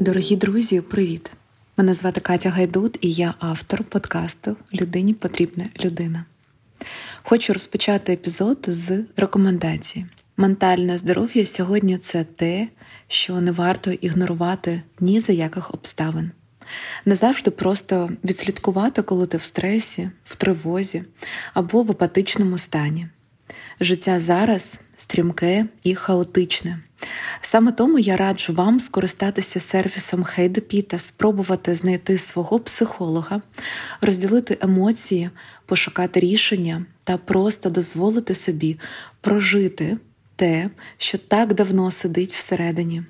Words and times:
Дорогі 0.00 0.36
друзі, 0.36 0.80
привіт! 0.80 1.30
Мене 1.76 1.94
звати 1.94 2.20
Катя 2.20 2.50
Гайдут, 2.50 2.98
і 3.00 3.12
я 3.12 3.34
автор 3.38 3.84
подкасту 3.84 4.56
Людині 4.74 5.14
потрібна 5.14 5.64
людина. 5.84 6.24
Хочу 7.22 7.52
розпочати 7.52 8.12
епізод 8.12 8.64
з 8.68 9.04
рекомендації. 9.16 10.06
Ментальне 10.36 10.98
здоров'я 10.98 11.46
сьогодні 11.46 11.98
це 11.98 12.24
те, 12.24 12.68
що 13.08 13.40
не 13.40 13.52
варто 13.52 13.92
ігнорувати 13.92 14.82
ні 15.00 15.20
за 15.20 15.32
яких 15.32 15.74
обставин. 15.74 16.30
Не 17.04 17.14
завжди 17.14 17.50
просто 17.50 18.10
відслідкувати, 18.24 19.02
коли 19.02 19.26
ти 19.26 19.36
в 19.36 19.42
стресі, 19.42 20.10
в 20.24 20.36
тривозі 20.36 21.04
або 21.54 21.82
в 21.82 21.90
апатичному 21.90 22.58
стані. 22.58 23.08
Життя 23.80 24.20
зараз 24.20 24.80
стрімке 24.96 25.66
і 25.82 25.94
хаотичне. 25.94 26.78
Саме 27.40 27.72
тому 27.72 27.98
я 27.98 28.16
раджу 28.16 28.52
вам 28.52 28.80
скористатися 28.80 29.60
сервісом 29.60 30.22
HeyDP 30.22 30.82
та 30.82 30.98
спробувати 30.98 31.74
знайти 31.74 32.18
свого 32.18 32.60
психолога, 32.60 33.42
розділити 34.00 34.58
емоції, 34.60 35.30
пошукати 35.66 36.20
рішення 36.20 36.86
та 37.04 37.16
просто 37.16 37.70
дозволити 37.70 38.34
собі 38.34 38.78
прожити 39.20 39.98
те, 40.36 40.70
що 40.98 41.18
так 41.18 41.54
давно 41.54 41.90
сидить 41.90 42.32
всередині. 42.32 43.02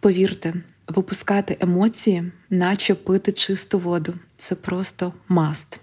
Повірте, 0.00 0.54
випускати 0.88 1.56
емоції, 1.60 2.32
наче 2.50 2.94
пити 2.94 3.32
чисту 3.32 3.78
воду. 3.78 4.14
Це 4.36 4.54
просто 4.54 5.12
маст. 5.28 5.80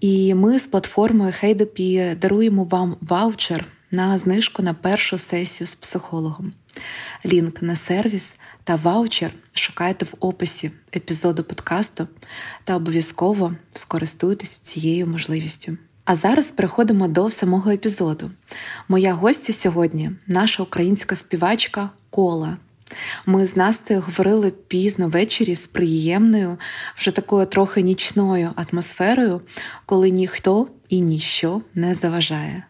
І 0.00 0.34
ми 0.34 0.58
з 0.58 0.66
платформою 0.66 1.32
HeyDP 1.42 2.16
даруємо 2.16 2.64
вам 2.64 2.96
ваучер 3.00 3.64
на 3.90 4.18
знижку 4.18 4.62
на 4.62 4.74
першу 4.74 5.18
сесію 5.18 5.66
з 5.66 5.74
психологом. 5.74 6.52
Лінк 7.26 7.62
на 7.62 7.76
сервіс 7.76 8.34
та 8.64 8.76
ваучер 8.76 9.30
шукайте 9.54 10.04
в 10.04 10.14
описі 10.20 10.70
епізоду 10.96 11.44
подкасту 11.44 12.08
та 12.64 12.76
обов'язково 12.76 13.54
скористуйтесь 13.72 14.56
цією 14.56 15.06
можливістю. 15.06 15.76
А 16.04 16.16
зараз 16.16 16.46
переходимо 16.46 17.08
до 17.08 17.30
самого 17.30 17.70
епізоду. 17.70 18.30
Моя 18.88 19.14
гостя 19.14 19.52
сьогодні 19.52 20.10
наша 20.26 20.62
українська 20.62 21.16
співачка 21.16 21.90
Кола. 22.10 22.56
Ми 23.26 23.46
з 23.46 23.56
Настею 23.56 24.00
говорили 24.00 24.50
пізно 24.50 25.08
ввечері 25.08 25.54
з 25.56 25.66
приємною, 25.66 26.58
вже 26.96 27.10
такою 27.10 27.46
трохи 27.46 27.82
нічною 27.82 28.50
атмосферою, 28.56 29.40
коли 29.86 30.10
ніхто 30.10 30.68
і 30.88 31.00
ніщо 31.00 31.60
не 31.74 31.94
заважає. 31.94 32.64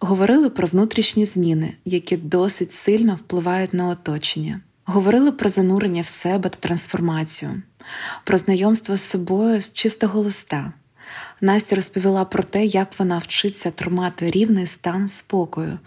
Говорили 0.00 0.50
про 0.50 0.68
внутрішні 0.68 1.26
зміни, 1.26 1.74
які 1.84 2.16
досить 2.16 2.72
сильно 2.72 3.14
впливають 3.14 3.74
на 3.74 3.88
оточення. 3.88 4.60
Говорили 4.84 5.32
про 5.32 5.48
занурення 5.48 6.02
в 6.02 6.06
себе 6.06 6.48
та 6.48 6.58
трансформацію, 6.58 7.62
про 8.24 8.38
знайомство 8.38 8.96
з 8.96 9.02
собою 9.02 9.60
з 9.60 9.72
чистого 9.72 10.20
листа. 10.20 10.72
Настя 11.40 11.76
розповіла 11.76 12.24
про 12.24 12.42
те, 12.42 12.64
як 12.64 12.98
вона 12.98 13.18
вчиться 13.18 13.70
тримати 13.70 14.30
рівний 14.30 14.66
стан 14.66 15.08
спокою. 15.08 15.78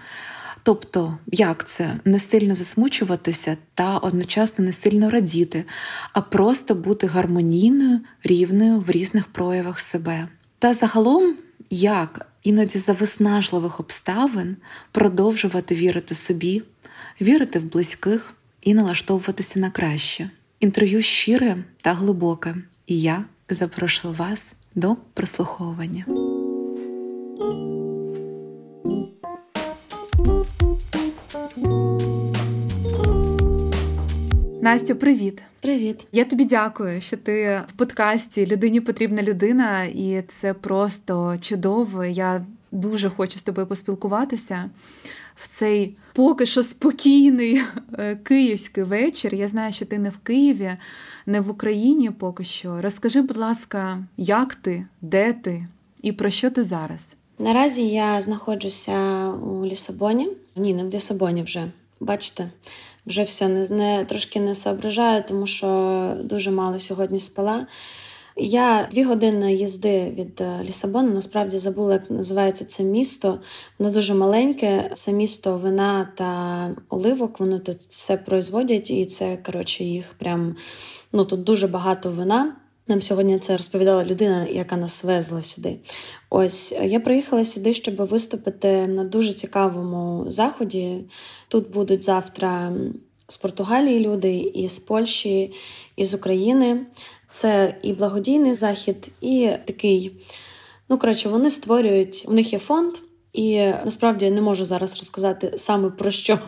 Тобто, 0.63 1.17
як 1.27 1.67
це 1.67 1.99
не 2.05 2.19
сильно 2.19 2.55
засмучуватися 2.55 3.57
та 3.73 3.97
одночасно 3.97 4.65
не 4.65 4.71
сильно 4.71 5.09
радіти, 5.09 5.65
а 6.13 6.21
просто 6.21 6.75
бути 6.75 7.07
гармонійною, 7.07 7.99
рівною 8.23 8.79
в 8.79 8.89
різних 8.91 9.27
проявах 9.27 9.79
себе. 9.79 10.27
Та 10.59 10.73
загалом, 10.73 11.35
як 11.69 12.27
іноді 12.43 12.79
за 12.79 12.93
виснажливих 12.93 13.79
обставин 13.79 14.57
продовжувати 14.91 15.75
вірити 15.75 16.15
собі, 16.15 16.63
вірити 17.21 17.59
в 17.59 17.71
близьких 17.71 18.33
і 18.61 18.73
налаштовуватися 18.73 19.59
на 19.59 19.69
краще. 19.69 20.29
Інтерв'ю 20.59 21.01
щире 21.01 21.63
та 21.77 21.93
глибоке, 21.93 22.55
і 22.87 23.01
я 23.01 23.25
запрошую 23.49 24.13
вас 24.13 24.53
до 24.75 24.95
прослуховування. 25.13 26.05
Настю, 34.61 34.95
привіт. 34.95 35.41
Привіт. 35.59 36.07
Я 36.11 36.25
тобі 36.25 36.45
дякую, 36.45 37.01
що 37.01 37.17
ти 37.17 37.61
в 37.67 37.71
подкасті 37.71 38.47
Людині 38.47 38.81
потрібна 38.81 39.23
людина, 39.23 39.83
і 39.83 40.23
це 40.27 40.53
просто 40.53 41.37
чудово. 41.41 42.05
Я 42.05 42.45
дуже 42.71 43.09
хочу 43.09 43.39
з 43.39 43.41
тобою 43.41 43.67
поспілкуватися 43.67 44.69
в 45.35 45.47
цей 45.47 45.97
поки 46.13 46.45
що 46.45 46.63
спокійний 46.63 47.61
е, 47.93 48.15
київський 48.15 48.83
вечір. 48.83 49.35
Я 49.35 49.47
знаю, 49.47 49.73
що 49.73 49.85
ти 49.85 49.99
не 49.99 50.09
в 50.09 50.17
Києві, 50.17 50.71
не 51.25 51.41
в 51.41 51.49
Україні 51.49 52.09
поки 52.09 52.43
що. 52.43 52.81
Розкажи, 52.81 53.21
будь 53.21 53.37
ласка, 53.37 54.03
як 54.17 54.55
ти, 54.55 54.85
де 55.01 55.33
ти 55.33 55.67
і 56.01 56.11
про 56.11 56.29
що 56.29 56.49
ти 56.49 56.63
зараз? 56.63 57.15
Наразі 57.39 57.87
я 57.87 58.21
знаходжуся 58.21 59.27
у 59.29 59.65
Лісабоні. 59.65 60.29
Ні, 60.55 60.73
не 60.73 60.83
в 60.83 60.89
Лісабоні 60.89 61.43
вже. 61.43 61.71
Бачите, 62.01 62.49
вже 63.05 63.23
все 63.23 63.47
не, 63.47 63.69
не 63.69 64.05
трошки 64.05 64.39
не 64.39 64.55
соображаю, 64.55 65.23
тому 65.27 65.47
що 65.47 66.17
дуже 66.23 66.51
мало 66.51 66.79
сьогодні 66.79 67.19
спала. 67.19 67.67
Я 68.35 68.87
дві 68.91 69.03
години 69.03 69.53
їзди 69.53 70.09
від 70.17 70.41
е, 70.41 70.59
Лісабону. 70.63 71.13
Насправді 71.13 71.59
забула, 71.59 71.93
як 71.93 72.11
називається 72.11 72.65
це 72.65 72.83
місто. 72.83 73.39
Воно 73.79 73.91
дуже 73.91 74.13
маленьке. 74.13 74.91
Це 74.93 75.11
місто 75.11 75.57
вина 75.57 76.11
та 76.15 76.75
оливок. 76.89 77.39
Вони 77.39 77.59
тут 77.59 77.77
все 77.77 78.17
производять, 78.17 78.91
і 78.91 79.05
це 79.05 79.37
коротше 79.37 79.83
їх 79.83 80.05
прям 80.17 80.55
ну 81.13 81.25
тут 81.25 81.43
дуже 81.43 81.67
багато 81.67 82.11
вина. 82.11 82.55
Нам 82.91 83.01
сьогодні 83.01 83.39
це 83.39 83.57
розповідала 83.57 84.05
людина, 84.05 84.47
яка 84.47 84.77
нас 84.77 85.03
везла 85.03 85.41
сюди. 85.41 85.77
Ось 86.29 86.71
я 86.71 86.99
приїхала 86.99 87.45
сюди, 87.45 87.73
щоб 87.73 87.95
виступити 87.95 88.87
на 88.87 89.03
дуже 89.03 89.33
цікавому 89.33 90.25
заході. 90.27 90.97
Тут 91.47 91.69
будуть 91.69 92.03
завтра 92.03 92.73
з 93.27 93.37
Португалії 93.37 93.99
люди, 93.99 94.37
і 94.37 94.67
з 94.67 94.79
Польщі, 94.79 95.53
і 95.95 96.05
з 96.05 96.13
України. 96.13 96.85
Це 97.29 97.75
і 97.83 97.93
благодійний 97.93 98.53
захід, 98.53 99.11
і 99.21 99.51
такий. 99.65 100.11
Ну, 100.89 100.97
коротше, 100.97 101.29
вони 101.29 101.49
створюють, 101.49 102.25
у 102.27 102.33
них 102.33 102.53
є 102.53 102.59
фонд. 102.59 102.95
І 103.33 103.57
насправді 103.85 104.25
я 104.25 104.31
не 104.31 104.41
можу 104.41 104.65
зараз 104.65 104.97
розказати 104.97 105.53
саме 105.57 105.89
про 105.89 106.11
що 106.11 106.39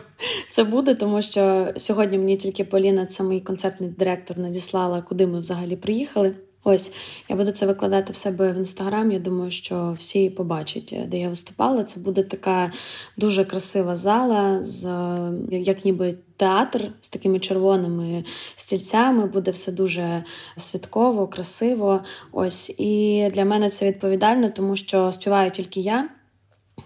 це 0.50 0.64
буде, 0.64 0.94
тому 0.94 1.22
що 1.22 1.72
сьогодні 1.76 2.18
мені 2.18 2.36
тільки 2.36 2.64
Поліна, 2.64 3.06
це 3.06 3.22
мій 3.22 3.40
концертний 3.40 3.90
директор, 3.90 4.38
надіслала, 4.38 5.02
куди 5.02 5.26
ми 5.26 5.40
взагалі 5.40 5.76
приїхали. 5.76 6.34
Ось 6.66 6.92
я 7.28 7.36
буду 7.36 7.52
це 7.52 7.66
викладати 7.66 8.12
в 8.12 8.16
себе 8.16 8.52
в 8.52 8.56
інстаграм. 8.56 9.12
Я 9.12 9.18
думаю, 9.18 9.50
що 9.50 9.94
всі 9.98 10.30
побачать, 10.30 10.96
де 11.06 11.18
я 11.18 11.28
виступала. 11.28 11.84
Це 11.84 12.00
буде 12.00 12.22
така 12.22 12.72
дуже 13.16 13.44
красива 13.44 13.96
зала, 13.96 14.62
з 14.62 14.88
як 15.50 15.84
ніби 15.84 16.14
театр 16.36 16.92
з 17.00 17.10
такими 17.10 17.38
червоними 17.38 18.24
стільцями. 18.56 19.26
Буде 19.26 19.50
все 19.50 19.72
дуже 19.72 20.24
святково, 20.56 21.26
красиво. 21.26 22.00
Ось 22.32 22.70
і 22.78 23.28
для 23.34 23.44
мене 23.44 23.70
це 23.70 23.88
відповідально, 23.88 24.50
тому 24.50 24.76
що 24.76 25.12
співаю 25.12 25.50
тільки 25.50 25.80
я. 25.80 26.08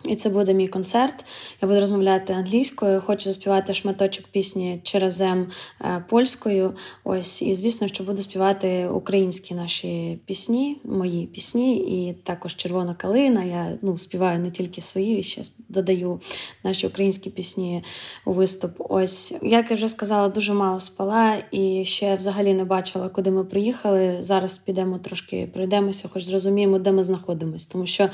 І 0.08 0.16
це 0.16 0.28
буде 0.28 0.54
мій 0.54 0.68
концерт. 0.68 1.24
Я 1.62 1.68
буду 1.68 1.80
розмовляти 1.80 2.32
англійською. 2.32 3.02
Хочу 3.06 3.24
заспівати 3.24 3.74
шматочок 3.74 4.26
пісні 4.26 4.80
через 4.82 5.20
М 5.20 5.46
е, 5.80 6.04
польською. 6.08 6.74
Ось, 7.04 7.42
і 7.42 7.54
звісно, 7.54 7.88
що 7.88 8.04
буду 8.04 8.22
співати 8.22 8.88
українські 8.88 9.54
наші 9.54 10.18
пісні, 10.26 10.80
мої 10.84 11.26
пісні, 11.26 11.76
і 11.76 12.12
також 12.12 12.56
червона 12.56 12.94
калина. 12.94 13.44
Я 13.44 13.78
ну, 13.82 13.98
співаю 13.98 14.38
не 14.38 14.50
тільки 14.50 14.80
свої, 14.80 15.22
ще 15.22 15.42
додаю 15.68 16.20
наші 16.64 16.86
українські 16.86 17.30
пісні 17.30 17.84
у 18.24 18.32
виступ. 18.32 18.72
Ось, 18.78 19.34
як 19.42 19.70
я 19.70 19.76
вже 19.76 19.88
сказала, 19.88 20.28
дуже 20.28 20.52
мало 20.52 20.80
спала 20.80 21.42
і 21.50 21.84
ще 21.84 22.16
взагалі 22.16 22.54
не 22.54 22.64
бачила, 22.64 23.08
куди 23.08 23.30
ми 23.30 23.44
приїхали. 23.44 24.16
Зараз 24.20 24.58
підемо 24.58 24.98
трошки 24.98 25.50
пройдемося, 25.54 26.08
хоч 26.12 26.24
зрозуміємо, 26.24 26.78
де 26.78 26.92
ми 26.92 27.02
знаходимося. 27.02 27.68
Тому 27.72 27.86
що 27.86 28.08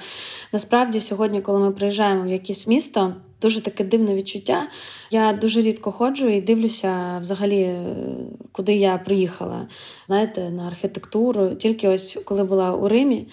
насправді 0.53 1.01
сьогодні, 1.01 1.41
коли 1.41 1.64
ми 1.65 1.73
приїжджаємо 1.73 2.23
в 2.23 2.29
якесь 2.29 2.67
місто, 2.67 3.15
дуже 3.43 3.61
таке 3.61 3.85
дивне 3.85 4.15
відчуття. 4.15 4.69
Я 5.11 5.33
дуже 5.33 5.61
рідко 5.61 5.93
ходжу 5.93 6.29
і 6.29 6.41
дивлюся 6.41 7.19
взагалі, 7.21 7.77
куди 8.53 8.75
я 8.75 8.99
приїхала. 8.99 9.69
Знаєте, 10.07 10.51
на 10.51 10.67
архітектуру. 10.67 11.55
Тільки 11.55 11.89
ось 11.89 12.19
коли 12.25 12.45
була 12.45 12.73
у 12.73 12.89
Римі, 12.89 13.27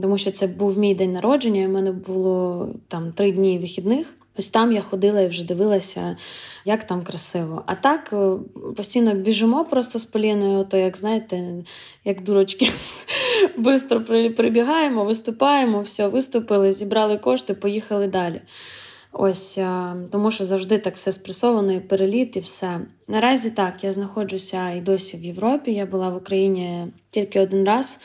тому 0.00 0.18
що 0.18 0.30
це 0.30 0.46
був 0.46 0.78
мій 0.78 0.94
день 0.94 1.12
народження, 1.12 1.60
і 1.62 1.66
в 1.66 1.70
мене 1.70 1.92
було 1.92 2.68
там 2.88 3.12
три 3.12 3.32
дні 3.32 3.58
вихідних. 3.58 4.06
Ось 4.38 4.50
там 4.50 4.72
я 4.72 4.82
ходила 4.82 5.20
і 5.20 5.28
вже 5.28 5.44
дивилася, 5.44 6.16
як 6.64 6.84
там 6.84 7.04
красиво. 7.04 7.62
А 7.66 7.74
так 7.74 8.10
е, 8.12 8.32
постійно 8.76 9.14
біжимо 9.14 9.64
просто 9.64 9.98
з 9.98 10.04
Поліною, 10.04 10.64
то 10.64 10.76
як 10.76 10.96
знаєте, 10.96 11.64
як 12.04 12.22
дурочки, 12.22 12.70
швидко 13.54 14.00
прибігаємо, 14.36 15.04
виступаємо, 15.04 15.80
все, 15.80 16.08
виступили, 16.08 16.72
зібрали 16.72 17.18
кошти, 17.18 17.54
поїхали 17.54 18.06
далі. 18.06 18.40
Ось 19.18 19.58
тому, 20.10 20.30
що 20.30 20.44
завжди 20.44 20.78
так 20.78 20.96
все 20.96 21.12
спресовано, 21.12 21.72
і 21.72 21.80
переліт, 21.80 22.36
і 22.36 22.40
все. 22.40 22.80
Наразі 23.08 23.50
так, 23.50 23.84
я 23.84 23.92
знаходжуся 23.92 24.70
і 24.70 24.80
досі 24.80 25.16
в 25.16 25.24
Європі. 25.24 25.72
Я 25.72 25.86
була 25.86 26.08
в 26.08 26.16
Україні 26.16 26.86
тільки 27.10 27.40
один 27.40 27.64
раз, 27.64 28.00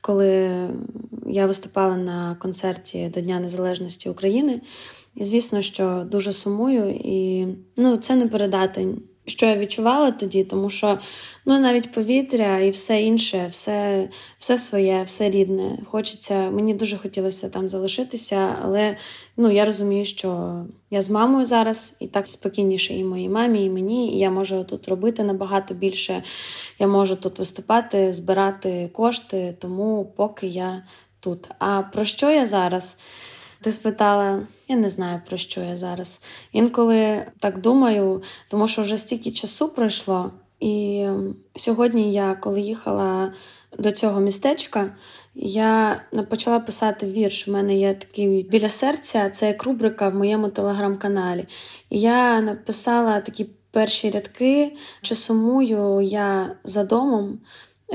коли 0.00 0.50
я 1.26 1.46
виступала 1.46 1.96
на 1.96 2.34
концерті 2.34 3.10
до 3.14 3.20
Дня 3.20 3.40
Незалежності 3.40 4.08
України. 4.08 4.60
І 5.14 5.24
звісно, 5.24 5.62
що 5.62 6.06
дуже 6.10 6.32
сумую, 6.32 6.90
і 7.04 7.46
ну, 7.76 7.96
це 7.96 8.16
не 8.16 8.28
передати 8.28 8.88
що 9.26 9.46
я 9.46 9.56
відчувала 9.56 10.10
тоді, 10.10 10.44
тому 10.44 10.70
що 10.70 10.98
ну, 11.46 11.60
навіть 11.60 11.92
повітря 11.92 12.58
і 12.58 12.70
все 12.70 13.02
інше, 13.02 13.46
все 13.50 14.08
все 14.38 14.58
своє, 14.58 15.02
все 15.02 15.30
рідне. 15.30 15.78
Хочеться, 15.90 16.50
мені 16.50 16.74
дуже 16.74 16.98
хотілося 16.98 17.48
там 17.48 17.68
залишитися, 17.68 18.56
але 18.62 18.96
ну, 19.36 19.50
я 19.50 19.64
розумію, 19.64 20.04
що 20.04 20.60
я 20.90 21.02
з 21.02 21.10
мамою 21.10 21.46
зараз 21.46 21.96
і 22.00 22.06
так 22.06 22.28
спокійніше 22.28 22.94
і 22.94 23.04
моїй 23.04 23.28
мамі, 23.28 23.64
і 23.64 23.70
мені. 23.70 24.16
І 24.16 24.18
я 24.18 24.30
можу 24.30 24.64
тут 24.64 24.88
робити 24.88 25.22
набагато 25.22 25.74
більше. 25.74 26.22
Я 26.78 26.86
можу 26.86 27.16
тут 27.16 27.38
виступати, 27.38 28.12
збирати 28.12 28.90
кошти, 28.92 29.56
тому 29.60 30.12
поки 30.16 30.46
я 30.46 30.82
тут. 31.20 31.48
А 31.58 31.82
про 31.82 32.04
що 32.04 32.30
я 32.30 32.46
зараз? 32.46 32.98
Ти 33.62 33.72
спитала, 33.72 34.46
я 34.68 34.76
не 34.76 34.90
знаю, 34.90 35.20
про 35.28 35.36
що 35.36 35.60
я 35.60 35.76
зараз. 35.76 36.20
Інколи 36.52 37.26
так 37.38 37.60
думаю, 37.60 38.22
тому 38.48 38.68
що 38.68 38.82
вже 38.82 38.98
стільки 38.98 39.30
часу 39.30 39.68
пройшло. 39.68 40.30
І 40.60 41.06
сьогодні 41.56 42.12
я, 42.12 42.34
коли 42.34 42.60
їхала 42.60 43.32
до 43.78 43.92
цього 43.92 44.20
містечка, 44.20 44.94
я 45.34 46.02
почала 46.30 46.60
писати 46.60 47.06
вірш. 47.06 47.48
У 47.48 47.52
мене 47.52 47.76
є 47.76 47.94
такий 47.94 48.42
біля 48.42 48.68
серця, 48.68 49.30
це 49.30 49.46
як 49.46 49.64
рубрика 49.64 50.08
в 50.08 50.14
моєму 50.14 50.48
телеграм-каналі. 50.48 51.46
І 51.90 52.00
я 52.00 52.40
написала 52.40 53.20
такі 53.20 53.46
перші 53.70 54.10
рядки, 54.10 54.76
чи 55.02 55.14
сумую 55.14 56.00
я 56.00 56.56
за 56.64 56.84
домом, 56.84 57.38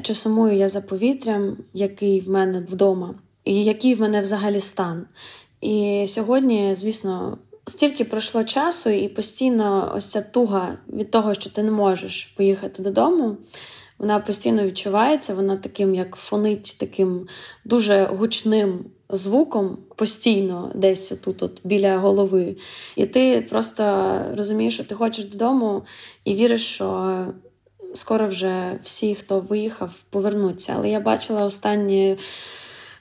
чи 0.02 0.14
сумую 0.14 0.56
я 0.56 0.70
за 0.70 0.82
повітрям, 0.82 1.58
який 1.74 2.20
в 2.20 2.30
мене 2.30 2.60
вдома, 2.60 3.16
і 3.46 3.64
який 3.64 3.96
в 3.96 4.02
мене 4.02 4.22
взагалі 4.22 4.60
стан. 4.60 5.06
І 5.62 6.06
сьогодні, 6.08 6.76
звісно, 6.76 7.38
стільки 7.66 8.06
пройшло 8.06 8.44
часу, 8.44 8.90
і 8.90 9.08
постійно 9.08 9.94
ось 9.96 10.06
ця 10.06 10.22
туга 10.22 10.78
від 10.94 11.12
того, 11.12 11.34
що 11.34 11.50
ти 11.50 11.64
не 11.64 11.72
можеш 11.72 12.26
поїхати 12.26 12.84
додому. 12.84 13.38
Вона 13.98 14.20
постійно 14.20 14.64
відчувається, 14.64 15.34
вона 15.34 15.58
таким, 15.58 15.96
як 15.96 16.16
фонить, 16.16 16.76
таким 16.80 17.28
дуже 17.66 18.06
гучним 18.06 18.86
звуком 19.10 19.78
постійно, 19.96 20.72
десь 20.76 21.14
тут, 21.24 21.44
от 21.44 21.62
біля 21.64 21.98
голови. 21.98 22.56
І 22.96 23.06
ти 23.06 23.48
просто 23.50 24.16
розумієш, 24.38 24.74
що 24.74 24.84
ти 24.84 24.96
хочеш 24.96 25.26
додому 25.26 25.84
і 26.26 26.36
віриш, 26.36 26.66
що 26.66 27.18
скоро 27.94 28.28
вже 28.28 28.80
всі, 28.84 29.16
хто 29.16 29.40
виїхав, 29.40 30.02
повернуться. 30.10 30.74
Але 30.78 30.90
я 30.90 31.00
бачила 31.00 31.46
останні. 31.46 32.18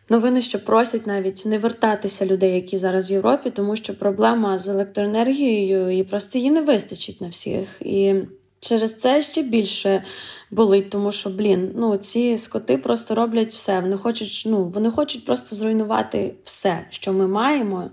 Новини, 0.08 0.40
що 0.40 0.64
просять 0.64 1.06
навіть 1.06 1.42
не 1.46 1.58
вертатися 1.58 2.26
людей, 2.26 2.54
які 2.54 2.78
зараз 2.78 3.10
в 3.10 3.12
Європі, 3.12 3.50
тому 3.50 3.76
що 3.76 3.98
проблема 3.98 4.58
з 4.58 4.68
електроенергією 4.68 5.90
і 5.98 6.02
просто 6.02 6.38
її 6.38 6.50
не 6.50 6.62
вистачить 6.62 7.20
на 7.20 7.28
всіх. 7.28 7.68
І 7.80 8.14
через 8.60 8.98
це 8.98 9.22
ще 9.22 9.42
більше 9.42 10.04
болить, 10.50 10.90
тому 10.90 11.12
що, 11.12 11.30
блін, 11.30 11.72
ну 11.76 11.96
ці 11.96 12.38
скоти 12.38 12.78
просто 12.78 13.14
роблять 13.14 13.52
все. 13.52 13.80
Вони 13.80 13.96
хочуть, 13.96 14.42
ну 14.46 14.64
вони 14.64 14.90
хочуть 14.90 15.24
просто 15.24 15.56
зруйнувати 15.56 16.34
все, 16.44 16.86
що 16.90 17.12
ми 17.12 17.28
маємо, 17.28 17.90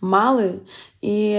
мали. 0.00 0.54
І 1.02 1.36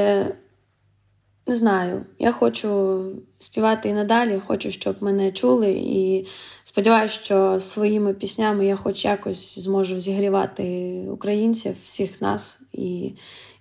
не 1.48 1.56
знаю, 1.56 2.06
я 2.20 2.32
хочу 2.32 3.02
співати 3.40 3.90
і 3.90 3.94
надалі, 3.94 4.42
хочу, 4.48 4.72
щоб 4.72 5.04
мене 5.04 5.32
чули, 5.32 5.72
і 5.72 6.28
сподіваюся, 6.74 7.20
що 7.24 7.60
своїми 7.60 8.14
піснями 8.14 8.66
я 8.66 8.76
хоч 8.76 9.06
якось 9.06 9.60
зможу 9.60 10.00
зігрівати 10.00 10.64
українців, 11.12 11.76
всіх 11.84 12.22
нас 12.22 12.60
і, 12.72 13.12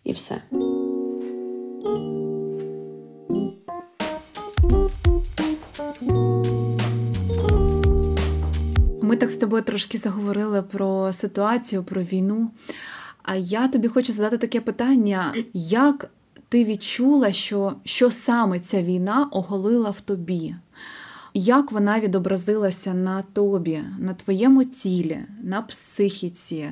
і 0.04 0.12
все. 0.12 0.42
Ми 9.02 9.16
так 9.16 9.30
з 9.30 9.36
тобою 9.36 9.62
трошки 9.62 9.98
заговорили 9.98 10.62
про 10.62 11.12
ситуацію, 11.12 11.84
про 11.84 12.02
війну. 12.02 12.50
А 13.22 13.36
я 13.36 13.68
тобі 13.68 13.88
хочу 13.88 14.12
задати 14.12 14.38
таке 14.38 14.60
питання: 14.60 15.34
як 15.54 16.10
ти 16.48 16.64
відчула, 16.64 17.32
що, 17.32 17.72
що 17.84 18.10
саме 18.10 18.60
ця 18.60 18.82
війна 18.82 19.28
оголила 19.32 19.90
в 19.90 20.00
тобі? 20.00 20.54
Як 21.34 21.72
вона 21.72 22.00
відобразилася 22.00 22.94
на 22.94 23.22
тобі, 23.22 23.80
на 23.98 24.14
твоєму 24.14 24.64
тілі, 24.64 25.18
на 25.42 25.62
психіці, 25.62 26.68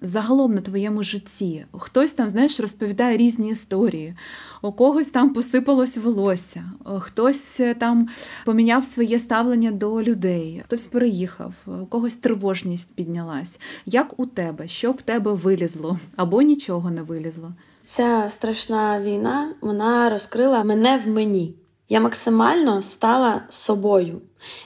загалом 0.00 0.54
на 0.54 0.60
твоєму 0.60 1.02
житті? 1.02 1.66
Хтось 1.72 2.12
там, 2.12 2.30
знаєш, 2.30 2.60
розповідає 2.60 3.16
різні 3.16 3.50
історії, 3.50 4.14
у 4.62 4.72
когось 4.72 5.10
там 5.10 5.30
посипалось 5.34 5.96
волосся, 5.96 6.64
хтось 6.98 7.60
там 7.78 8.08
поміняв 8.44 8.84
своє 8.84 9.18
ставлення 9.18 9.70
до 9.70 10.02
людей, 10.02 10.62
хтось 10.64 10.84
переїхав, 10.84 11.54
у 11.66 11.86
когось 11.86 12.14
тривожність 12.14 12.94
піднялась. 12.94 13.60
Як 13.86 14.20
у 14.20 14.26
тебе? 14.26 14.68
Що 14.68 14.92
в 14.92 15.02
тебе 15.02 15.32
вилізло 15.32 15.98
або 16.16 16.42
нічого 16.42 16.90
не 16.90 17.02
вилізло? 17.02 17.52
Ця 17.82 18.26
страшна 18.30 19.00
війна 19.00 19.54
вона 19.60 20.10
розкрила 20.10 20.64
мене 20.64 20.98
в 20.98 21.08
мені. 21.08 21.54
Я 21.88 22.00
максимально 22.00 22.82
стала 22.82 23.42
собою. 23.48 24.20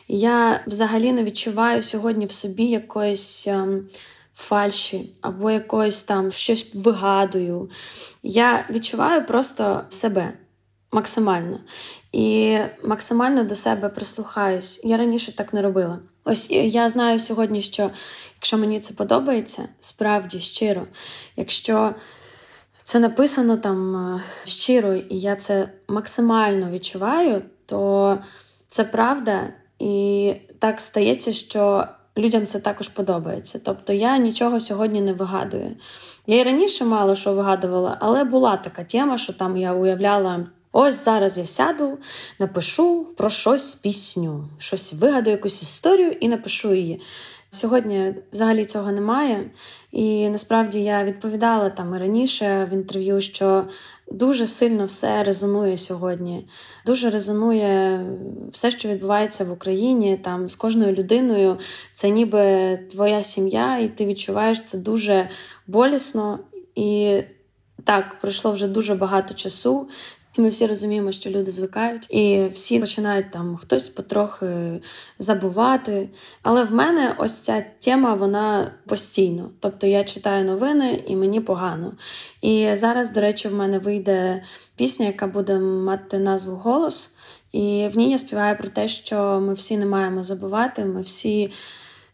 Я 0.09 0.65
взагалі 0.67 1.13
не 1.13 1.25
відчуваю 1.25 1.83
сьогодні 1.83 2.27
в 2.27 2.33
собі 2.33 2.65
якоїсь 2.65 3.47
ем, 3.47 3.89
фальші 4.35 5.17
або 5.21 5.51
якоїсь 5.51 6.03
там 6.03 6.33
щось 6.33 6.67
вигадую. 6.75 7.71
Я 8.23 8.67
відчуваю 8.71 9.27
просто 9.27 9.81
себе 9.89 10.33
максимально 10.93 11.61
і 12.13 12.59
максимально 12.85 13.45
до 13.45 13.57
себе 13.57 13.89
прислухаюсь. 13.89 14.81
Я 14.85 14.97
раніше 14.97 15.37
так 15.37 15.53
не 15.53 15.63
робила. 15.63 15.99
Ось 16.25 16.51
я 16.51 16.89
знаю 16.89 17.19
сьогодні, 17.19 17.63
що 17.63 17.91
якщо 18.35 18.59
мені 18.59 18.81
це 18.81 18.95
подобається, 18.95 19.69
справді 19.81 20.41
щиро, 20.41 20.87
якщо 21.37 21.95
це 22.85 22.99
написано 22.99 23.57
там 23.57 23.97
е, 23.97 24.23
щиро, 24.45 24.95
і 24.95 25.19
я 25.19 25.37
це 25.37 25.69
максимально 25.89 26.71
відчуваю, 26.71 27.43
то 27.67 28.19
це 28.69 28.85
правда, 28.85 29.41
і 29.79 30.35
так 30.59 30.81
стається, 30.81 31.33
що 31.33 31.87
людям 32.19 32.47
це 32.47 32.61
також 32.61 32.89
подобається. 32.89 33.61
Тобто 33.65 33.93
я 33.93 34.19
нічого 34.19 34.61
сьогодні 34.61 35.01
не 35.01 35.13
вигадую. 35.13 35.77
Я 36.27 36.41
і 36.41 36.43
раніше 36.43 36.85
мало 36.85 37.15
що 37.15 37.35
вигадувала, 37.35 37.97
але 38.01 38.25
була 38.25 38.57
така 38.57 38.85
тема, 38.85 39.19
що 39.19 39.33
там 39.33 39.57
я 39.57 39.73
уявляла. 39.73 40.47
Ось 40.73 41.05
зараз 41.05 41.39
я 41.39 41.45
сяду, 41.45 41.99
напишу 42.39 43.07
про 43.17 43.31
щось 43.31 43.75
пісню, 43.75 44.49
щось 44.59 44.93
вигадую, 44.93 45.37
якусь 45.37 45.63
історію 45.63 46.11
і 46.11 46.29
напишу 46.29 46.75
її. 46.75 47.01
Сьогодні 47.53 48.15
взагалі 48.33 48.65
цього 48.65 48.93
немає, 48.93 49.51
і 49.93 50.29
насправді 50.29 50.83
я 50.83 51.05
відповідала 51.05 51.71
там 51.71 51.95
і 51.95 51.99
раніше 51.99 52.69
в 52.71 52.75
інтерв'ю, 52.75 53.21
що 53.21 53.65
дуже 54.13 54.47
сильно 54.47 54.87
все 54.87 55.25
резонує 55.25 55.77
сьогодні. 55.77 56.49
Дуже 56.87 57.11
резонує 57.11 58.05
все, 58.53 58.71
що 58.71 58.89
відбувається 58.89 59.45
в 59.45 59.53
Україні, 59.53 60.17
там 60.17 60.49
з 60.49 60.55
кожною 60.55 60.93
людиною. 60.93 61.59
Це 61.93 62.11
ніби 62.11 62.77
твоя 62.77 63.23
сім'я, 63.23 63.79
і 63.79 63.89
ти 63.89 64.07
відчуваєш 64.07 64.63
це 64.63 64.79
дуже 64.79 65.29
болісно. 65.67 66.39
І 66.75 67.21
так, 67.85 68.19
пройшло 68.21 68.53
вже 68.53 68.69
дуже 68.69 68.95
багато 68.95 69.35
часу. 69.35 69.89
І 70.39 70.41
ми 70.41 70.49
всі 70.49 70.67
розуміємо, 70.67 71.13
що 71.13 71.31
люди 71.31 71.51
звикають, 71.51 72.07
і 72.11 72.47
всі 72.55 72.81
починають 72.81 73.31
там 73.31 73.57
хтось 73.57 73.89
потрохи 73.89 74.81
забувати. 75.19 76.09
Але 76.43 76.65
в 76.65 76.73
мене 76.73 77.17
ось 77.19 77.39
ця 77.39 77.65
тема 77.79 78.15
вона 78.15 78.73
постійно. 78.87 79.51
Тобто 79.61 79.87
я 79.87 80.05
читаю 80.05 80.45
новини 80.45 81.05
і 81.07 81.17
мені 81.17 81.41
погано. 81.41 81.93
І 82.43 82.69
зараз, 82.75 83.11
до 83.11 83.21
речі, 83.21 83.49
в 83.49 83.55
мене 83.55 83.79
вийде 83.79 84.43
пісня, 84.77 85.07
яка 85.07 85.27
буде 85.27 85.59
мати 85.59 86.19
назву 86.19 86.57
Голос. 86.57 87.11
І 87.53 87.89
в 87.93 87.97
ній 87.97 88.11
я 88.11 88.19
співаю 88.19 88.57
про 88.57 88.69
те, 88.69 88.89
що 88.89 89.41
ми 89.41 89.55
всі 89.55 89.77
не 89.77 89.87
маємо 89.87 90.23
забувати, 90.23 90.85
ми 90.85 91.01
всі 91.01 91.51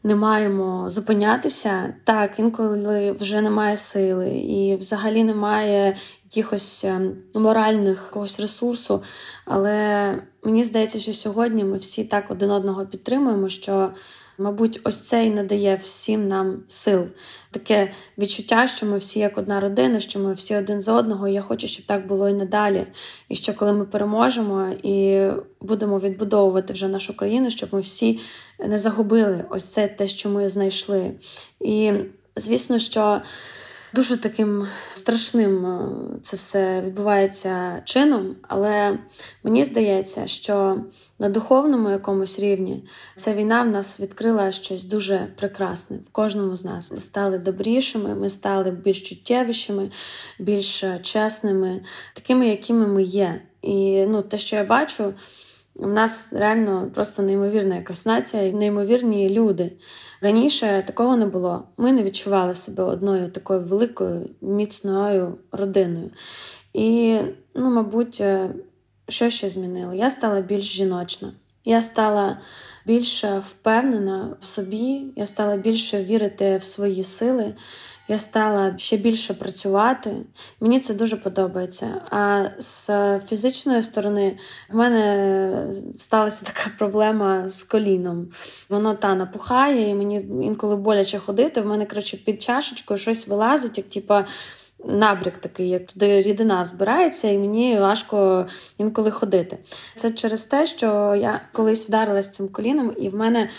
не 0.06 0.14
маємо 0.14 0.90
зупинятися. 0.90 1.94
Так, 2.04 2.38
інколи 2.38 3.12
вже 3.12 3.40
немає 3.40 3.76
сили, 3.76 4.28
і 4.28 4.76
взагалі 4.76 5.24
немає 5.24 5.96
якихось 6.24 6.84
ем, 6.84 7.16
моральних 7.34 8.04
якогось 8.08 8.40
ресурсу. 8.40 9.02
Але 9.44 10.14
мені 10.44 10.64
здається, 10.64 10.98
що 10.98 11.12
сьогодні 11.12 11.64
ми 11.64 11.78
всі 11.78 12.04
так 12.04 12.30
один 12.30 12.50
одного 12.50 12.86
підтримуємо, 12.86 13.48
що. 13.48 13.90
Мабуть, 14.38 14.80
ось 14.84 15.00
це 15.00 15.26
і 15.26 15.30
надає 15.30 15.76
всім 15.82 16.28
нам 16.28 16.62
сил. 16.68 17.06
Таке 17.50 17.92
відчуття, 18.18 18.66
що 18.66 18.86
ми 18.86 18.98
всі 18.98 19.18
як 19.18 19.38
одна 19.38 19.60
родина, 19.60 20.00
що 20.00 20.18
ми 20.18 20.34
всі 20.34 20.56
один 20.56 20.80
з 20.80 20.88
одного. 20.88 21.28
Я 21.28 21.42
хочу, 21.42 21.68
щоб 21.68 21.86
так 21.86 22.06
було 22.06 22.28
і 22.28 22.32
надалі. 22.32 22.86
І 23.28 23.34
що 23.34 23.54
коли 23.54 23.72
ми 23.72 23.84
переможемо 23.84 24.72
і 24.82 25.28
будемо 25.60 25.98
відбудовувати 25.98 26.72
вже 26.72 26.88
нашу 26.88 27.16
країну, 27.16 27.50
щоб 27.50 27.68
ми 27.72 27.80
всі 27.80 28.20
не 28.58 28.78
загубили 28.78 29.44
ось 29.50 29.64
це 29.64 29.88
те, 29.88 30.06
що 30.06 30.28
ми 30.28 30.48
знайшли. 30.48 31.12
І 31.60 31.92
звісно, 32.36 32.78
що. 32.78 33.20
Дуже 33.94 34.16
таким 34.16 34.66
страшним 34.94 35.66
е, 35.66 35.88
це 36.22 36.36
все 36.36 36.80
відбувається 36.80 37.82
чином, 37.84 38.36
але 38.42 38.98
мені 39.42 39.64
здається, 39.64 40.26
що 40.26 40.80
на 41.18 41.28
духовному 41.28 41.90
якомусь 41.90 42.38
рівні 42.38 42.84
ця 43.16 43.34
війна 43.34 43.62
в 43.62 43.66
нас 43.66 44.00
відкрила 44.00 44.52
щось 44.52 44.84
дуже 44.84 45.28
прекрасне 45.36 45.96
в 45.96 46.12
кожному 46.12 46.56
з 46.56 46.64
нас. 46.64 46.92
Ми 46.92 47.00
стали 47.00 47.38
добрішими, 47.38 48.14
ми 48.14 48.30
стали 48.30 48.70
більш 48.70 49.08
чуттєвішими, 49.08 49.90
більш 50.38 50.84
чесними, 51.02 51.80
такими, 52.14 52.48
якими 52.48 52.86
ми 52.86 53.02
є. 53.02 53.40
І 53.62 54.06
ну, 54.08 54.22
те, 54.22 54.38
що 54.38 54.56
я 54.56 54.64
бачу. 54.64 55.14
У 55.78 55.86
нас 55.86 56.32
реально 56.32 56.90
просто 56.94 57.22
неймовірна 57.22 57.74
якась 57.74 58.06
нація, 58.06 58.52
неймовірні 58.52 59.30
люди. 59.30 59.72
Раніше 60.20 60.84
такого 60.86 61.16
не 61.16 61.26
було. 61.26 61.62
Ми 61.76 61.92
не 61.92 62.02
відчували 62.02 62.54
себе 62.54 62.84
одною 62.84 63.30
такою 63.30 63.60
великою, 63.60 64.30
міцною 64.40 65.38
родиною. 65.52 66.10
І, 66.74 67.18
ну, 67.54 67.70
мабуть, 67.70 68.20
е, 68.20 68.50
що 69.08 69.30
ще 69.30 69.48
змінило? 69.48 69.94
Я 69.94 70.10
стала 70.10 70.40
більш 70.40 70.64
жіночна. 70.64 71.32
Я 71.64 71.82
стала 71.82 72.38
більш 72.86 73.24
впевнена 73.24 74.36
в 74.40 74.44
собі, 74.44 75.04
я 75.16 75.26
стала 75.26 75.56
більше 75.56 76.04
вірити 76.04 76.56
в 76.56 76.64
свої 76.64 77.04
сили 77.04 77.54
я 78.08 78.18
стала 78.18 78.78
ще 78.78 78.96
більше 78.96 79.34
працювати. 79.34 80.16
Мені 80.60 80.80
це 80.80 80.94
дуже 80.94 81.16
подобається. 81.16 82.00
А 82.10 82.44
з 82.58 82.88
фізичної 83.20 83.82
сторони 83.82 84.38
в 84.70 84.76
мене 84.76 85.72
сталася 85.98 86.44
така 86.44 86.70
проблема 86.78 87.48
з 87.48 87.62
коліном. 87.62 88.28
Воно 88.68 88.94
та 88.94 89.14
напухає, 89.14 89.90
і 89.90 89.94
мені 89.94 90.16
інколи 90.42 90.76
боляче 90.76 91.18
ходити. 91.18 91.60
В 91.60 91.66
мене 91.66 91.86
коротше, 91.86 92.16
під 92.16 92.42
чашечкою 92.42 92.98
щось 92.98 93.28
вилазить, 93.28 93.78
як 93.78 93.88
типа. 93.88 94.24
Набряк 94.84 95.38
такий, 95.38 95.68
як 95.68 95.86
туди 95.86 96.22
рідина 96.22 96.64
збирається, 96.64 97.28
і 97.28 97.38
мені 97.38 97.78
важко 97.80 98.46
інколи 98.78 99.10
ходити. 99.10 99.58
Це 99.94 100.10
через 100.10 100.44
те, 100.44 100.66
що 100.66 101.14
я 101.20 101.40
колись 101.52 101.88
вдарилась 101.88 102.30
цим 102.30 102.48
коліном, 102.48 102.92
і 102.98 103.08
в 103.08 103.14
мене 103.14 103.50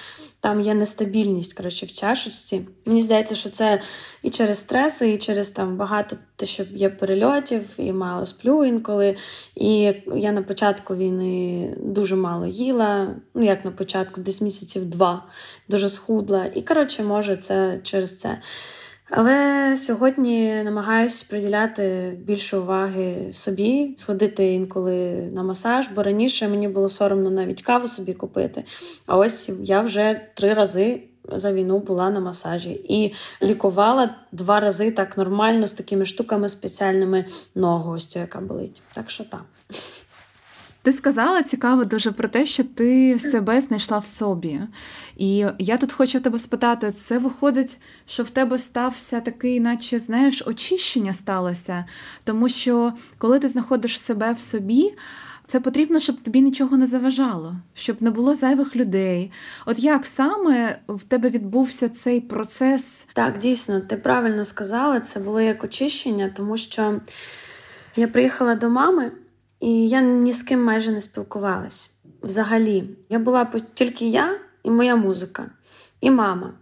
там 0.48 0.62
є 0.62 0.74
нестабільність 0.74 1.54
коротше, 1.54 1.86
в 1.86 1.92
чашечці. 1.92 2.68
Мені 2.86 3.02
здається, 3.02 3.36
що 3.36 3.50
це 3.50 3.82
і 4.24 4.30
через 4.30 4.58
стреси, 4.58 5.14
і 5.14 5.18
через 5.18 5.50
там 5.50 5.78
багато 5.78 6.16
те, 6.36 6.46
що 6.46 6.64
є 6.74 6.90
перельотів, 6.90 7.62
і 7.78 7.94
мало 7.94 8.26
сплю 8.26 8.66
інколи. 8.66 9.16
І 9.56 9.94
я 10.16 10.32
на 10.32 10.42
початку 10.42 10.96
війни 10.96 11.74
дуже 11.80 12.16
мало 12.16 12.46
їла. 12.46 13.16
Ну, 13.34 13.44
як 13.44 13.66
на 13.66 13.72
початку, 13.72 14.22
десь 14.22 14.42
місяців 14.42 14.86
два, 14.86 15.24
дуже 15.70 15.90
схудла. 15.90 16.46
І, 16.46 16.62
коротше, 16.62 17.04
може, 17.04 17.36
це 17.36 17.80
через 17.84 18.20
це. 18.20 18.42
Але 19.10 19.78
сьогодні 19.78 20.64
намагаюся 20.64 21.26
приділяти 21.30 22.18
більше 22.24 22.58
уваги 22.58 23.34
собі, 23.34 23.94
сходити 23.98 24.54
інколи 24.54 25.30
на 25.34 25.44
масаж, 25.44 25.88
бо 25.96 26.04
раніше 26.04 26.48
мені 26.48 26.68
було 26.68 26.90
соромно 26.90 27.30
навіть 27.30 27.62
каву 27.62 27.88
собі 27.88 28.14
купити. 28.14 28.64
А 29.06 29.18
ось 29.18 29.50
я 29.62 29.82
вже 29.82 30.22
три 30.34 30.54
рази 30.54 31.04
за 31.32 31.54
війну 31.54 31.80
була 31.80 32.10
на 32.10 32.20
масажі 32.20 32.82
і 32.90 33.14
лікувала 33.42 34.16
два 34.32 34.60
рази 34.60 34.92
так 34.92 35.18
нормально 35.18 35.68
з 35.68 35.74
такими 35.74 36.06
штуками 36.06 36.50
спеціальними 36.50 37.26
ногу, 37.56 37.92
ось 37.92 38.06
цю, 38.06 38.20
яка 38.20 38.40
болить. 38.40 38.82
Так 38.94 39.10
що 39.10 39.24
так. 39.24 39.46
Ти 40.88 40.94
сказала 40.94 41.44
цікаво 41.44 41.86
дуже 41.86 42.12
про 42.12 42.28
те, 42.28 42.46
що 42.46 42.64
ти 42.64 43.20
себе 43.20 43.62
знайшла 43.62 43.98
в 43.98 44.08
собі. 44.08 44.60
І 45.18 45.46
я 45.60 45.78
тут 45.78 45.92
хочу 45.92 46.20
тебе 46.20 46.40
спитати: 46.40 46.92
це 46.92 47.18
виходить, 47.18 47.78
що 48.06 48.24
в 48.24 48.30
тебе 48.30 48.58
стався 48.58 49.20
такий, 49.20 49.60
наче 49.60 50.00
знаєш, 50.00 50.44
очищення 50.46 51.14
сталося. 51.14 51.86
Тому 52.24 52.50
що 52.50 52.94
коли 53.18 53.40
ти 53.40 53.48
знаходиш 53.48 54.02
себе 54.02 54.34
в 54.34 54.40
собі, 54.40 54.94
це 55.46 55.60
потрібно, 55.60 56.00
щоб 56.00 56.22
тобі 56.22 56.42
нічого 56.42 56.78
не 56.78 56.86
заважало, 56.86 57.56
щоб 57.74 58.02
не 58.02 58.12
було 58.12 58.36
зайвих 58.36 58.76
людей. 58.76 59.32
От 59.66 59.80
як 59.80 60.06
саме 60.06 60.80
в 60.88 61.04
тебе 61.04 61.30
відбувся 61.30 61.90
цей 61.90 62.22
процес? 62.22 63.08
Так, 63.14 63.38
дійсно, 63.38 63.80
ти 63.82 63.98
правильно 63.98 64.46
сказала, 64.46 65.00
це 65.00 65.20
було 65.20 65.42
як 65.42 65.64
очищення, 65.64 66.32
тому 66.36 66.58
що 66.58 67.02
я 67.96 68.08
приїхала 68.08 68.56
до 68.56 68.70
мами. 68.70 69.12
І 69.60 69.88
я 69.88 70.02
ні 70.02 70.34
з 70.34 70.44
ким 70.44 70.64
майже 70.64 70.92
не 70.92 71.02
спілкувалась. 71.02 71.92
Взагалі, 72.22 72.90
я 73.10 73.20
була 73.20 73.52
тільки 73.74 74.08
я 74.08 74.40
і 74.64 74.70
моя 74.70 74.96
музика, 74.96 75.46
і 76.02 76.12
мама. 76.12 76.54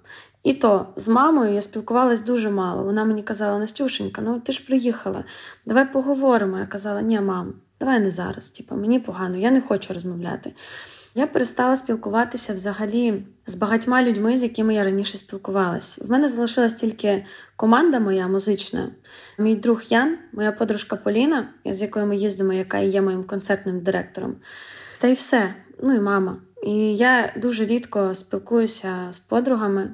І 0.43 0.53
то 0.53 0.87
з 0.95 1.07
мамою 1.07 1.53
я 1.53 1.61
спілкувалась 1.61 2.21
дуже 2.21 2.49
мало. 2.49 2.83
Вона 2.83 3.05
мені 3.05 3.23
казала: 3.23 3.59
Настюшенька, 3.59 4.21
ну 4.21 4.39
ти 4.39 4.51
ж 4.51 4.65
приїхала, 4.65 5.23
давай 5.65 5.93
поговоримо. 5.93 6.59
Я 6.59 6.65
казала, 6.65 7.01
ні, 7.01 7.21
мам, 7.21 7.53
давай 7.79 7.99
не 7.99 8.11
зараз. 8.11 8.49
Типу, 8.49 8.75
мені 8.75 8.99
погано, 8.99 9.37
я 9.37 9.51
не 9.51 9.61
хочу 9.61 9.93
розмовляти. 9.93 10.53
Я 11.17 11.27
перестала 11.27 11.77
спілкуватися 11.77 12.53
взагалі 12.53 13.24
з 13.45 13.55
багатьма 13.55 14.03
людьми, 14.03 14.38
з 14.38 14.43
якими 14.43 14.74
я 14.74 14.84
раніше 14.84 15.17
спілкувалась. 15.17 16.00
В 16.00 16.12
мене 16.12 16.27
залишилась 16.27 16.74
тільки 16.74 17.25
команда 17.55 18.00
моя 18.00 18.27
музична, 18.27 18.91
мій 19.38 19.55
друг 19.55 19.81
Ян, 19.89 20.17
моя 20.31 20.51
подружка 20.51 20.95
Поліна, 20.95 21.50
з 21.65 21.81
якою 21.81 22.05
ми 22.05 22.15
їздимо, 22.15 22.53
яка 22.53 22.77
є 22.77 23.01
моїм 23.01 23.24
концертним 23.24 23.79
директором. 23.79 24.36
Та 25.00 25.07
й 25.07 25.13
все. 25.13 25.55
Ну 25.84 25.93
і 25.93 26.00
мама. 26.00 26.38
І 26.63 26.95
я 26.95 27.34
дуже 27.38 27.65
рідко 27.65 28.13
спілкуюся 28.13 29.07
з 29.12 29.19
подругами. 29.19 29.91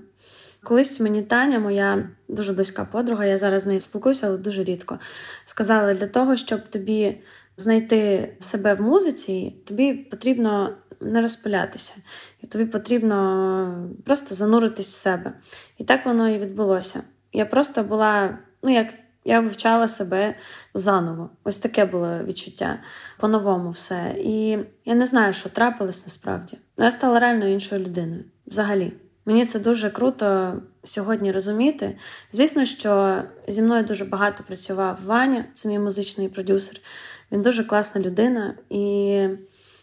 Колись 0.64 1.00
мені 1.00 1.22
Таня, 1.22 1.60
моя 1.60 2.10
дуже 2.28 2.54
близька 2.54 2.86
подруга, 2.86 3.26
я 3.26 3.38
зараз 3.38 3.64
з 3.64 3.66
нею 3.66 3.80
спілкуюся, 3.80 4.28
але 4.28 4.38
дуже 4.38 4.64
рідко. 4.64 5.00
Сказала, 5.46 5.94
для 5.94 6.08
того, 6.08 6.36
щоб 6.36 6.70
тобі 6.70 7.22
знайти 7.58 8.30
себе 8.40 8.74
в 8.74 8.82
музиці, 8.82 9.56
тобі 9.66 9.94
потрібно 9.94 10.76
не 11.02 11.22
розпилятися. 11.22 11.94
І 12.42 12.48
тобі 12.48 12.66
потрібно 12.66 13.90
просто 14.06 14.36
зануритись 14.36 14.92
в 14.92 14.96
себе. 14.96 15.34
І 15.78 15.84
так 15.84 16.06
воно 16.06 16.30
і 16.30 16.40
відбулося. 16.40 17.04
Я 17.34 17.46
просто 17.46 17.84
була, 17.84 18.38
ну 18.64 18.74
як 18.74 18.88
я 19.26 19.40
вивчала 19.40 19.88
себе 19.88 20.36
заново. 20.74 21.30
Ось 21.44 21.58
таке 21.58 21.86
було 21.86 22.24
відчуття 22.24 22.80
по-новому 23.20 23.70
все. 23.70 24.16
І 24.18 24.58
я 24.86 24.96
не 24.96 25.06
знаю, 25.06 25.34
що 25.34 25.50
трапилось 25.50 26.06
насправді. 26.06 26.58
Ну, 26.78 26.86
я 26.86 26.92
стала 26.92 27.20
реально 27.20 27.48
іншою 27.48 27.84
людиною. 27.84 28.24
Взагалі. 28.48 28.94
Мені 29.26 29.46
це 29.46 29.60
дуже 29.60 29.90
круто 29.90 30.54
сьогодні 30.84 31.32
розуміти. 31.32 31.98
Звісно, 32.32 32.66
що 32.66 33.22
зі 33.48 33.62
мною 33.62 33.84
дуже 33.84 34.06
багато 34.06 34.44
працював 34.44 35.00
Ваня, 35.06 35.46
це 35.54 35.70
мій 35.70 35.80
музичний 35.80 36.30
продюсер. 36.30 36.80
Він 37.32 37.42
дуже 37.42 37.64
класна 37.64 38.02
людина, 38.02 38.56
і 38.70 39.28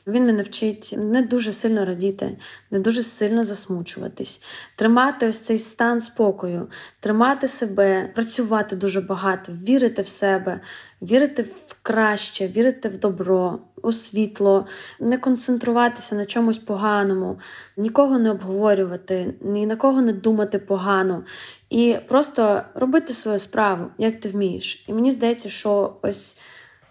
він 0.09 0.27
мене 0.27 0.43
вчить 0.43 0.95
не 0.99 1.23
дуже 1.23 1.53
сильно 1.53 1.85
радіти, 1.85 2.37
не 2.71 2.79
дуже 2.79 3.03
сильно 3.03 3.45
засмучуватись, 3.45 4.43
тримати 4.77 5.29
ось 5.29 5.41
цей 5.41 5.59
стан 5.59 6.01
спокою, 6.01 6.69
тримати 7.01 7.49
себе, 7.49 8.11
працювати 8.15 8.77
дуже 8.77 9.01
багато, 9.01 9.53
вірити 9.53 10.03
в 10.03 10.09
себе, 10.09 10.61
вірити 11.03 11.43
в 11.43 11.77
краще, 11.83 12.49
вірити 12.49 12.89
в 12.89 12.99
добро, 12.99 13.59
у 13.83 13.93
світло, 13.93 14.67
не 15.01 15.19
концентруватися 15.19 16.15
на 16.15 16.27
чомусь 16.27 16.59
поганому, 16.59 17.39
нікого 17.77 18.19
не 18.19 18.31
обговорювати, 18.31 19.35
ні 19.41 19.67
на 19.67 19.77
кого 19.77 20.03
не 20.03 20.13
думати 20.13 20.59
погано. 20.59 21.25
І 21.71 21.97
просто 22.09 22.63
робити 22.75 23.13
свою 23.13 23.39
справу, 23.39 23.87
як 23.99 24.21
ти 24.21 24.29
вмієш. 24.29 24.85
І 24.89 24.93
мені 24.93 25.13
здається, 25.13 25.51
що 25.51 25.97
ось 26.03 26.39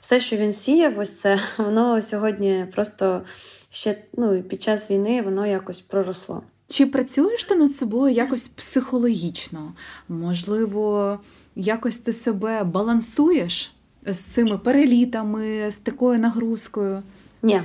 все, 0.08 0.20
що 0.20 0.36
він 0.36 0.54
сіяв, 0.54 1.00
ось 1.00 1.20
це, 1.20 1.40
воно 1.58 2.02
сьогодні 2.02 2.66
просто 2.74 3.22
ще 3.70 3.98
ну, 4.18 4.42
під 4.42 4.62
час 4.62 4.92
війни 4.92 5.22
воно 5.22 5.48
якось 5.48 5.82
проросло. 5.82 6.44
Чи 6.68 6.86
працюєш 6.86 7.44
ти 7.44 7.56
над 7.56 7.72
собою 7.72 8.14
якось 8.14 8.48
психологічно? 8.48 9.74
Можливо, 10.10 11.20
якось 11.56 11.98
ти 11.98 12.14
себе 12.14 12.64
балансуєш 12.64 13.72
з 14.06 14.20
цими 14.20 14.58
перелітами, 14.58 15.72
з 15.72 15.78
такою 15.78 16.20
нагрузкою? 16.20 17.04
Ні. 17.44 17.62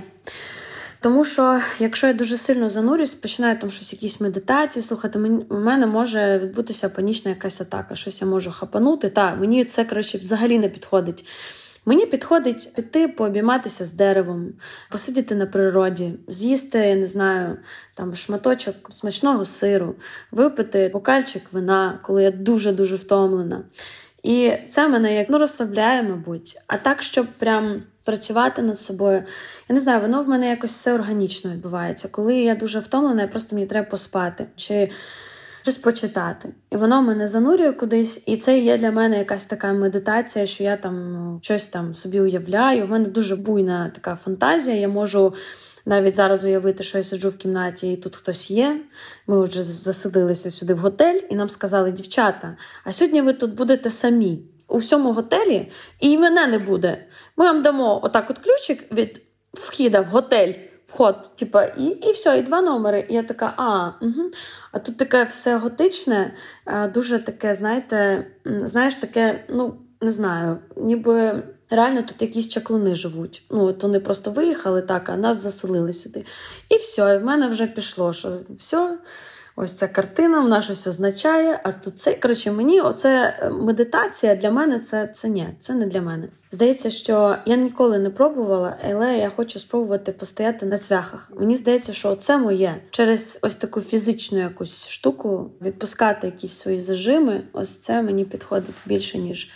Тому 1.01 1.25
що, 1.25 1.61
якщо 1.79 2.07
я 2.07 2.13
дуже 2.13 2.37
сильно 2.37 2.69
занурюсь, 2.69 3.15
починаю 3.15 3.59
там 3.59 3.71
щось, 3.71 3.93
якісь 3.93 4.21
медитації 4.21 4.83
слухати, 4.83 5.19
у 5.49 5.61
мене 5.61 5.87
може 5.87 6.39
відбутися 6.39 6.89
панічна 6.89 7.31
якась 7.31 7.61
атака, 7.61 7.95
щось 7.95 8.21
я 8.21 8.27
можу 8.27 8.51
хапанути. 8.51 9.09
Та 9.09 9.35
мені 9.35 9.65
це 9.65 9.85
коротше 9.85 10.19
взагалі 10.19 10.59
не 10.59 10.69
підходить. 10.69 11.25
Мені 11.85 12.07
підходить 12.07 12.73
піти 12.75 13.09
пообійматися 13.09 13.85
з 13.85 13.93
деревом, 13.93 14.53
посидіти 14.91 15.35
на 15.35 15.47
природі, 15.47 16.15
з'їсти, 16.29 16.79
я 16.79 16.97
не 16.97 17.07
знаю, 17.07 17.57
там 17.95 18.15
шматочок 18.15 18.75
смачного 18.91 19.45
сиру, 19.45 19.95
випити 20.31 20.91
бокальчик 20.93 21.43
вина, 21.53 21.99
коли 22.03 22.23
я 22.23 22.31
дуже-дуже 22.31 22.97
втомлена. 22.97 23.62
І 24.23 24.53
це 24.71 24.89
мене 24.89 25.15
як 25.15 25.27
ну 25.31 25.39
розслабляє, 25.39 26.03
мабуть. 26.03 26.57
А 26.67 26.77
так, 26.77 27.03
щоб 27.03 27.27
прям 27.39 27.83
працювати 28.05 28.62
над 28.62 28.79
собою, 28.79 29.23
я 29.69 29.75
не 29.75 29.81
знаю, 29.81 30.01
воно 30.01 30.23
в 30.23 30.29
мене 30.29 30.49
якось 30.49 30.71
все 30.71 30.95
органічно 30.95 31.51
відбувається. 31.51 32.09
Коли 32.09 32.37
я 32.37 32.55
дуже 32.55 32.79
втомлена, 32.79 33.23
я 33.23 33.29
просто 33.29 33.57
мені 33.57 33.67
треба 33.67 33.87
поспати. 33.87 34.47
Чи 34.57 34.91
щось 35.62 35.78
почитати. 35.78 36.49
І 36.71 36.76
воно 36.76 37.02
мене 37.02 37.28
занурює 37.28 37.73
кудись, 37.73 38.23
і 38.26 38.37
це 38.37 38.59
є 38.59 38.78
для 38.78 38.90
мене 38.90 39.19
якась 39.19 39.45
така 39.47 39.73
медитація, 39.73 40.47
що 40.47 40.64
я 40.64 40.76
там 40.76 41.12
ну, 41.12 41.38
щось 41.42 41.69
там 41.69 41.95
собі 41.95 42.21
уявляю. 42.21 42.87
В 42.87 42.90
мене 42.90 43.09
дуже 43.09 43.37
буйна 43.37 43.90
така 43.95 44.16
фантазія. 44.16 44.76
Я 44.76 44.88
можу 44.88 45.35
навіть 45.87 46.14
зараз 46.14 46.45
уявити, 46.45 46.85
що 46.85 46.99
я 46.99 47.04
сиджу 47.04 47.28
в 47.28 47.37
кімнаті, 47.37 47.92
і 47.92 47.97
тут 47.97 48.16
хтось 48.16 48.50
є. 48.50 48.81
Ми 49.26 49.42
вже 49.42 49.62
засадилися 49.62 50.50
сюди 50.50 50.75
в 50.75 50.78
готель, 50.78 51.21
і 51.31 51.35
нам 51.35 51.49
сказали, 51.49 51.92
дівчата, 51.92 52.57
а 52.85 52.92
сьогодні 52.92 53.23
ви 53.23 53.33
тут 53.33 53.54
будете 53.54 53.90
самі 53.90 54.42
у 54.69 54.76
всьому 54.76 55.12
готелі, 55.12 55.71
і 56.00 56.19
мене 56.19 56.47
не 56.47 56.59
буде. 56.59 57.07
Ми 57.37 57.45
вам 57.45 57.62
дамо 57.62 58.00
отак 58.04 58.31
от 58.31 58.38
ключик 58.38 58.92
від 58.92 59.23
вхіда 59.52 60.00
в 60.00 60.07
готель 60.07 60.52
вход, 60.93 61.31
типа, 61.37 61.65
і 61.65 61.85
і 61.85 62.13
все, 62.13 62.39
і 62.39 62.43
два 62.43 62.63
номери. 62.63 63.07
І 63.09 63.15
я 63.15 63.23
така, 63.23 63.55
а, 63.57 63.91
угу. 64.05 64.31
а 64.73 64.79
тут 64.79 64.97
таке 64.97 65.25
все 65.25 65.57
готичне, 65.57 66.35
дуже 66.95 67.19
таке, 67.19 67.55
знаєте, 67.55 68.27
знаєш, 68.45 68.97
таке, 68.97 69.45
ну, 69.49 69.75
не 70.01 70.11
знаю, 70.11 70.59
ніби 70.77 71.43
реально 71.71 72.03
тут 72.03 72.23
якісь 72.23 72.49
чаклуни 72.49 72.95
живуть. 72.95 73.47
Ну, 73.51 73.65
от 73.65 73.83
вони 73.83 74.01
просто 74.01 74.31
виїхали 74.31 74.83
так, 74.83 75.09
а 75.09 75.17
нас 75.17 75.37
заселили 75.37 75.93
сюди. 75.93 76.25
І 76.69 76.77
все, 76.77 77.15
і 77.15 77.19
в 77.19 77.25
мене 77.25 77.49
вже 77.49 77.67
пішло, 77.67 78.13
що 78.13 78.33
все. 78.59 78.99
Ось 79.56 79.73
ця 79.73 79.88
картина, 79.88 80.40
вона 80.40 80.62
щось 80.62 80.87
означає. 80.87 81.61
А 81.64 81.73
тут 81.73 81.99
це 81.99 82.14
коротше, 82.14 82.52
мені 82.52 82.80
оце 82.80 83.38
е, 83.38 83.50
медитація 83.50 84.37
для 84.37 84.50
мене 84.50 84.78
це 84.78 85.06
це 85.06 85.28
ні, 85.28 85.49
це 85.61 85.75
не 85.75 85.87
для 85.87 86.00
мене. 86.00 86.28
Здається, 86.52 86.90
що 86.90 87.37
я 87.47 87.56
ніколи 87.56 87.99
не 87.99 88.11
пробувала, 88.11 88.76
але 88.90 89.18
я 89.18 89.30
хочу 89.30 89.61
спробувати 89.61 90.12
постояти 90.12 90.66
на 90.66 90.78
цвяхах. 90.78 91.30
Мені 91.37 91.56
здається, 91.56 91.92
що 91.92 92.16
це 92.16 92.38
моє 92.38 92.80
через 92.90 93.38
ось 93.42 93.56
таку 93.56 93.80
фізичну 93.80 94.38
якусь 94.38 94.88
штуку 94.88 95.50
відпускати 95.61 96.26
якісь 96.26 96.59
свої 96.59 96.80
зажими. 96.80 97.42
Ось 97.52 97.78
це 97.78 98.02
мені 98.02 98.25
підходить 98.25 98.75
більше 98.87 99.18
ніж. 99.18 99.50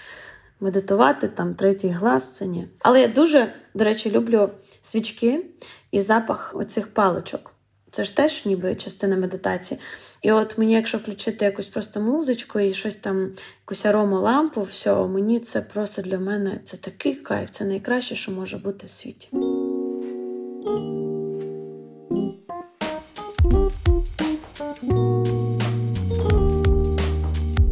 Медитувати 0.60 1.28
там 1.28 1.54
третій 1.54 1.88
глаз 1.88 2.36
це 2.36 2.46
ні. 2.46 2.68
Але 2.78 3.00
я 3.00 3.08
дуже, 3.08 3.52
до 3.74 3.84
речі, 3.84 4.10
люблю 4.10 4.50
свічки 4.82 5.46
і 5.90 6.00
запах 6.00 6.52
оцих 6.56 6.94
паличок. 6.94 7.55
Це 7.96 8.04
ж 8.04 8.16
теж 8.16 8.44
ніби 8.46 8.74
частина 8.74 9.16
медитації. 9.16 9.80
І 10.22 10.32
от 10.32 10.58
мені, 10.58 10.72
якщо 10.72 10.98
включити 10.98 11.44
якусь 11.44 11.66
просто 11.66 12.00
музичку 12.00 12.60
і 12.60 12.74
щось 12.74 12.96
там, 12.96 13.32
якусь 13.64 13.86
аромалампу, 13.86 14.62
все, 14.62 14.94
мені 14.94 15.40
це 15.40 15.60
просто 15.60 16.02
для 16.02 16.18
мене 16.18 16.60
це 16.64 16.76
такий 16.76 17.14
кайф, 17.14 17.50
це 17.50 17.64
найкраще, 17.64 18.14
що 18.14 18.32
може 18.32 18.58
бути 18.58 18.86
в 18.86 18.90
світі. 18.90 19.28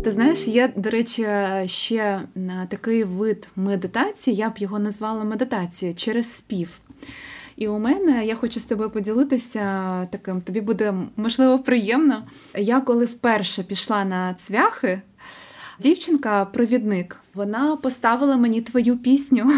Ти 0.05 0.11
знаєш, 0.11 0.49
є, 0.49 0.73
до 0.77 0.91
речі, 0.91 1.29
ще 1.67 2.21
такий 2.69 3.05
вид 3.05 3.49
медитації, 3.57 4.37
я 4.37 4.51
б 4.51 4.59
його 4.59 4.79
назвала 4.79 5.25
медитацією 5.25 5.97
через 5.97 6.33
спів. 6.33 6.81
І 7.57 7.69
у 7.69 7.79
мене 7.79 8.27
я 8.27 8.35
хочу 8.35 8.61
з 8.61 8.65
тобою 8.65 8.91
поділитися 8.91 10.07
таким. 10.13 10.41
Тобі 10.41 10.61
буде 10.61 10.95
можливо 11.17 11.59
приємно. 11.59 12.23
Я 12.55 12.81
коли 12.81 13.05
вперше 13.05 13.63
пішла 13.63 14.05
на 14.05 14.35
цвяхи, 14.35 15.03
дівчинка-провідник, 15.81 17.17
вона 17.35 17.77
поставила 17.77 18.37
мені 18.37 18.61
твою 18.63 18.97
пісню. 18.97 19.53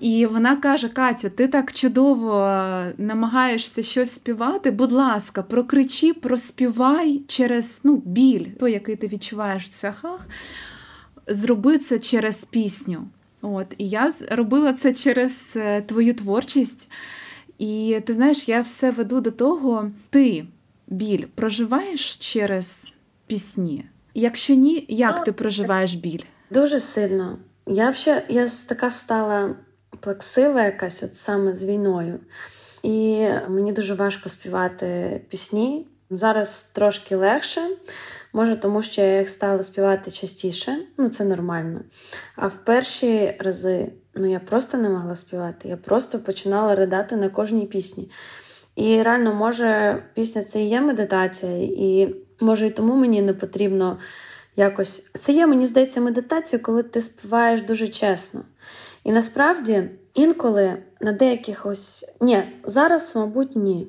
І 0.00 0.26
вона 0.26 0.56
каже: 0.56 0.88
Катю, 0.88 1.30
ти 1.30 1.48
так 1.48 1.72
чудово 1.72 2.60
намагаєшся 2.98 3.82
щось 3.82 4.10
співати. 4.10 4.70
Будь 4.70 4.92
ласка, 4.92 5.42
прокричи, 5.42 6.14
проспівай 6.14 7.22
через 7.26 7.80
ну, 7.84 8.02
біль, 8.06 8.44
той, 8.44 8.72
який 8.72 8.96
ти 8.96 9.08
відчуваєш 9.08 9.64
в 9.64 9.68
цвяхах, 9.68 10.26
зроби 11.26 11.78
це 11.78 11.98
через 11.98 12.36
пісню. 12.36 13.04
От, 13.42 13.74
І 13.78 13.88
я 13.88 14.12
робила 14.30 14.72
це 14.72 14.94
через 14.94 15.42
е, 15.56 15.82
твою 15.82 16.14
творчість. 16.14 16.88
І 17.58 18.00
ти 18.06 18.12
знаєш, 18.12 18.48
я 18.48 18.60
все 18.60 18.90
веду 18.90 19.20
до 19.20 19.30
того, 19.30 19.90
ти 20.10 20.46
біль 20.86 21.24
проживаєш 21.34 22.16
через 22.16 22.92
пісні? 23.26 23.84
Якщо 24.14 24.54
ні, 24.54 24.86
як 24.88 25.24
ти 25.24 25.32
проживаєш 25.32 25.94
біль? 25.94 26.22
Дуже 26.50 26.80
сильно. 26.80 27.38
Я 27.66 27.90
вже 27.90 28.22
я 28.28 28.48
така 28.68 28.90
стала 28.90 29.54
плаксива, 30.00 30.62
якась 30.62 31.02
от 31.02 31.16
саме 31.16 31.52
з 31.52 31.64
війною. 31.64 32.20
І 32.82 33.28
мені 33.48 33.72
дуже 33.72 33.94
важко 33.94 34.28
співати 34.28 35.20
пісні. 35.28 35.86
Зараз 36.10 36.70
трошки 36.72 37.16
легше, 37.16 37.60
може, 38.32 38.56
тому 38.56 38.82
що 38.82 39.02
я 39.02 39.18
їх 39.18 39.30
стала 39.30 39.62
співати 39.62 40.10
частіше, 40.10 40.78
ну 40.98 41.08
це 41.08 41.24
нормально. 41.24 41.80
А 42.36 42.46
в 42.46 42.64
перші 42.64 43.36
рази 43.40 43.92
ну, 44.14 44.30
я 44.30 44.40
просто 44.40 44.78
не 44.78 44.88
могла 44.88 45.16
співати, 45.16 45.68
я 45.68 45.76
просто 45.76 46.18
починала 46.18 46.74
ридати 46.74 47.16
на 47.16 47.28
кожній 47.28 47.66
пісні. 47.66 48.10
І 48.76 49.02
реально, 49.02 49.34
може, 49.34 50.02
пісня 50.14 50.42
це 50.42 50.62
і 50.62 50.68
є 50.68 50.80
медитація, 50.80 51.52
і 51.62 52.16
може 52.40 52.66
і 52.66 52.70
тому 52.70 52.94
мені 52.94 53.22
не 53.22 53.34
потрібно 53.34 53.98
якось. 54.56 55.10
Це 55.14 55.32
є, 55.32 55.46
мені 55.46 55.66
здається, 55.66 56.00
медитація, 56.00 56.62
коли 56.62 56.82
ти 56.82 57.00
співаєш 57.00 57.62
дуже 57.62 57.88
чесно. 57.88 58.40
І 59.04 59.12
насправді 59.12 59.90
інколи 60.14 60.76
на 61.00 61.12
деяких 61.12 61.66
ось 61.66 62.06
ні, 62.20 62.42
зараз, 62.64 63.16
мабуть, 63.16 63.56
ні. 63.56 63.86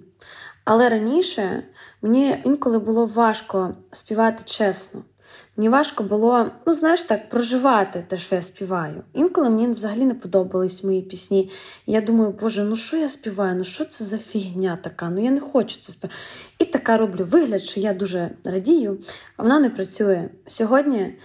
Але 0.65 0.89
раніше 0.89 1.63
мені 2.01 2.41
інколи 2.45 2.79
було 2.79 3.05
важко 3.05 3.75
співати 3.91 4.43
чесно. 4.45 5.03
Мені 5.57 5.69
важко 5.69 6.03
було, 6.03 6.51
ну, 6.67 6.73
знаєш 6.73 7.03
так, 7.03 7.29
проживати 7.29 8.05
те, 8.07 8.17
що 8.17 8.35
я 8.35 8.41
співаю. 8.41 9.03
Інколи 9.13 9.49
мені 9.49 9.67
взагалі 9.67 10.05
не 10.05 10.13
подобались 10.13 10.83
мої 10.83 11.01
пісні. 11.01 11.51
Я 11.85 12.01
думаю, 12.01 12.35
Боже, 12.41 12.63
ну 12.63 12.75
що 12.75 12.97
я 12.97 13.09
співаю? 13.09 13.55
Ну 13.55 13.63
що 13.63 13.85
це 13.85 14.03
за 14.03 14.17
фігня 14.17 14.79
така? 14.83 15.09
Ну 15.09 15.23
я 15.23 15.31
не 15.31 15.39
хочу 15.39 15.79
це 15.79 15.91
співати. 15.91 16.15
І 16.59 16.65
така 16.65 16.97
роблю 16.97 17.25
вигляд, 17.25 17.63
що 17.63 17.79
я 17.79 17.93
дуже 17.93 18.31
радію, 18.43 18.99
а 19.37 19.43
вона 19.43 19.59
не 19.59 19.69
працює. 19.69 20.29
Сьогодні 20.47 21.17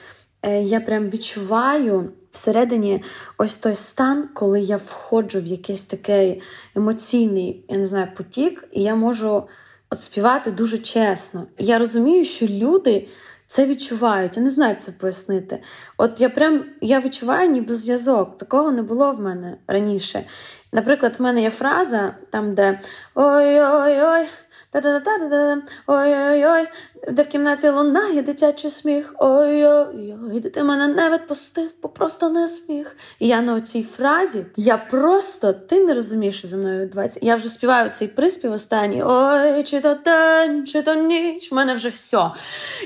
е, 0.42 0.62
я 0.62 0.80
прям 0.80 1.10
відчуваю 1.10 2.12
всередині 2.32 3.02
ось 3.38 3.56
той 3.56 3.74
стан, 3.74 4.28
коли 4.34 4.60
я 4.60 4.76
входжу 4.76 5.40
в 5.40 5.46
якийсь 5.46 5.84
такий 5.84 6.42
емоційний, 6.76 7.64
я 7.68 7.76
не 7.76 7.86
знаю, 7.86 8.08
потік, 8.16 8.64
і 8.72 8.82
я 8.82 8.94
можу 8.94 9.48
от 9.90 10.00
співати 10.00 10.50
дуже 10.50 10.78
чесно. 10.78 11.46
Я 11.58 11.78
розумію, 11.78 12.24
що 12.24 12.46
люди. 12.46 13.08
Це 13.50 13.66
відчувають, 13.66 14.36
я 14.36 14.42
не 14.42 14.50
знаю, 14.50 14.70
як 14.70 14.82
це 14.82 14.92
пояснити. 14.92 15.62
От 15.96 16.20
я 16.20 16.28
прям 16.28 16.64
я 16.80 17.00
відчуваю 17.00 17.50
ніби 17.50 17.74
зв'язок. 17.74 18.36
Такого 18.36 18.72
не 18.72 18.82
було 18.82 19.12
в 19.12 19.20
мене 19.20 19.56
раніше. 19.66 20.24
Наприклад, 20.72 21.16
в 21.18 21.22
мене 21.22 21.42
є 21.42 21.50
фраза 21.50 22.14
там, 22.30 22.54
де 22.54 22.80
ой-ой-ой, 23.14 24.26
та-да-да-да-да, 24.70 25.62
ой-ой-ой, 25.86 26.66
де 27.10 27.22
в 27.22 27.26
кімнаті 27.26 27.68
лунає 27.68 28.22
дитячий 28.22 28.70
сміх. 28.70 29.14
Ой-ой-ой, 29.18 30.40
ти 30.40 30.62
мене 30.62 30.88
не 30.88 31.10
відпустив, 31.10 31.70
бо 31.82 31.88
просто 31.88 32.28
не 32.28 32.48
сміх. 32.48 32.96
І 33.18 33.28
я 33.28 33.40
на 33.42 33.60
цій 33.60 33.82
фразі, 33.82 34.46
я 34.56 34.78
просто, 34.78 35.52
ти 35.52 35.80
не 35.80 35.94
розумієш, 35.94 36.38
що 36.38 36.48
зі 36.48 36.56
мною 36.56 36.82
відбувається. 36.82 37.20
Я 37.22 37.36
вже 37.36 37.48
співаю 37.48 37.90
цей 37.90 38.08
приспів 38.08 38.52
останній. 38.52 39.02
Ой, 39.06 39.62
чи 39.64 39.80
то 39.80 39.94
день, 39.94 40.66
чи 40.66 40.82
то 40.82 40.94
ніч. 40.94 41.52
В 41.52 41.54
мене 41.54 41.74
вже 41.74 41.88
все. 41.88 42.30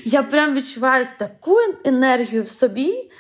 Я 0.04 0.22
прям 0.22 0.54
відчуваю 0.54 1.06
таку 1.18 1.56
енергію 1.84 2.42
в 2.42 2.48
собі. 2.48 3.10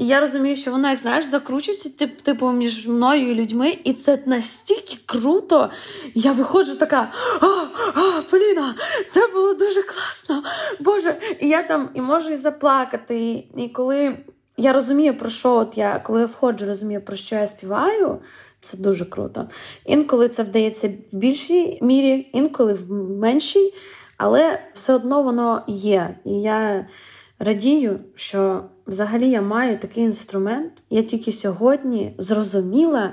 І 0.00 0.06
я 0.06 0.20
розумію, 0.20 0.56
що 0.56 0.70
воно, 0.70 0.88
як 0.88 0.98
знаєш, 0.98 1.24
закручується 1.24 1.90
типу 2.22 2.50
між 2.50 2.86
мною 2.86 3.30
і 3.30 3.34
людьми, 3.34 3.78
і 3.84 3.92
це 3.92 4.22
настільки 4.26 4.98
круто. 5.06 5.70
Я 6.14 6.32
виходжу 6.32 6.74
така: 6.74 7.12
а, 7.40 7.46
а, 7.46 8.22
Поліна, 8.30 8.74
це 9.08 9.26
було 9.26 9.54
дуже 9.54 9.82
класно. 9.82 10.42
Боже, 10.80 11.20
і 11.40 11.48
я 11.48 11.62
там 11.62 11.90
і 11.94 12.00
можу 12.00 12.30
і 12.30 12.36
заплакати. 12.36 13.18
І, 13.18 13.62
і 13.62 13.68
коли 13.68 14.16
я 14.56 14.72
розумію, 14.72 15.18
про 15.18 15.30
що 15.30 15.54
от 15.54 15.78
я, 15.78 15.98
коли 15.98 16.20
я 16.20 16.26
входжу, 16.26 16.66
розумію, 16.66 17.00
про 17.00 17.16
що 17.16 17.36
я 17.36 17.46
співаю. 17.46 18.18
Це 18.60 18.76
дуже 18.76 19.04
круто. 19.04 19.48
Інколи 19.84 20.28
це 20.28 20.42
вдається 20.42 20.88
в 21.12 21.16
більшій 21.16 21.78
мірі, 21.82 22.30
інколи 22.32 22.74
в 22.74 23.10
меншій, 23.10 23.74
але 24.16 24.60
все 24.72 24.94
одно 24.94 25.22
воно 25.22 25.62
є. 25.66 26.16
І 26.24 26.40
я 26.42 26.86
радію, 27.38 28.00
що 28.14 28.64
взагалі 28.90 29.30
я 29.30 29.42
маю 29.42 29.78
такий 29.78 30.04
інструмент. 30.04 30.82
Я 30.90 31.02
тільки 31.02 31.32
сьогодні 31.32 32.14
зрозуміла 32.18 33.12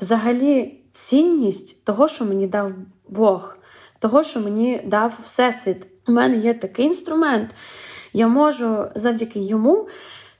взагалі 0.00 0.80
цінність 0.92 1.84
того, 1.84 2.08
що 2.08 2.24
мені 2.24 2.46
дав 2.46 2.72
Бог, 3.08 3.58
того, 3.98 4.24
що 4.24 4.40
мені 4.40 4.82
дав 4.86 5.20
Всесвіт. 5.22 5.86
У 6.08 6.12
мене 6.12 6.36
є 6.36 6.54
такий 6.54 6.86
інструмент. 6.86 7.54
Я 8.12 8.28
можу 8.28 8.84
завдяки 8.94 9.40
йому 9.40 9.88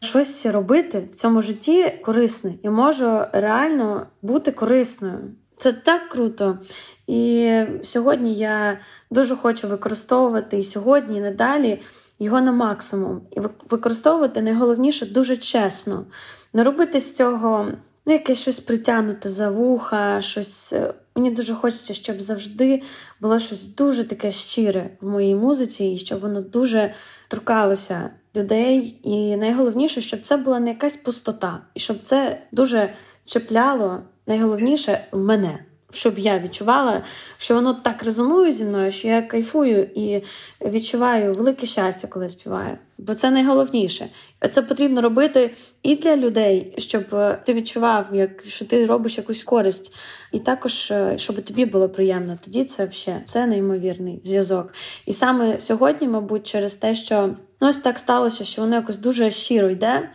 щось 0.01 0.47
робити 0.47 1.09
в 1.13 1.15
цьому 1.15 1.43
житті 1.43 1.93
корисне. 2.05 2.55
Я 2.63 2.71
можу 2.71 3.21
реально 3.33 4.07
бути 4.23 4.53
корисною. 4.53 5.19
Це 5.57 5.73
так 5.73 6.09
круто. 6.09 6.59
І 7.07 7.53
сьогодні 7.83 8.35
я 8.35 8.79
дуже 9.11 9.37
хочу 9.37 9.69
використовувати 9.69 10.59
і 10.59 10.65
сьогодні, 10.65 11.19
і 11.19 11.21
надалі 11.21 11.81
його 12.21 12.41
на 12.41 12.53
максимум. 12.53 13.21
І 13.31 13.41
використовувати 13.69 14.43
найголовніше 14.43 15.07
дуже 15.07 15.37
чесно. 15.37 16.05
Не 16.53 16.65
робити 16.65 17.01
з 17.01 17.15
цього 17.15 17.69
ну, 18.07 18.13
якесь 18.13 18.41
щось 18.41 18.61
притягнуте 18.61 19.29
за 19.29 19.51
вуха, 19.51 20.21
щось. 20.21 20.73
Е, 20.73 20.95
мені 21.17 21.31
дуже 21.31 21.55
хочеться, 21.55 21.95
щоб 21.95 22.21
завжди 22.23 22.83
було 23.21 23.39
щось 23.39 23.67
дуже 23.67 24.05
таке 24.05 24.33
щире 24.33 24.91
в 25.01 25.09
моїй 25.09 25.35
музиці, 25.35 25.85
і 25.85 25.99
щоб 25.99 26.21
воно 26.21 26.41
дуже 26.41 26.95
торкалося 27.29 28.11
людей. 28.37 29.01
І 29.03 29.37
найголовніше, 29.37 30.01
щоб 30.01 30.21
це 30.21 30.37
була 30.37 30.61
не 30.61 30.71
якась 30.71 30.97
пустота, 30.97 31.61
і 31.75 31.81
щоб 31.81 31.97
це 32.03 32.43
дуже 32.53 32.95
чіпляло 33.25 34.03
найголовніше 34.27 35.09
в 35.13 35.19
мене 35.19 35.65
щоб 35.93 36.19
я 36.19 36.39
відчувала, 36.39 37.03
що 37.37 37.55
воно 37.55 37.75
так 37.75 38.03
резонує 38.03 38.53
зі 38.53 38.65
мною, 38.65 38.93
що 38.93 39.09
я 39.09 39.23
кайфую 39.23 39.91
і 39.95 40.23
відчуваю 40.65 41.35
велике 41.35 41.67
щастя, 41.67 42.09
коли 42.09 42.29
співаю. 42.29 42.79
Бо 42.99 43.15
це 43.15 43.31
найголовніше. 43.31 44.09
Це 44.53 44.63
потрібно 44.63 45.01
робити 45.01 45.55
і 45.83 45.97
для 45.97 46.17
людей, 46.17 46.75
щоб 46.79 47.05
е, 47.13 47.39
ти 47.47 47.55
відчував, 47.55 48.07
як 48.13 48.43
що 48.43 48.65
ти 48.65 48.87
робиш 48.87 49.19
якусь 49.19 49.45
користь, 49.45 49.95
і 50.33 50.39
також 50.39 50.91
е, 50.91 51.19
щоб 51.19 51.45
тобі 51.45 51.65
було 51.65 51.89
приємно. 51.89 52.39
Тоді 52.45 52.65
це 52.65 52.87
взагалі 52.87 53.23
це 53.25 53.47
неймовірний 53.47 54.21
зв'язок. 54.25 54.75
І 55.07 55.13
саме 55.13 55.61
сьогодні, 55.61 56.09
мабуть, 56.09 56.47
через 56.47 56.75
те, 56.75 56.95
що 56.95 57.35
ну 57.61 57.69
ось 57.69 57.79
так 57.79 57.99
сталося, 57.99 58.45
що 58.45 58.63
воно 58.63 58.75
якось 58.75 58.99
дуже 58.99 59.31
щиро 59.31 59.71
йде. 59.71 60.11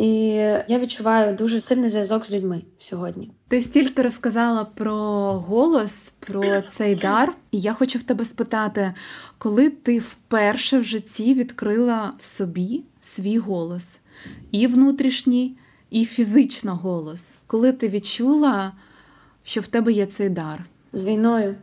І 0.00 0.26
я 0.68 0.78
відчуваю 0.78 1.36
дуже 1.36 1.60
сильний 1.60 1.90
зв'язок 1.90 2.24
з 2.24 2.32
людьми 2.32 2.62
сьогодні. 2.78 3.30
Ти 3.48 3.62
стільки 3.62 4.02
розказала 4.02 4.64
про 4.64 4.96
голос, 5.32 6.02
про 6.18 6.60
цей 6.60 6.94
дар, 6.94 7.34
і 7.50 7.60
я 7.60 7.72
хочу 7.72 7.98
в 7.98 8.02
тебе 8.02 8.24
спитати, 8.24 8.94
коли 9.38 9.70
ти 9.70 9.98
вперше 9.98 10.78
в 10.78 10.84
житті 10.84 11.34
відкрила 11.34 12.12
в 12.18 12.24
собі 12.24 12.82
свій 13.00 13.38
голос, 13.38 14.00
і 14.50 14.66
внутрішній, 14.66 15.56
і 15.90 16.04
фізично 16.04 16.76
голос, 16.76 17.38
коли 17.46 17.72
ти 17.72 17.88
відчула, 17.88 18.72
що 19.42 19.60
в 19.60 19.66
тебе 19.66 19.92
є 19.92 20.06
цей 20.06 20.28
дар? 20.28 20.64
З 20.92 21.04
війною. 21.04 21.54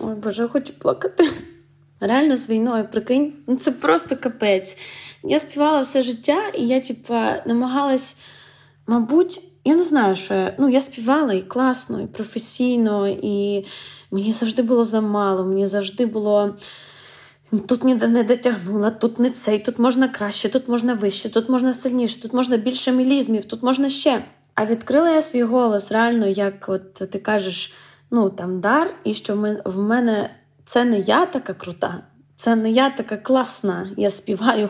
Ой, 0.00 0.14
Боже, 0.14 0.48
хочу 0.48 0.72
плакати. 0.72 1.30
Реально 2.00 2.36
з 2.36 2.48
війною, 2.48 2.88
прикинь, 2.92 3.32
ну 3.46 3.56
це 3.56 3.72
просто 3.72 4.16
капець. 4.16 4.76
Я 5.22 5.40
співала 5.40 5.80
все 5.80 6.02
життя, 6.02 6.48
і 6.54 6.66
я, 6.66 6.80
типа, 6.80 7.42
намагалась, 7.46 8.16
мабуть, 8.86 9.40
я 9.64 9.74
не 9.74 9.84
знаю, 9.84 10.16
що 10.16 10.34
я 10.34 10.54
ну, 10.58 10.68
я 10.68 10.80
співала 10.80 11.34
і 11.34 11.42
класно, 11.42 12.00
і 12.00 12.06
професійно, 12.06 13.08
і 13.08 13.66
мені 14.10 14.32
завжди 14.32 14.62
було 14.62 14.84
замало, 14.84 15.44
мені 15.44 15.66
завжди 15.66 16.06
було. 16.06 16.56
Тут 17.68 17.84
ніде 17.84 18.06
не 18.06 18.22
дотягнула, 18.22 18.90
тут 18.90 19.18
не 19.18 19.30
цей, 19.30 19.58
тут 19.58 19.78
можна 19.78 20.08
краще, 20.08 20.48
тут 20.48 20.68
можна 20.68 20.94
вище, 20.94 21.30
тут 21.30 21.48
можна 21.48 21.72
сильніше, 21.72 22.22
тут 22.22 22.32
можна 22.32 22.56
більше 22.56 22.92
мілізмів, 22.92 23.44
тут 23.44 23.62
можна 23.62 23.90
ще. 23.90 24.24
А 24.54 24.64
відкрила 24.66 25.10
я 25.10 25.22
свій 25.22 25.42
голос 25.42 25.92
реально, 25.92 26.26
як 26.26 26.68
от 26.68 26.94
ти 26.94 27.18
кажеш, 27.18 27.72
ну 28.10 28.30
там 28.30 28.60
дар, 28.60 28.94
і 29.04 29.14
що 29.14 29.60
в 29.64 29.80
мене 29.80 30.30
це 30.72 30.84
не 30.84 30.98
я 30.98 31.26
така 31.26 31.54
крута, 31.54 32.02
це 32.36 32.56
не 32.56 32.70
я 32.70 32.90
така 32.90 33.16
класна, 33.16 33.90
я 33.96 34.10
співаю. 34.10 34.68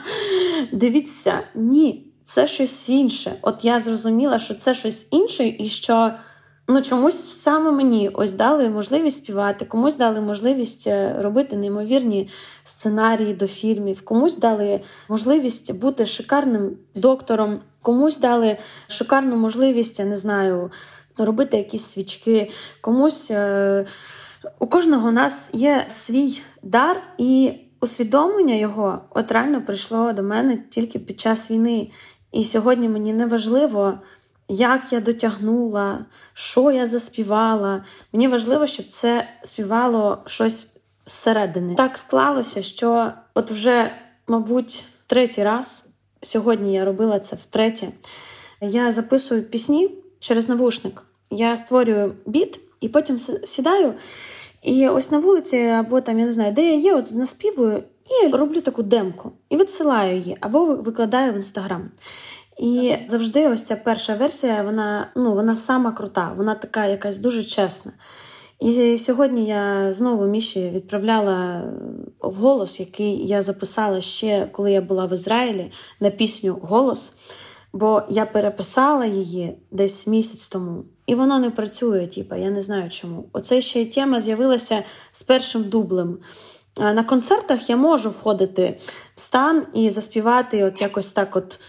Дивіться, 0.72 1.40
ні, 1.54 2.06
це 2.24 2.46
щось 2.46 2.88
інше. 2.88 3.34
От 3.42 3.64
я 3.64 3.80
зрозуміла, 3.80 4.38
що 4.38 4.54
це 4.54 4.74
щось 4.74 5.08
інше, 5.10 5.54
і 5.58 5.68
що 5.68 6.12
ну, 6.68 6.82
чомусь 6.82 7.40
саме 7.40 7.70
мені 7.70 8.08
ось 8.08 8.34
дали 8.34 8.68
можливість 8.68 9.16
співати, 9.16 9.64
комусь 9.64 9.96
дали 9.96 10.20
можливість 10.20 10.86
е, 10.86 11.16
робити 11.18 11.56
неймовірні 11.56 12.28
сценарії 12.64 13.34
до 13.34 13.46
фільмів, 13.46 14.04
комусь 14.04 14.36
дали 14.36 14.80
можливість 15.08 15.74
бути 15.74 16.06
шикарним 16.06 16.76
доктором, 16.94 17.60
комусь 17.82 18.18
дали 18.18 18.56
шикарну 18.86 19.36
можливість, 19.36 19.98
я 19.98 20.04
не 20.04 20.16
знаю, 20.16 20.70
робити 21.18 21.56
якісь 21.56 21.84
свічки, 21.84 22.50
комусь. 22.80 23.30
Е, 23.30 23.86
у 24.58 24.66
кожного 24.66 25.08
у 25.08 25.12
нас 25.12 25.50
є 25.52 25.84
свій 25.88 26.40
дар, 26.62 27.02
і 27.18 27.54
усвідомлення 27.80 28.54
його 28.54 29.00
от 29.10 29.32
реально 29.32 29.62
прийшло 29.64 30.12
до 30.12 30.22
мене 30.22 30.58
тільки 30.70 30.98
під 30.98 31.20
час 31.20 31.50
війни. 31.50 31.90
І 32.32 32.44
сьогодні 32.44 32.88
мені 32.88 33.12
не 33.12 33.26
важливо, 33.26 33.98
як 34.48 34.92
я 34.92 35.00
дотягнула, 35.00 36.04
що 36.32 36.70
я 36.70 36.86
заспівала. 36.86 37.84
Мені 38.12 38.28
важливо, 38.28 38.66
щоб 38.66 38.86
це 38.86 39.28
співало 39.42 40.18
щось 40.26 40.68
зсередини. 41.06 41.74
Так 41.74 41.98
склалося, 41.98 42.62
що 42.62 43.12
от 43.34 43.50
вже, 43.50 43.92
мабуть, 44.28 44.84
третій 45.06 45.42
раз 45.42 45.88
сьогодні 46.22 46.72
я 46.72 46.84
робила 46.84 47.20
це 47.20 47.36
втретє. 47.36 47.88
Я 48.60 48.92
записую 48.92 49.42
пісні 49.42 49.90
через 50.18 50.48
навушник. 50.48 51.02
Я 51.30 51.56
створюю 51.56 52.14
біт 52.26 52.60
і 52.80 52.88
потім 52.88 53.18
сідаю. 53.18 53.94
І 54.62 54.88
ось 54.88 55.10
на 55.10 55.18
вулиці, 55.18 55.56
або 55.58 56.00
там, 56.00 56.18
я 56.18 56.26
не 56.26 56.32
знаю, 56.32 56.52
де 56.52 56.62
я 56.62 56.74
є, 56.74 56.94
от 56.94 57.14
наспівую 57.14 57.82
і 58.24 58.28
роблю 58.28 58.60
таку 58.60 58.82
демку, 58.82 59.32
і 59.48 59.56
відсилаю 59.56 60.16
її, 60.16 60.36
або 60.40 60.64
викладаю 60.64 61.32
в 61.32 61.36
інстаграм. 61.36 61.90
І 62.58 62.96
завжди 63.06 63.48
ось 63.48 63.62
ця 63.62 63.76
перша 63.76 64.14
версія, 64.14 64.62
вона 64.62 65.12
ну, 65.16 65.34
вона 65.34 65.56
сама 65.56 65.92
крута, 65.92 66.32
вона 66.36 66.54
така 66.54 66.86
якась 66.86 67.18
дуже 67.18 67.44
чесна. 67.44 67.92
І 68.60 68.98
сьогодні 68.98 69.46
я 69.46 69.92
знову 69.92 70.26
Міші 70.26 70.70
відправляла 70.70 71.64
в 72.20 72.34
голос, 72.34 72.80
який 72.80 73.26
я 73.26 73.42
записала 73.42 74.00
ще, 74.00 74.48
коли 74.52 74.72
я 74.72 74.80
була 74.80 75.06
в 75.06 75.12
Ізраїлі, 75.12 75.72
на 76.00 76.10
пісню 76.10 76.58
Голос. 76.62 77.12
Бо 77.72 78.02
я 78.08 78.26
переписала 78.26 79.06
її 79.06 79.58
десь 79.70 80.06
місяць 80.06 80.48
тому, 80.48 80.84
і 81.08 81.14
воно 81.14 81.38
не 81.38 81.50
працює. 81.50 82.06
Типа, 82.06 82.36
я 82.36 82.50
не 82.50 82.62
знаю 82.62 82.90
чому. 82.90 83.28
Оце 83.32 83.60
ще 83.60 83.82
й 83.82 83.86
тема 83.86 84.20
з'явилася 84.20 84.84
з 85.10 85.22
першим 85.22 85.64
дублем. 85.64 86.18
На 86.76 87.04
концертах 87.04 87.70
я 87.70 87.76
можу 87.76 88.10
входити 88.10 88.78
в 89.14 89.20
стан 89.20 89.66
і 89.74 89.90
заспівати 89.90 90.64
от 90.64 90.80
якось 90.80 91.12
так, 91.12 91.36
от 91.36 91.60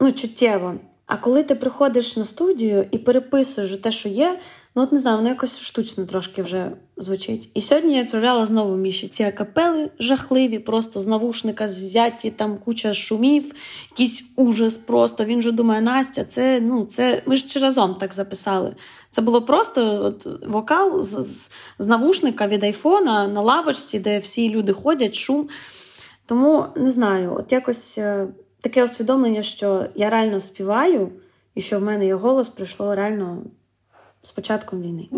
ну, 0.00 0.12
чуттєво. 0.12 0.74
А 1.06 1.16
коли 1.16 1.42
ти 1.42 1.54
приходиш 1.54 2.16
на 2.16 2.24
студію 2.24 2.86
і 2.90 2.98
переписуєш 2.98 3.70
те, 3.70 3.90
що 3.90 4.08
є, 4.08 4.40
ну 4.74 4.82
от 4.82 4.92
не 4.92 4.98
знаю, 4.98 5.16
воно 5.16 5.28
якось 5.28 5.60
штучно 5.60 6.06
трошки 6.06 6.42
вже 6.42 6.70
звучить. 6.96 7.50
І 7.54 7.60
сьогодні 7.60 7.96
я 7.96 8.02
відправляла 8.02 8.46
знову 8.46 8.76
міші 8.76 9.08
ці 9.08 9.22
акапели 9.22 9.90
жахливі, 9.98 10.58
просто 10.58 11.00
з 11.00 11.06
навушника 11.06 11.64
взяті, 11.64 12.30
там 12.30 12.58
куча 12.58 12.94
шумів, 12.94 13.54
якийсь 13.90 14.24
ужас 14.36 14.76
просто. 14.76 15.24
Він 15.24 15.42
же 15.42 15.52
думає, 15.52 15.80
Настя, 15.80 16.24
це 16.24 16.60
ну, 16.60 16.84
це 16.84 17.22
ми 17.26 17.36
ж 17.36 17.58
разом 17.58 17.94
так 17.94 18.14
записали. 18.14 18.76
Це 19.10 19.22
було 19.22 19.42
просто 19.42 20.04
от, 20.04 20.46
вокал 20.46 21.02
з, 21.02 21.08
з, 21.08 21.50
з 21.78 21.86
навушника 21.86 22.46
від 22.46 22.64
айфона 22.64 23.28
на 23.28 23.40
лавочці, 23.40 23.98
де 23.98 24.18
всі 24.18 24.50
люди 24.50 24.72
ходять, 24.72 25.14
шум. 25.14 25.48
Тому 26.26 26.64
не 26.76 26.90
знаю, 26.90 27.36
от 27.38 27.52
якось. 27.52 27.98
Таке 28.64 28.84
усвідомлення, 28.84 29.42
що 29.42 29.86
я 29.94 30.10
реально 30.10 30.40
співаю, 30.40 31.08
і 31.54 31.60
що 31.60 31.78
в 31.78 31.82
мене 31.82 32.06
є 32.06 32.14
голос 32.14 32.48
прийшло 32.48 32.94
реально 32.94 33.42
з 34.22 34.32
початком 34.32 34.82
війни. 34.82 35.08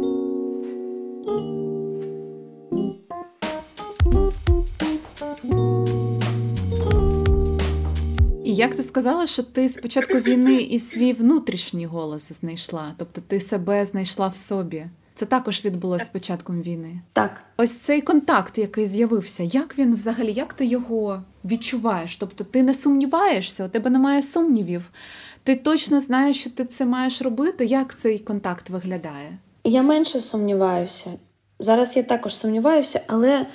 І 8.45 8.55
як 8.55 8.77
ти 8.77 8.83
сказала, 8.83 9.27
що 9.27 9.43
ти 9.43 9.69
з 9.69 9.77
початку 9.77 10.19
війни 10.19 10.63
і 10.63 10.79
свій 10.79 11.13
внутрішній 11.13 11.87
голос 11.87 12.33
знайшла? 12.33 12.95
Тобто 12.99 13.21
ти 13.27 13.41
себе 13.41 13.87
знайшла 13.87 14.29
в 14.29 14.37
собі? 14.37 14.87
Це 15.16 15.26
також 15.26 15.64
відбулося 15.64 16.05
з 16.05 16.09
початком 16.09 16.62
війни. 16.62 17.00
Так, 17.12 17.42
ось 17.57 17.74
цей 17.74 18.02
контакт, 18.02 18.59
який 18.59 18.87
з'явився, 18.87 19.42
як 19.42 19.79
він 19.79 19.94
взагалі, 19.94 20.33
як 20.33 20.52
ти 20.52 20.66
його 20.66 21.22
відчуваєш? 21.44 22.16
Тобто 22.16 22.44
ти 22.44 22.62
не 22.62 22.74
сумніваєшся, 22.74 23.64
у 23.64 23.68
тебе 23.68 23.90
немає 23.90 24.22
сумнівів. 24.22 24.90
Ти 25.42 25.57
точно 25.57 26.00
знаєш, 26.00 26.40
що 26.40 26.50
ти 26.50 26.64
це 26.64 26.85
маєш 26.85 27.22
робити. 27.22 27.64
Як 27.64 27.96
цей 27.96 28.18
контакт 28.18 28.70
виглядає? 28.70 29.38
Я 29.64 29.83
менше 29.83 30.20
сумніваюся. 30.20 31.11
Зараз 31.59 31.96
я 31.96 32.02
також 32.02 32.37
сумніваюся, 32.37 33.00
але 33.07 33.46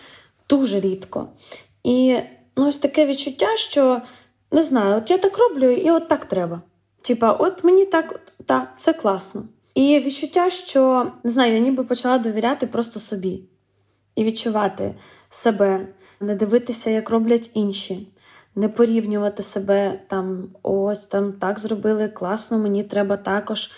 дуже 0.49 0.79
рідко. 0.79 1.27
І 1.83 2.17
ну, 2.57 2.67
ось 2.67 2.77
таке 2.77 3.05
відчуття, 3.05 3.57
що 3.57 4.01
не 4.51 4.63
знаю, 4.63 4.95
от 4.95 5.11
я 5.11 5.17
так 5.17 5.37
роблю, 5.37 5.71
і 5.71 5.91
от 5.91 6.07
так 6.07 6.25
треба. 6.25 6.61
Типа, 7.01 7.31
от 7.31 7.63
мені 7.63 7.85
так, 7.85 8.19
та, 8.45 8.73
це 8.77 8.93
класно. 8.93 9.43
І 9.75 9.99
відчуття, 9.99 10.49
що 10.49 11.11
не 11.23 11.31
знаю, 11.31 11.53
я 11.53 11.59
ніби 11.59 11.83
почала 11.83 12.17
довіряти 12.17 12.67
просто 12.67 12.99
собі 12.99 13.43
і 14.15 14.23
відчувати 14.23 14.95
себе, 15.29 15.87
не 16.19 16.35
дивитися, 16.35 16.89
як 16.89 17.09
роблять 17.09 17.51
інші, 17.53 18.07
не 18.55 18.69
порівнювати 18.69 19.43
себе 19.43 19.99
там, 20.07 20.49
ось 20.63 21.05
там 21.05 21.33
так 21.33 21.59
зробили 21.59 22.07
класно, 22.07 22.57
мені 22.57 22.83
треба 22.83 23.17
також. 23.17 23.71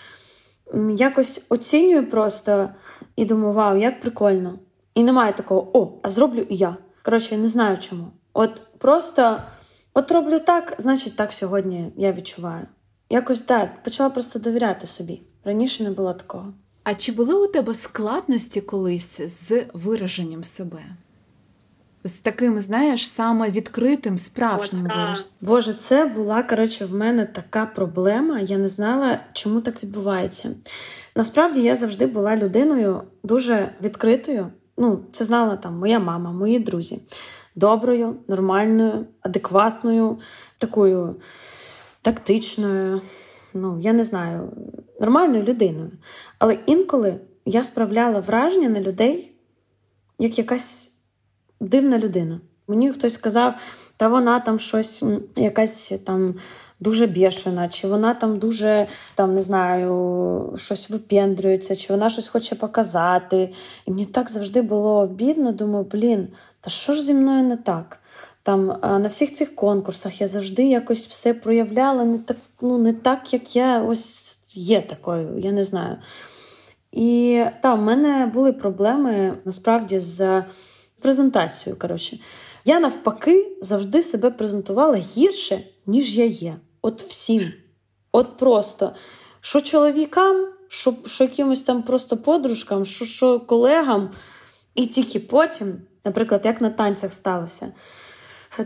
Якось 0.90 1.42
оцінюю 1.50 2.10
просто 2.10 2.70
і 3.16 3.26
думаю, 3.26 3.54
вау, 3.54 3.78
як 3.78 4.02
прикольно. 4.02 4.60
І 4.96 5.04
немає 5.04 5.34
такого, 5.34 5.80
о, 5.80 6.00
а 6.04 6.10
зроблю 6.10 6.46
і 6.50 6.56
я. 6.56 6.78
Коротше, 7.04 7.38
не 7.38 7.48
знаю 7.48 7.78
чому. 7.78 8.08
От 8.34 8.62
просто 8.78 9.44
от 9.94 10.12
роблю 10.12 10.40
так, 10.40 10.76
значить, 10.78 11.16
так 11.16 11.34
сьогодні 11.34 11.94
я 11.98 12.12
відчуваю. 12.12 12.68
Якось 13.10 13.42
так, 13.42 13.84
почала 13.84 14.10
просто 14.10 14.40
довіряти 14.40 14.88
собі. 14.88 15.22
Раніше 15.46 15.84
не 15.84 15.92
було 15.92 16.14
такого. 16.14 16.54
А 16.84 16.96
чи 16.96 17.12
були 17.12 17.34
у 17.34 17.48
тебе 17.48 17.74
складності 17.74 18.62
колись 18.62 19.22
з 19.22 19.66
вираженням 19.74 20.44
себе? 20.44 20.82
З 22.04 22.12
таким, 22.12 22.60
знаєш, 22.60 23.10
саме 23.10 23.52
відкритим, 23.52 24.18
справжнім 24.18 24.84
вираженням? 24.84 25.30
Боже, 25.42 25.74
це 25.74 26.06
була, 26.06 26.44
коротше, 26.44 26.86
в 26.86 26.94
мене 26.94 27.26
така 27.26 27.66
проблема. 27.66 28.40
Я 28.40 28.58
не 28.58 28.68
знала, 28.68 29.20
чому 29.34 29.62
так 29.62 29.84
відбувається. 29.84 30.52
Насправді 31.16 31.62
я 31.62 31.76
завжди 31.76 32.06
була 32.06 32.36
людиною 32.36 33.04
дуже 33.24 33.74
відкритою. 33.82 34.48
Ну, 34.78 35.00
це 35.12 35.26
знала 35.26 35.56
там 35.56 35.78
моя 35.78 36.00
мама, 36.00 36.32
мої 36.32 36.60
друзі. 36.60 37.00
Доброю, 37.56 38.16
нормальною, 38.28 39.06
адекватною, 39.22 40.20
такою 40.58 41.16
тактичною, 42.02 43.02
ну, 43.54 43.80
я 43.80 43.94
не 43.94 44.04
знаю, 44.04 44.52
нормальною 45.00 45.44
людиною. 45.44 45.92
Але 46.40 46.58
інколи 46.66 47.20
я 47.46 47.64
справляла 47.64 48.20
враження 48.20 48.70
на 48.70 48.82
людей 48.82 49.34
як 50.20 50.38
якась 50.38 50.92
дивна 51.60 52.00
людина. 52.00 52.42
Мені 52.68 52.92
хтось 52.92 53.14
сказав, 53.14 53.54
та 53.98 54.08
вона 54.08 54.40
там 54.40 54.60
щось, 54.60 55.04
якась 55.36 55.94
там 56.06 56.36
дуже 56.80 57.06
бішена, 57.06 57.70
чи 57.70 57.88
вона 57.88 58.14
там 58.14 58.40
дуже 58.40 58.88
там 59.16 59.36
не 59.36 59.42
знаю, 59.42 60.54
щось 60.58 60.90
випендрюється, 60.90 61.76
чи 61.76 61.94
вона 61.94 62.10
щось 62.10 62.28
хоче 62.28 62.56
показати. 62.56 63.54
І 63.86 63.92
мені 63.92 64.06
так 64.06 64.30
завжди 64.30 64.62
було 64.62 65.00
обідно. 65.00 65.52
Думаю, 65.52 65.86
блін, 65.92 66.28
та 66.62 66.70
що 66.70 66.94
ж 66.94 67.02
зі 67.02 67.14
мною 67.14 67.44
не 67.44 67.58
так? 67.58 68.00
Там 68.44 68.66
на 68.82 69.08
всіх 69.08 69.32
цих 69.32 69.56
конкурсах 69.56 70.22
я 70.22 70.28
завжди 70.28 70.64
якось 70.64 71.08
все 71.08 71.34
проявляла 71.34 72.04
не 72.04 72.18
так, 72.18 72.38
ну 72.62 72.78
не 72.78 72.94
так, 72.94 73.34
як 73.34 73.56
я 73.56 73.84
ось 73.84 74.40
є 74.50 74.82
такою, 74.82 75.40
я 75.40 75.52
не 75.52 75.64
знаю. 75.64 75.98
І 76.92 77.44
так, 77.62 77.78
в 77.78 77.82
мене 77.82 78.32
були 78.34 78.54
проблеми 78.54 79.38
насправді 79.46 80.00
з 80.00 80.44
презентацією. 81.02 81.80
коротше. 81.80 82.20
Я 82.66 82.80
навпаки 82.80 83.58
завжди 83.62 84.04
себе 84.04 84.30
презентувала 84.30 84.96
гірше, 84.96 85.64
ніж 85.86 86.18
я 86.18 86.26
є. 86.26 86.56
От 86.82 87.02
всім. 87.02 87.52
От 88.12 88.38
просто. 88.38 88.94
Що 89.42 89.62
чоловікам, 89.62 90.48
що 90.68 90.96
що 91.06 91.24
якимось 91.24 91.62
там 91.62 91.84
просто 91.84 92.18
подружкам, 92.18 92.86
що 92.86 93.06
що 93.06 93.40
колегам. 93.40 94.10
І 94.76 94.86
тільки 94.86 95.20
потім, 95.20 95.82
наприклад, 96.06 96.42
як 96.46 96.62
на 96.62 96.70
танцях 96.70 97.14
сталося. 97.14 97.72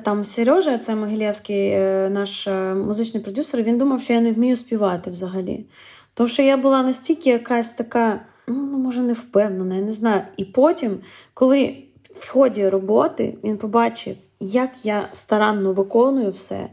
Там 0.04 0.26
Сережа, 0.26 0.78
це 0.78 0.96
Могилєвський, 0.96 1.70
е, 1.70 2.10
наш 2.10 2.48
е, 2.48 2.74
музичний 2.74 3.24
продюсер, 3.24 3.64
він 3.64 3.78
думав, 3.78 4.02
що 4.02 4.14
я 4.14 4.22
не 4.22 4.32
вмію 4.32 4.56
співати 4.56 5.12
взагалі. 5.12 5.66
Тому 6.14 6.30
що 6.30 6.42
я 6.42 6.58
була 6.58 6.84
настільки 6.84 7.30
якась 7.30 7.74
така, 7.74 8.22
ну, 8.48 8.70
ну, 8.72 8.78
може, 8.78 9.02
не 9.02 9.14
впевнена, 9.14 9.76
я 9.76 9.82
не 9.82 9.92
знаю. 9.92 10.22
І 10.38 10.46
потім, 10.46 11.00
коли 11.34 11.84
в 12.14 12.30
ході 12.30 12.70
роботи 12.70 13.38
він 13.44 13.58
побачив, 13.58 14.16
як 14.40 14.86
я 14.86 15.10
старанно 15.12 15.74
виконую 15.74 16.32
все, 16.32 16.68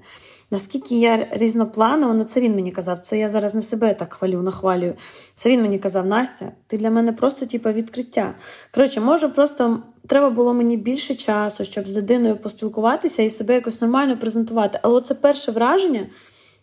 наскільки 0.54 0.98
я 0.98 1.28
різнопланова, 1.30 2.14
ну 2.14 2.24
це 2.24 2.40
він 2.40 2.54
мені 2.54 2.72
казав, 2.72 2.98
це 2.98 3.18
я 3.18 3.28
зараз 3.28 3.54
не 3.54 3.62
себе 3.62 3.94
так 3.94 4.12
хвалю, 4.14 4.42
нахвалюю. 4.42 4.94
Це 5.34 5.50
він 5.50 5.62
мені 5.62 5.78
казав, 5.78 6.06
Настя, 6.06 6.52
ти 6.66 6.76
для 6.76 6.90
мене 6.90 7.12
просто 7.12 7.46
типу, 7.46 7.70
відкриття. 7.70 8.34
Коротше, 8.74 9.00
може, 9.00 9.28
просто 9.28 9.82
треба 10.06 10.30
було 10.30 10.54
мені 10.54 10.76
більше 10.76 11.14
часу, 11.14 11.64
щоб 11.64 11.88
з 11.88 11.96
людиною 11.96 12.36
поспілкуватися 12.36 13.22
і 13.22 13.30
себе 13.30 13.54
якось 13.54 13.80
нормально 13.80 14.18
презентувати. 14.18 14.78
Але 14.82 15.00
це 15.00 15.14
перше 15.14 15.52
враження, 15.52 16.06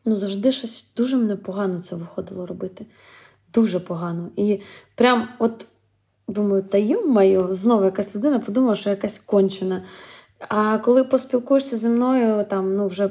ну 0.05 0.15
завжди 0.15 0.51
щось 0.51 0.85
дуже 0.97 1.17
мене 1.17 1.35
погано 1.35 1.79
це 1.79 1.95
виходило 1.95 2.45
робити. 2.45 2.85
Дуже 3.53 3.79
погано. 3.79 4.29
І 4.35 4.59
прям 4.95 5.27
от 5.39 5.67
думаю, 6.27 6.63
та 6.63 6.77
йомаю, 6.77 7.47
знову 7.51 7.85
якась 7.85 8.15
людина 8.15 8.39
подумала, 8.39 8.75
що 8.75 8.89
якась 8.89 9.19
кончена. 9.19 9.83
А 10.49 10.77
коли 10.77 11.03
поспілкуєшся 11.03 11.77
зі 11.77 11.87
мною 11.87 12.45
там, 12.49 12.75
ну, 12.75 12.87
вже 12.87 13.09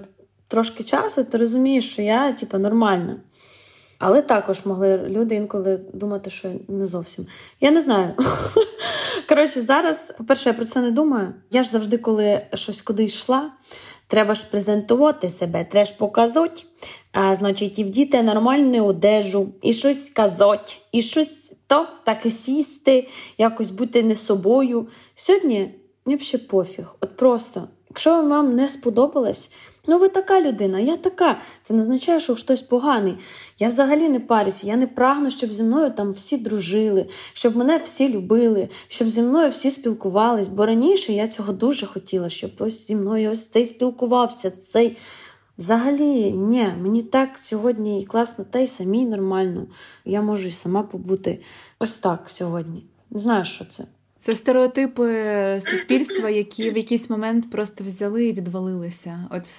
трошки 0.51 0.85
часу, 0.85 1.25
ти 1.25 1.39
розумієш, 1.39 1.93
що 1.93 2.03
я 2.03 2.33
типу, 2.33 2.59
нормальна. 2.59 3.17
Але 3.99 4.23
також 4.23 4.67
могли 4.67 4.99
люди 5.09 5.35
інколи 5.35 5.81
думати, 5.93 6.31
що 6.31 6.51
не 6.69 6.87
зовсім. 6.87 7.27
Я 7.61 7.71
не 7.71 7.81
знаю. 7.81 8.15
Коротше, 9.29 9.61
зараз, 9.61 10.15
по-перше, 10.19 10.49
я 10.49 10.53
про 10.53 10.65
це 10.65 10.81
не 10.81 10.91
думаю. 10.91 11.35
Я 11.51 11.63
ж 11.63 11.71
завжди, 11.71 11.99
коли 11.99 12.47
щось 12.55 12.83
куди 12.83 13.05
йшла, 13.05 13.53
треба 14.07 14.35
ж 14.35 14.47
презентувати 14.51 15.31
себе, 15.31 15.65
треба 15.65 15.85
ж 15.85 15.95
показати. 15.99 16.63
А, 17.13 17.37
Значить, 17.37 17.79
і 17.79 17.85
вдіти 17.85 18.23
нормальну 18.23 18.85
одежу, 18.85 19.49
і 19.63 19.73
щось 19.73 20.07
сказати, 20.07 20.73
і 20.93 21.03
щось 21.03 21.53
то 21.67 21.87
так 22.05 22.27
і 22.27 22.31
сісти, 22.31 23.09
якось 23.39 23.71
бути 23.71 24.03
не 24.03 24.15
собою. 24.15 24.89
Сьогодні 25.15 25.75
мені 26.07 26.17
взагалі 26.17 26.47
пофіг. 26.47 26.95
От 27.01 27.17
просто, 27.17 27.69
якщо 27.89 28.23
вам 28.23 28.55
не 28.57 28.69
сподобалось, 28.69 29.51
Ну, 29.87 29.99
ви 29.99 30.09
така 30.09 30.41
людина, 30.41 30.81
я 30.81 30.97
така. 30.97 31.39
Це 31.63 31.75
не 31.75 31.83
означає, 31.83 32.21
що 32.21 32.35
хтось 32.35 32.63
поганий. 32.63 33.17
Я 33.59 33.69
взагалі 33.69 34.09
не 34.09 34.21
парюся, 34.21 34.67
я 34.67 34.77
не 34.77 34.87
прагну, 34.87 35.31
щоб 35.31 35.53
зі 35.53 35.63
мною 35.63 35.91
там 35.91 36.13
всі 36.13 36.37
дружили, 36.37 37.07
щоб 37.33 37.57
мене 37.57 37.77
всі 37.77 38.09
любили, 38.09 38.69
щоб 38.89 39.09
зі 39.09 39.23
мною 39.23 39.51
всі 39.51 39.71
спілкувались. 39.71 40.49
Бо 40.49 40.67
раніше 40.67 41.13
я 41.13 41.29
цього 41.29 41.53
дуже 41.53 41.87
хотіла, 41.87 42.29
щоб 42.29 42.51
ось 42.59 42.87
зі 42.87 42.97
мною 42.97 43.31
ось 43.31 43.47
цей 43.47 43.67
спілкувався, 43.67 44.51
цей. 44.51 44.97
Взагалі, 45.59 46.33
ні, 46.33 46.75
мені 46.81 47.03
так 47.03 47.39
сьогодні 47.39 48.03
і 48.03 48.05
класно, 48.05 48.45
та 48.51 48.59
й 48.59 48.67
самій 48.67 49.07
нормально. 49.07 49.67
Я 50.05 50.23
можу 50.23 50.49
і 50.49 50.53
сама 50.53 50.83
побути 50.83 51.41
ось 51.79 51.99
так 51.99 52.31
сьогодні. 52.31 52.87
Не 53.11 53.21
знаю, 53.21 53.45
що 53.45 53.65
це. 53.65 53.85
Це 54.21 54.37
стереотипи 54.37 55.07
суспільства, 55.61 56.31
які 56.31 56.71
в 56.71 56.77
якийсь 56.77 57.11
момент 57.11 57.51
просто 57.51 57.85
взяли 57.85 58.25
і 58.25 58.33
відвалилися. 58.33 59.29
От 59.31 59.51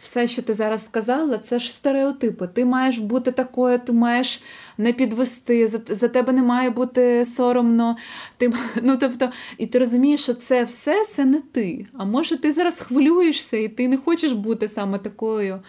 все, 0.00 0.26
що 0.26 0.42
ти 0.42 0.54
зараз 0.54 0.84
сказала, 0.84 1.38
це 1.38 1.58
ж 1.58 1.72
стереотипи. 1.72 2.46
Ти 2.46 2.64
маєш 2.64 2.98
бути 2.98 3.32
такою, 3.32 3.78
ти 3.78 3.92
маєш 3.92 4.42
не 4.78 4.92
підвести, 4.92 5.66
за, 5.66 5.80
за 5.88 6.08
тебе 6.08 6.32
не 6.32 6.42
має 6.42 6.70
бути 6.70 7.24
соромно. 7.24 7.96
Ти, 8.36 8.52
ну, 8.82 8.96
тобто, 8.96 9.30
І 9.58 9.66
ти 9.66 9.78
розумієш, 9.78 10.20
що 10.22 10.34
це 10.34 10.64
все 10.64 11.06
це 11.10 11.24
не 11.24 11.40
ти. 11.40 11.86
А 11.92 12.04
може, 12.04 12.36
ти 12.36 12.52
зараз 12.52 12.80
хвилюєшся, 12.80 13.56
і 13.56 13.68
ти 13.68 13.88
не 13.88 13.96
хочеш 13.96 14.32
бути 14.32 14.68
саме 14.68 14.98
такою, 14.98 15.60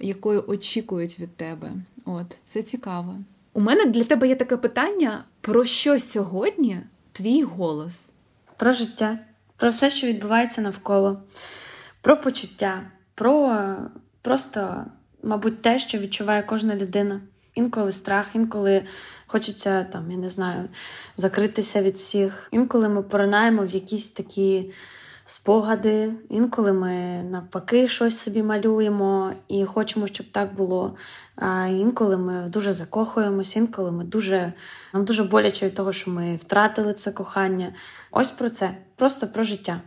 якою 0.00 0.44
очікують 0.46 1.18
від 1.18 1.36
тебе. 1.36 1.70
От, 2.04 2.26
Це 2.44 2.62
цікаво. 2.62 3.14
У 3.52 3.60
мене 3.60 3.84
для 3.84 4.04
тебе 4.04 4.28
є 4.28 4.36
таке 4.36 4.56
питання: 4.56 5.24
про 5.40 5.64
що 5.64 5.98
сьогодні? 5.98 6.78
Твій 7.12 7.42
голос? 7.42 8.10
Про 8.56 8.72
життя, 8.72 9.18
про 9.56 9.70
все, 9.70 9.90
що 9.90 10.06
відбувається 10.06 10.60
навколо, 10.60 11.22
про 12.00 12.20
почуття, 12.20 12.82
про 13.14 13.76
просто, 14.22 14.84
мабуть, 15.22 15.62
те, 15.62 15.78
що 15.78 15.98
відчуває 15.98 16.42
кожна 16.42 16.76
людина. 16.76 17.20
Інколи 17.54 17.92
страх, 17.92 18.26
інколи 18.34 18.84
хочеться 19.26 19.84
там, 19.84 20.10
я 20.10 20.16
не 20.16 20.28
знаю, 20.28 20.68
закритися 21.16 21.82
від 21.82 21.94
всіх. 21.94 22.48
Інколи 22.50 22.88
ми 22.88 23.02
поринаємо 23.02 23.66
в 23.66 23.70
якісь 23.70 24.10
такі 24.10 24.72
спогади, 25.24 26.12
інколи 26.28 26.72
ми 26.72 27.22
навпаки 27.30 27.88
щось 27.88 28.18
собі 28.18 28.42
малюємо 28.42 29.32
і 29.48 29.64
хочемо, 29.64 30.06
щоб 30.06 30.26
так 30.30 30.54
було. 30.54 30.96
А 31.36 31.66
інколи 31.66 32.16
ми 32.16 32.48
дуже 32.48 32.72
закохуємося, 32.72 33.58
інколи 33.58 33.92
ми 33.92 34.04
дуже 34.04 34.52
нам 34.94 35.04
дуже 35.04 35.24
боляче 35.24 35.66
від 35.66 35.74
того, 35.74 35.92
що 35.92 36.10
ми 36.10 36.36
втратили 36.36 36.94
це 36.94 37.12
кохання. 37.12 37.72
Ось 38.10 38.30
про 38.30 38.50
це, 38.50 38.76
просто 38.96 39.26
про 39.26 39.42
життя. 39.42 39.80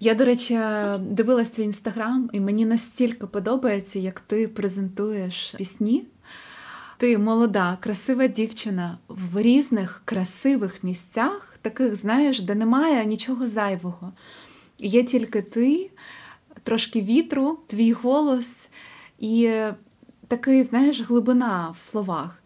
Я, 0.00 0.14
до 0.14 0.24
речі, 0.24 0.60
дивилась 1.00 1.50
твій 1.50 1.62
інстаграм, 1.62 2.30
і 2.32 2.40
мені 2.40 2.66
настільки 2.66 3.26
подобається, 3.26 3.98
як 3.98 4.20
ти 4.20 4.48
презентуєш 4.48 5.54
пісні. 5.58 6.06
Ти 6.96 7.18
молода, 7.18 7.78
красива 7.80 8.26
дівчина 8.26 8.98
в 9.08 9.42
різних 9.42 10.02
красивих 10.04 10.84
місцях, 10.84 11.56
таких, 11.62 11.96
знаєш, 11.96 12.42
де 12.42 12.54
немає 12.54 13.04
нічого 13.04 13.46
зайвого. 13.46 14.12
Є 14.78 15.02
тільки 15.04 15.42
ти, 15.42 15.90
трошки 16.62 17.00
вітру, 17.00 17.58
твій 17.66 17.92
голос 17.92 18.68
і 19.18 19.50
такий, 20.28 20.62
знаєш, 20.62 21.00
глибина 21.00 21.74
в 21.78 21.82
словах. 21.82 22.42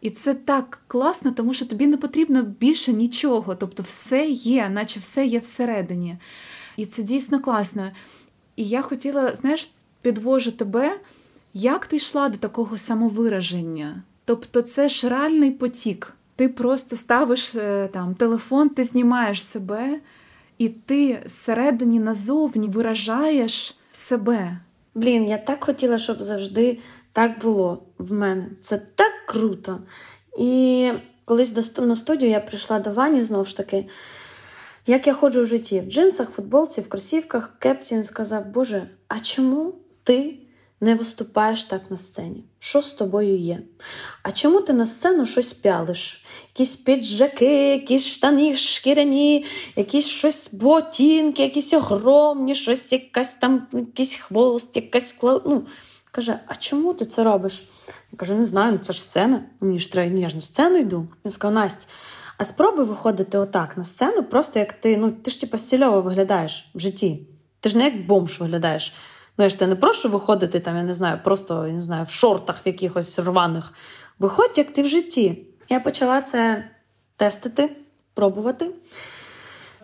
І 0.00 0.10
це 0.10 0.34
так 0.34 0.82
класно, 0.86 1.32
тому 1.32 1.54
що 1.54 1.66
тобі 1.66 1.86
не 1.86 1.96
потрібно 1.96 2.42
більше 2.42 2.92
нічого. 2.92 3.54
Тобто 3.54 3.82
все 3.82 4.26
є, 4.26 4.68
наче 4.68 5.00
все 5.00 5.26
є 5.26 5.38
всередині. 5.38 6.16
І 6.76 6.86
це 6.86 7.02
дійсно 7.02 7.40
класно. 7.40 7.90
І 8.56 8.64
я 8.64 8.82
хотіла, 8.82 9.34
знаєш, 9.34 9.70
підвожу 10.02 10.50
тебе, 10.50 11.00
як 11.54 11.86
ти 11.86 11.96
йшла 11.96 12.28
до 12.28 12.38
такого 12.38 12.78
самовираження? 12.78 14.02
Тобто, 14.24 14.62
це 14.62 14.88
ж 14.88 15.08
реальний 15.08 15.50
потік. 15.50 16.14
Ти 16.36 16.48
просто 16.48 16.96
ставиш 16.96 17.54
е, 17.54 17.88
там 17.92 18.14
телефон, 18.14 18.68
ти 18.68 18.84
знімаєш 18.84 19.44
себе, 19.44 20.00
і 20.62 20.68
ти 20.68 21.22
зсередині 21.26 21.98
назовні 21.98 22.68
виражаєш 22.68 23.78
себе. 23.92 24.58
Блін, 24.94 25.28
я 25.28 25.38
так 25.38 25.64
хотіла, 25.64 25.98
щоб 25.98 26.22
завжди 26.22 26.78
так 27.12 27.38
було 27.38 27.82
в 27.98 28.12
мене. 28.12 28.46
Це 28.60 28.82
так 28.94 29.12
круто. 29.26 29.78
І 30.38 30.90
колись 31.24 31.78
на 31.78 31.96
студію 31.96 32.30
я 32.30 32.40
прийшла 32.40 32.78
до 32.78 32.90
Вані 32.90 33.22
знову 33.22 33.44
ж 33.44 33.56
таки. 33.56 33.86
Як 34.86 35.06
я 35.06 35.14
ходжу 35.14 35.42
в 35.42 35.46
житті 35.46 35.80
в 35.80 35.90
джинсах, 35.90 36.30
футболці, 36.30 36.80
в 36.80 36.88
кросівках, 36.88 37.52
кепці, 37.58 37.94
він 37.94 38.04
сказав: 38.04 38.46
Боже, 38.46 38.88
а 39.08 39.20
чому 39.20 39.74
ти 40.02 40.34
не 40.82 40.94
виступаєш 40.94 41.64
так 41.64 41.82
на 41.90 41.96
сцені? 41.96 42.44
Що 42.58 42.82
з 42.82 42.92
тобою 42.92 43.38
є? 43.38 43.62
А 44.22 44.32
чому 44.32 44.60
ти 44.60 44.72
на 44.72 44.86
сцену 44.86 45.26
щось 45.26 45.52
пялиш? 45.52 46.24
Якісь 46.48 46.76
піджаки, 46.76 47.68
якісь 47.68 48.06
штани 48.06 48.56
шкіряні, 48.56 49.44
якісь 49.76 50.06
щось 50.06 50.48
ботинки, 50.52 51.42
якісь 51.42 51.72
огромні, 51.72 52.54
щось 52.54 52.92
якась 52.92 53.34
там, 53.34 53.66
якийсь 53.72 54.14
хвост, 54.14 54.76
якась 54.76 55.14
ну, 55.22 55.66
Каже, 56.10 56.38
а 56.46 56.54
чому 56.54 56.94
ти 56.94 57.04
це 57.04 57.24
робиш? 57.24 57.68
Я 58.12 58.18
кажу, 58.18 58.34
не 58.34 58.44
знаю, 58.44 58.72
ну 58.72 58.78
це 58.78 58.92
ж 58.92 59.02
сцена. 59.02 59.44
Мені 59.60 59.78
ж 59.78 59.92
треба, 59.92 60.10
ну 60.14 60.20
я 60.20 60.28
ж 60.28 60.34
на 60.34 60.42
сцену 60.42 60.76
йду. 60.76 61.08
Я 61.24 61.30
сказав, 61.30 61.54
Настя, 61.54 61.86
а 62.38 62.44
спробуй 62.44 62.84
виходити 62.84 63.38
отак 63.38 63.76
на 63.76 63.84
сцену, 63.84 64.22
просто 64.22 64.58
як 64.58 64.72
ти, 64.72 64.96
ну 64.96 65.10
ти 65.10 65.30
ж 65.30 65.40
типа 65.40 65.58
стільово 65.58 66.00
виглядаєш 66.00 66.70
в 66.74 66.78
житті. 66.78 67.26
Ти 67.60 67.68
ж 67.68 67.78
не 67.78 67.84
як 67.84 68.06
бомж 68.06 68.40
виглядаєш. 68.40 68.94
Я 69.38 69.48
ж 69.48 69.58
тебе 69.58 69.68
не 69.68 69.76
прошу 69.76 70.08
виходити 70.08 70.60
там, 70.60 70.76
я 70.76 70.82
не 70.82 70.94
знаю, 70.94 71.20
просто 71.24 71.66
я 71.66 71.72
не 71.72 71.80
знаю, 71.80 72.04
в 72.04 72.10
шортах 72.10 72.56
в 72.64 72.66
якихось 72.66 73.18
рваних. 73.18 73.72
Виходь, 74.18 74.58
як 74.58 74.72
ти 74.72 74.82
в 74.82 74.86
житті. 74.86 75.46
Я 75.68 75.80
почала 75.80 76.22
це 76.22 76.64
тестити, 77.16 77.76
пробувати. 78.14 78.70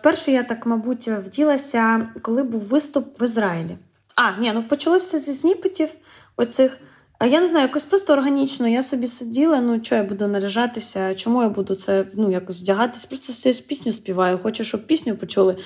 Перше, 0.03 0.31
я 0.31 0.43
так, 0.43 0.65
мабуть, 0.65 1.07
вділася, 1.07 2.09
коли 2.21 2.43
був 2.43 2.61
виступ 2.61 3.21
в 3.21 3.23
Ізраїлі. 3.23 3.77
А, 4.15 4.31
ні, 4.39 4.51
ну 4.53 4.63
почалося 4.63 5.19
зі 5.19 5.33
сніпетів 5.33 5.89
оцих. 6.37 6.77
А 7.19 7.25
я 7.25 7.41
не 7.41 7.47
знаю, 7.47 7.67
якось 7.67 7.83
просто 7.83 8.13
органічно. 8.13 8.67
Я 8.67 8.81
собі 8.81 9.07
сиділа, 9.07 9.61
ну 9.61 9.83
що 9.83 9.95
я 9.95 10.03
буду 10.03 10.27
наряжатися, 10.27 11.15
чому 11.15 11.41
я 11.41 11.49
буду 11.49 11.75
це 11.75 12.05
ну, 12.13 12.31
якось 12.31 12.61
вдягатись? 12.61 13.05
Просто 13.05 13.53
з 13.53 13.59
пісню 13.59 13.91
співаю, 13.91 14.39
хочу, 14.39 14.63
щоб 14.63 14.87
пісню 14.87 15.15
почули. 15.15 15.57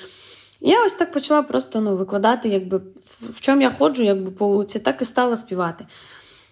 Я 0.66 0.84
ось 0.84 0.92
так 0.92 1.12
почала 1.12 1.42
просто 1.42 1.80
ну, 1.80 1.96
викладати, 1.96 2.48
якби 2.48 2.80
в 3.20 3.40
чому 3.40 3.60
я 3.60 3.70
ходжу, 3.70 4.02
якби 4.02 4.30
по 4.30 4.48
вулиці, 4.48 4.78
так 4.78 5.02
і 5.02 5.04
стала 5.04 5.36
співати. 5.36 5.86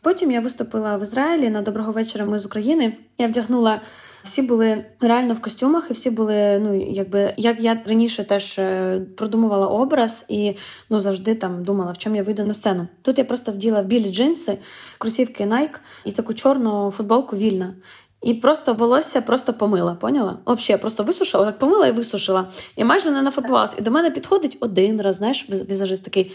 Потім 0.02 0.30
я 0.30 0.40
виступила 0.40 0.96
в 0.96 1.02
Ізраїлі 1.02 1.50
на 1.50 1.62
доброго 1.62 1.92
вечора. 1.92 2.24
Ми 2.24 2.38
з 2.38 2.46
України. 2.46 2.96
Я 3.18 3.26
вдягнула. 3.26 3.80
Всі 4.22 4.42
були 4.42 4.84
реально 5.00 5.34
в 5.34 5.40
костюмах, 5.40 5.86
і 5.90 5.92
всі 5.92 6.10
були, 6.10 6.58
ну 6.58 6.92
якби 6.92 7.34
як 7.36 7.60
я 7.60 7.82
раніше 7.86 8.24
теж 8.24 8.58
е, 8.58 9.00
продумувала 9.16 9.66
образ 9.66 10.24
і 10.28 10.56
ну 10.90 11.00
завжди 11.00 11.34
там 11.34 11.64
думала, 11.64 11.92
в 11.92 11.98
чому 11.98 12.16
я 12.16 12.22
вийду 12.22 12.44
на 12.44 12.54
сцену. 12.54 12.88
Тут 13.02 13.18
я 13.18 13.24
просто 13.24 13.52
вділа 13.52 13.82
в 13.82 13.84
білі 13.84 14.12
джинси, 14.12 14.58
кросівки 14.98 15.44
Nike 15.44 15.80
і 16.04 16.12
таку 16.12 16.34
чорну 16.34 16.90
футболку 16.90 17.36
вільна. 17.36 17.74
І 18.22 18.34
просто 18.34 18.74
волосся 18.74 19.20
просто 19.20 19.54
помила, 19.54 19.94
поняла? 19.94 20.38
Взагалі, 20.46 20.80
просто 20.80 21.04
висушила, 21.04 21.44
так 21.44 21.58
помила 21.58 21.86
і 21.86 21.92
висушила. 21.92 22.48
І 22.76 22.84
майже 22.84 23.10
не 23.10 23.22
нафарбувалася. 23.22 23.76
І 23.78 23.82
до 23.82 23.90
мене 23.90 24.10
підходить 24.10 24.56
один 24.60 25.02
раз, 25.02 25.16
знаєш, 25.16 25.46
візажист 25.50 26.04
такий. 26.04 26.32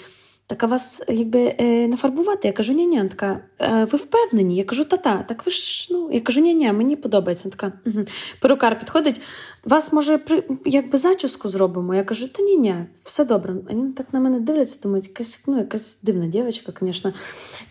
Так 0.49 0.63
а 0.63 0.67
вас 0.67 1.03
якби 1.07 1.55
е, 1.59 1.87
нафарбувати? 1.87 2.47
Я 2.47 2.51
кажу, 2.51 2.73
ні 2.73 2.85
ні 2.85 3.07
така, 3.07 3.39
е, 3.59 3.87
ви 3.91 3.97
впевнені? 3.97 4.55
Я 4.55 4.63
кажу, 4.63 4.83
та-та, 4.83 5.23
так 5.23 5.45
ви 5.45 5.51
ж 5.51 5.87
ну 5.91 6.09
я 6.11 6.21
кажу, 6.21 6.41
ні 6.41 6.53
ні 6.53 6.71
мені 6.71 6.95
подобається. 6.95 7.49
Така 7.49 7.71
угу. 7.85 8.05
перукар 8.41 8.79
підходить. 8.79 9.21
Вас 9.65 9.93
може 9.93 10.17
при 10.17 10.43
якби 10.65 10.97
зачіску 10.97 11.49
зробимо? 11.49 11.95
Я 11.95 12.03
кажу, 12.03 12.27
та 12.27 12.43
ні 12.43 12.57
ні 12.57 12.75
все 13.03 13.25
добре. 13.25 13.53
Вони 13.69 13.91
так 13.91 14.13
на 14.13 14.19
мене 14.19 14.39
дивляться, 14.39 14.79
думають, 14.83 15.07
якась 15.07 15.39
ну, 15.47 15.57
якась 15.57 15.97
дивна 16.01 16.27
дівчинка, 16.27 16.73
звісно. 16.81 17.13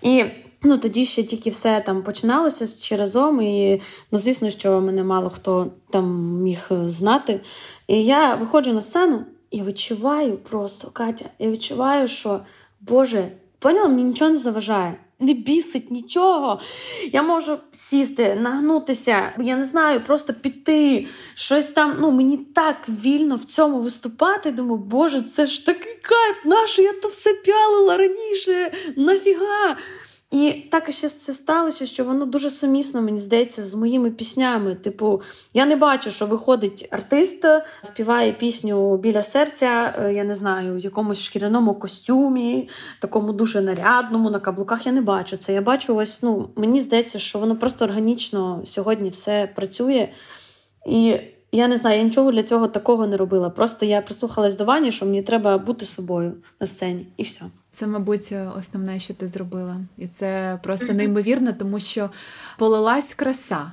І 0.02 0.24
ну 0.62 0.78
тоді 0.78 1.04
ще 1.04 1.22
тільки 1.22 1.50
все 1.50 1.82
там 1.86 2.02
починалося 2.02 2.80
чи 2.82 2.96
разом. 2.96 3.40
І 3.40 3.80
ну, 4.10 4.18
звісно, 4.18 4.50
що 4.50 4.80
мене 4.80 5.04
мало 5.04 5.30
хто 5.30 5.70
там 5.90 6.36
міг 6.42 6.68
знати. 6.70 7.40
І 7.86 8.04
я 8.04 8.34
виходжу 8.34 8.72
на 8.72 8.82
сцену 8.82 9.24
і 9.50 9.62
відчуваю 9.62 10.36
просто 10.36 10.90
Катя, 10.90 11.24
я 11.38 11.50
відчуваю, 11.50 12.08
що. 12.08 12.40
Боже, 12.80 13.32
поняла, 13.58 13.88
мені 13.88 14.04
нічого 14.04 14.30
не 14.30 14.38
заважає. 14.38 14.94
Не 15.20 15.34
бісить 15.34 15.90
нічого. 15.90 16.60
Я 17.12 17.22
можу 17.22 17.58
сісти, 17.72 18.34
нагнутися, 18.34 19.32
я 19.38 19.56
не 19.56 19.64
знаю, 19.64 20.00
просто 20.00 20.34
піти. 20.34 21.06
Щось 21.34 21.66
там. 21.66 21.96
Ну, 22.00 22.10
мені 22.10 22.36
так 22.36 22.76
вільно 22.88 23.36
в 23.36 23.44
цьому 23.44 23.80
виступати. 23.80 24.50
Думаю, 24.50 24.78
Боже, 24.78 25.22
це 25.22 25.46
ж 25.46 25.66
такий 25.66 25.94
кайф! 26.02 26.36
Нащо 26.44 26.82
я 26.82 26.92
то 26.92 27.08
все 27.08 27.34
пялила 27.34 27.96
раніше? 27.96 28.72
Нафіга? 28.96 29.76
І 30.30 30.52
так 30.70 30.92
ще 30.92 31.08
це 31.08 31.32
сталося, 31.32 31.86
що 31.86 32.04
воно 32.04 32.26
дуже 32.26 32.50
сумісно, 32.50 33.02
мені 33.02 33.18
здається, 33.18 33.64
з 33.64 33.74
моїми 33.74 34.10
піснями. 34.10 34.74
Типу, 34.74 35.22
я 35.54 35.66
не 35.66 35.76
бачу, 35.76 36.10
що 36.10 36.26
виходить 36.26 36.88
артист, 36.90 37.44
співає 37.82 38.32
пісню 38.32 38.96
біля 38.96 39.22
серця, 39.22 39.94
е, 39.98 40.12
я 40.12 40.24
не 40.24 40.34
знаю, 40.34 40.74
в 40.74 40.78
якомусь 40.78 41.22
шкіряному 41.22 41.74
костюмі, 41.74 42.68
такому 43.00 43.32
дуже 43.32 43.60
нарядному, 43.60 44.30
на 44.30 44.40
каблуках. 44.40 44.86
Я 44.86 44.92
не 44.92 45.00
бачу 45.00 45.36
це. 45.36 45.52
Я 45.52 45.60
бачу 45.60 45.96
ось, 45.96 46.22
ну, 46.22 46.50
мені 46.56 46.80
здається, 46.80 47.18
що 47.18 47.38
воно 47.38 47.56
просто 47.56 47.84
органічно 47.84 48.62
сьогодні 48.64 49.10
все 49.10 49.52
працює. 49.56 50.08
І 50.86 51.16
я 51.52 51.68
не 51.68 51.76
знаю, 51.76 51.98
я 51.98 52.04
нічого 52.04 52.32
для 52.32 52.42
цього 52.42 52.68
такого 52.68 53.06
не 53.06 53.16
робила. 53.16 53.50
Просто 53.50 53.86
я 53.86 54.00
прислухалась 54.00 54.56
до 54.56 54.64
Вані, 54.64 54.92
що 54.92 55.06
мені 55.06 55.22
треба 55.22 55.58
бути 55.58 55.84
собою 55.84 56.34
на 56.60 56.66
сцені, 56.66 57.06
і 57.16 57.22
все. 57.22 57.44
Це, 57.76 57.86
мабуть, 57.86 58.34
основне, 58.58 58.98
що 58.98 59.14
ти 59.14 59.28
зробила, 59.28 59.76
і 59.98 60.08
це 60.08 60.58
просто 60.62 60.92
неймовірно, 60.92 61.52
тому 61.52 61.80
що 61.80 62.10
полилась 62.58 63.14
краса. 63.14 63.72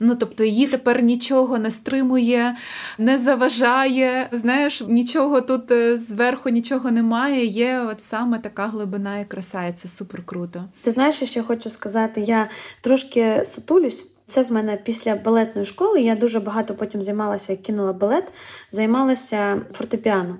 Ну, 0.00 0.14
тобто 0.14 0.44
її 0.44 0.66
тепер 0.66 1.02
нічого 1.02 1.58
не 1.58 1.70
стримує, 1.70 2.56
не 2.98 3.18
заважає. 3.18 4.28
Знаєш, 4.32 4.82
нічого 4.88 5.40
тут 5.40 5.70
е, 5.70 5.98
зверху 5.98 6.48
нічого 6.48 6.90
немає. 6.90 7.46
Є 7.46 7.80
от 7.80 8.00
саме 8.00 8.38
така 8.38 8.66
глибина 8.66 9.18
і 9.18 9.24
краса, 9.24 9.66
і 9.66 9.72
це 9.72 9.88
супер 9.88 10.22
круто. 10.24 10.64
Ти 10.82 10.90
знаєш, 10.90 11.14
що 11.14 11.40
я 11.40 11.42
хочу 11.42 11.70
сказати? 11.70 12.20
Я 12.20 12.48
трошки 12.80 13.44
сутулюсь. 13.44 14.11
Це 14.32 14.42
в 14.42 14.52
мене 14.52 14.76
після 14.76 15.14
балетної 15.14 15.64
школи. 15.64 16.00
Я 16.00 16.14
дуже 16.14 16.40
багато 16.40 16.74
потім 16.74 17.02
займалася, 17.02 17.52
як 17.52 17.62
кинула 17.62 17.92
балет, 17.92 18.32
займалася 18.70 19.60
фортепіано. 19.72 20.36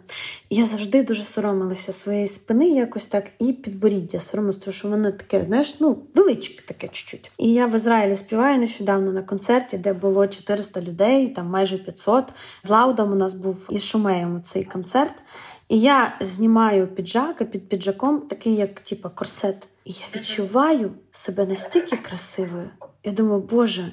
Я 0.51 0.67
завжди 0.67 1.03
дуже 1.03 1.23
соромилася 1.23 1.93
своєї 1.93 2.27
спини, 2.27 2.69
якось 2.69 3.07
так, 3.07 3.25
і 3.39 3.53
підборіддя. 3.53 4.21
Соромилася, 4.21 4.73
що 4.73 4.89
воно 4.89 5.13
таке, 5.13 5.45
знаєш, 5.47 5.81
ну, 5.81 5.99
величке 6.15 6.63
таке 6.67 6.89
чуть-чуть. 6.89 7.31
І 7.39 7.53
я 7.53 7.67
в 7.67 7.75
Ізраїлі 7.75 8.17
співаю 8.17 8.59
нещодавно 8.59 9.13
на 9.13 9.23
концерті, 9.23 9.79
де 9.79 9.93
було 9.93 10.27
400 10.27 10.81
людей, 10.81 11.29
там 11.29 11.47
майже 11.47 11.79
500. 11.79 12.25
З 12.63 12.69
Лаудом 12.71 13.13
у 13.13 13.15
нас 13.15 13.35
був 13.35 13.69
із 13.71 13.85
Шумеєм 13.85 14.43
цей 14.43 14.65
концерт. 14.65 15.15
І 15.69 15.81
я 15.81 16.17
знімаю 16.21 16.87
піджак, 16.87 17.41
а 17.41 17.45
під 17.45 17.69
піджаком 17.69 18.21
такий, 18.21 18.57
як 18.57 18.81
типа 18.81 19.09
корсет. 19.09 19.69
І 19.85 19.91
я 19.93 20.21
відчуваю 20.21 20.91
себе 21.11 21.47
настільки 21.47 21.97
красивою. 21.97 22.71
Я 23.05 23.13
думаю, 23.13 23.41
Боже, 23.41 23.93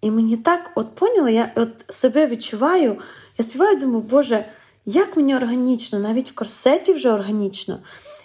і 0.00 0.10
мені 0.10 0.36
так 0.36 0.70
от 0.74 0.94
поняла, 0.94 1.30
я 1.30 1.52
от 1.56 1.84
себе 1.88 2.26
відчуваю, 2.26 2.98
я 3.38 3.44
співаю, 3.44 3.76
думаю, 3.76 4.00
Боже, 4.10 4.44
як 4.84 5.16
мені 5.16 5.36
органічно, 5.36 5.98
навіть 5.98 6.30
в 6.30 6.34
корсеті 6.34 6.92
вже 6.92 7.12
органічно. 7.12 7.78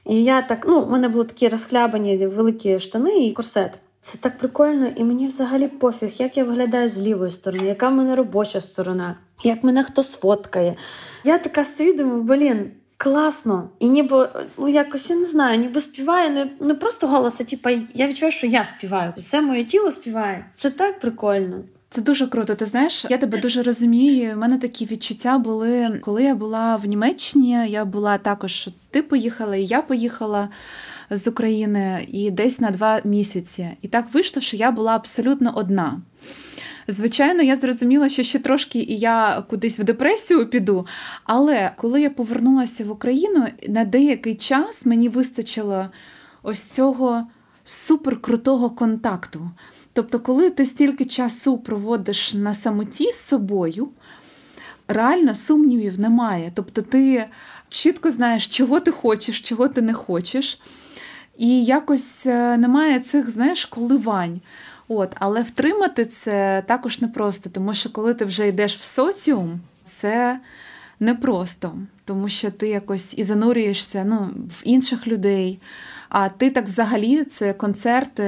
І 0.06 0.24
я 0.24 0.42
так, 0.42 0.66
ну, 0.68 0.82
у 0.82 0.90
мене 0.90 1.10
були 1.10 1.26
такі 1.26 1.48
розхлябані 1.48 2.28
великі 2.28 2.80
штани 2.80 3.26
і 3.26 3.34
корсет. 3.34 3.80
Це 4.02 4.18
так 4.18 4.38
прикольно, 4.38 4.88
і 4.88 5.04
мені 5.04 5.28
взагалі 5.28 5.68
пофіг, 5.68 6.10
як 6.18 6.38
я 6.38 6.44
виглядаю 6.44 6.90
з 6.90 7.00
лівої 7.00 7.32
сторони, 7.32 7.68
яка 7.68 7.90
в 7.90 7.92
мене 7.92 8.16
робоча 8.16 8.62
сторона, 8.62 9.18
як 9.44 9.64
мене 9.64 9.84
хто 9.84 10.04
сфоткає. 10.04 10.76
Я 11.24 11.38
така 11.38 11.64
стою, 11.64 11.94
думаю, 11.94 12.22
блін, 12.22 12.72
класно. 12.98 13.70
І 13.80 13.90
ніби 13.90 14.30
ну, 14.58 14.68
якось 14.68 15.10
я 15.10 15.16
не 15.16 15.26
знаю, 15.26 15.60
ніби 15.60 15.82
співає 15.82 16.30
не 16.30 16.50
не 16.60 16.74
просто 16.74 17.08
голос, 17.08 17.42
а 17.42 17.44
типа 17.44 17.72
я 17.94 18.08
відчуваю, 18.08 18.32
що 18.32 18.48
я 18.48 18.64
співаю. 18.64 19.14
Все 19.18 19.42
моє 19.42 19.64
тіло 19.64 19.92
співає. 19.92 20.46
Це 20.56 20.70
так 20.70 21.00
прикольно. 21.00 21.64
Це 21.90 22.02
дуже 22.02 22.28
круто. 22.28 22.56
Ти 22.56 22.66
знаєш, 22.66 23.06
я 23.10 23.18
тебе 23.18 23.38
дуже 23.38 23.64
розумію. 23.64 24.34
У 24.36 24.40
мене 24.40 24.58
такі 24.58 24.86
відчуття 24.86 25.38
були, 25.38 26.00
коли 26.02 26.24
я 26.24 26.36
була 26.36 26.76
в 26.76 26.86
Німеччині. 26.86 27.70
Я 27.70 27.86
була 27.86 28.18
також, 28.18 28.70
ти 28.92 29.02
поїхала, 29.02 29.56
і 29.56 29.66
я 29.66 29.82
поїхала 29.82 30.50
з 31.10 31.28
України 31.28 32.06
і 32.08 32.32
десь 32.32 32.60
на 32.60 32.72
два 32.72 33.02
місяці. 33.04 33.70
І 33.82 33.88
так 33.88 34.14
вийшло, 34.14 34.42
що 34.42 34.58
я 34.58 34.72
була 34.72 34.96
абсолютно 34.96 35.54
одна. 35.56 36.02
Звичайно, 36.88 37.44
я 37.44 37.56
зрозуміла, 37.56 38.10
що 38.10 38.24
ще 38.24 38.40
трошки 38.40 38.80
і 38.80 38.98
я 38.98 39.44
кудись 39.50 39.80
в 39.80 39.84
депресію 39.84 40.50
піду. 40.50 40.88
Але 41.24 41.72
коли 41.78 42.02
я 42.02 42.10
повернулася 42.10 42.86
в 42.86 42.92
Україну, 42.92 43.48
на 43.68 43.86
деякий 43.86 44.36
час 44.36 44.86
мені 44.86 45.10
вистачило 45.10 45.86
ось 46.44 46.64
цього 46.64 47.28
суперкрутого 47.64 48.70
контакту. 48.70 49.50
Тобто, 49.94 50.20
коли 50.20 50.50
ти 50.50 50.66
стільки 50.66 51.06
часу 51.06 51.58
проводиш 51.58 52.34
на 52.34 52.54
самоті 52.54 53.12
з 53.12 53.20
собою, 53.20 53.90
реально 54.88 55.36
сумнівів 55.36 56.00
немає. 56.00 56.52
Тобто, 56.56 56.82
ти 56.82 57.26
чітко 57.70 58.12
знаєш, 58.12 58.48
чого 58.48 58.80
ти 58.80 58.92
хочеш, 58.92 59.42
чого 59.42 59.68
ти 59.68 59.82
не 59.82 59.94
хочеш. 59.94 60.60
І 61.38 61.64
якось 61.64 62.26
е, 62.26 62.58
немає 62.58 63.00
цих, 63.00 63.32
знаєш, 63.32 63.66
коливань. 63.66 64.42
От, 64.88 65.16
Але 65.20 65.42
втримати 65.42 66.06
це 66.06 66.64
також 66.68 67.02
непросто, 67.02 67.50
тому 67.50 67.74
що 67.74 67.90
коли 67.92 68.14
ти 68.14 68.26
вже 68.26 68.48
йдеш 68.48 68.78
в 68.78 68.84
соціум, 68.84 69.60
це 69.84 70.40
непросто, 71.00 71.74
тому 72.06 72.30
що 72.30 72.52
ти 72.52 72.70
якось 72.70 73.18
і 73.18 73.24
занурюєшся 73.24 74.04
ну, 74.04 74.30
в 74.50 74.62
інших 74.66 75.08
людей. 75.08 75.60
А 76.10 76.30
ти 76.30 76.50
так 76.50 76.66
взагалі 76.66 77.24
це 77.24 77.54
концерт, 77.54 78.20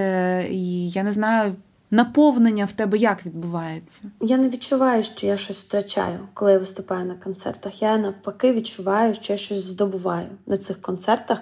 і 0.52 0.90
я 0.90 1.04
не 1.04 1.12
знаю, 1.12 1.56
наповнення 1.92 2.66
в 2.66 2.72
тебе 2.72 2.98
як 2.98 3.26
відбувається? 3.26 4.02
Я 4.22 4.38
не 4.38 4.50
відчуваю, 4.50 5.04
що 5.04 5.28
я 5.28 5.38
щось 5.38 5.66
втрачаю, 5.66 6.20
коли 6.34 6.52
я 6.52 6.60
виступаю 6.60 7.06
на 7.06 7.16
концертах. 7.16 7.82
Я 7.82 7.98
навпаки 7.98 8.54
відчуваю, 8.54 9.14
що 9.14 9.34
я 9.34 9.38
щось 9.38 9.66
здобуваю 9.66 10.28
на 10.46 10.58
цих 10.58 10.82
концертах. 10.82 11.40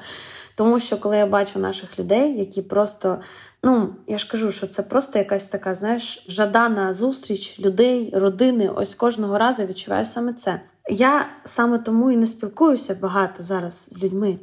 Тому 0.55 0.79
що 0.79 0.97
коли 0.97 1.17
я 1.17 1.25
бачу 1.25 1.59
наших 1.59 1.99
людей, 1.99 2.37
які 2.37 2.61
просто, 2.61 3.19
ну 3.67 3.95
я 4.07 4.17
ж 4.17 4.27
кажу, 4.27 4.51
що 4.51 4.67
це 4.67 4.83
просто 4.83 5.19
якась 5.19 5.47
така, 5.47 5.75
знаєш, 5.75 6.25
жадана 6.27 6.93
зустріч 6.93 7.59
людей, 7.59 8.11
родини. 8.13 8.69
Ось 8.75 8.95
кожного 8.95 9.37
разу 9.37 9.65
відчуваю 9.65 10.05
саме 10.05 10.33
це. 10.33 10.61
Я 10.89 11.29
саме 11.45 11.77
тому 11.77 12.11
і 12.11 12.17
не 12.17 12.27
спілкуюся 12.27 12.97
багато 13.01 13.43
зараз 13.43 13.89
з 13.91 14.03
людьми. 14.03 14.39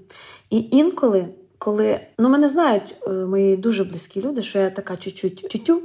І 0.50 0.68
інколи 0.70 1.28
коли 1.58 2.00
ну 2.18 2.28
мене 2.28 2.48
знають 2.48 2.96
е, 3.06 3.10
мої 3.10 3.56
дуже 3.56 3.84
близькі 3.84 4.20
люди, 4.22 4.42
що 4.42 4.58
я 4.58 4.70
така 4.70 4.96
чуть-чуть 4.96 5.36
тютю. 5.36 5.82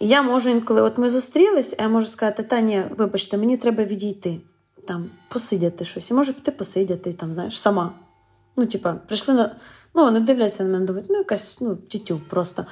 І 0.00 0.08
я 0.08 0.22
можу 0.22 0.50
інколи, 0.50 0.82
от 0.82 0.98
ми 0.98 1.08
зустрілись, 1.08 1.74
а 1.78 1.82
я 1.82 1.88
можу 1.88 2.06
сказати, 2.06 2.42
та 2.42 2.60
ні, 2.60 2.82
вибачте, 2.96 3.36
мені 3.36 3.56
треба 3.56 3.84
відійти, 3.84 4.40
там, 4.86 5.10
посидяти 5.28 5.84
щось. 5.84 6.10
І 6.10 6.14
може 6.14 6.32
піти 6.32 6.50
посидяти, 6.50 7.12
там, 7.12 7.32
знаєш, 7.32 7.60
сама. 7.60 7.92
Ну, 8.56 8.66
типа, 8.66 8.92
прийшли 8.92 9.34
на. 9.34 9.56
Ну, 9.94 10.04
вони 10.04 10.20
дивляться 10.20 10.64
на 10.64 10.70
мене, 10.70 10.86
думають, 10.86 11.10
ну, 11.10 11.16
якась 11.16 11.60
ну, 11.60 11.76
тютю 11.76 12.20
просто. 12.30 12.66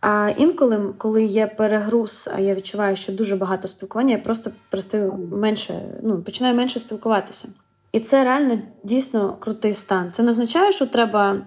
А 0.00 0.30
інколи, 0.36 0.94
коли 0.98 1.24
є 1.24 1.46
перегруз, 1.46 2.30
а 2.34 2.40
я 2.40 2.54
відчуваю, 2.54 2.96
що 2.96 3.12
дуже 3.12 3.36
багато 3.36 3.68
спілкування, 3.68 4.12
я 4.12 4.18
просто 4.18 4.50
перестаю 4.70 5.12
менше, 5.32 6.00
ну, 6.02 6.22
починаю 6.22 6.54
менше 6.54 6.78
спілкуватися. 6.78 7.48
І 7.92 8.00
це 8.00 8.24
реально 8.24 8.58
дійсно 8.82 9.36
крутий 9.40 9.74
стан. 9.74 10.12
Це 10.12 10.22
не 10.22 10.30
означає, 10.30 10.72
що 10.72 10.86
треба 10.86 11.42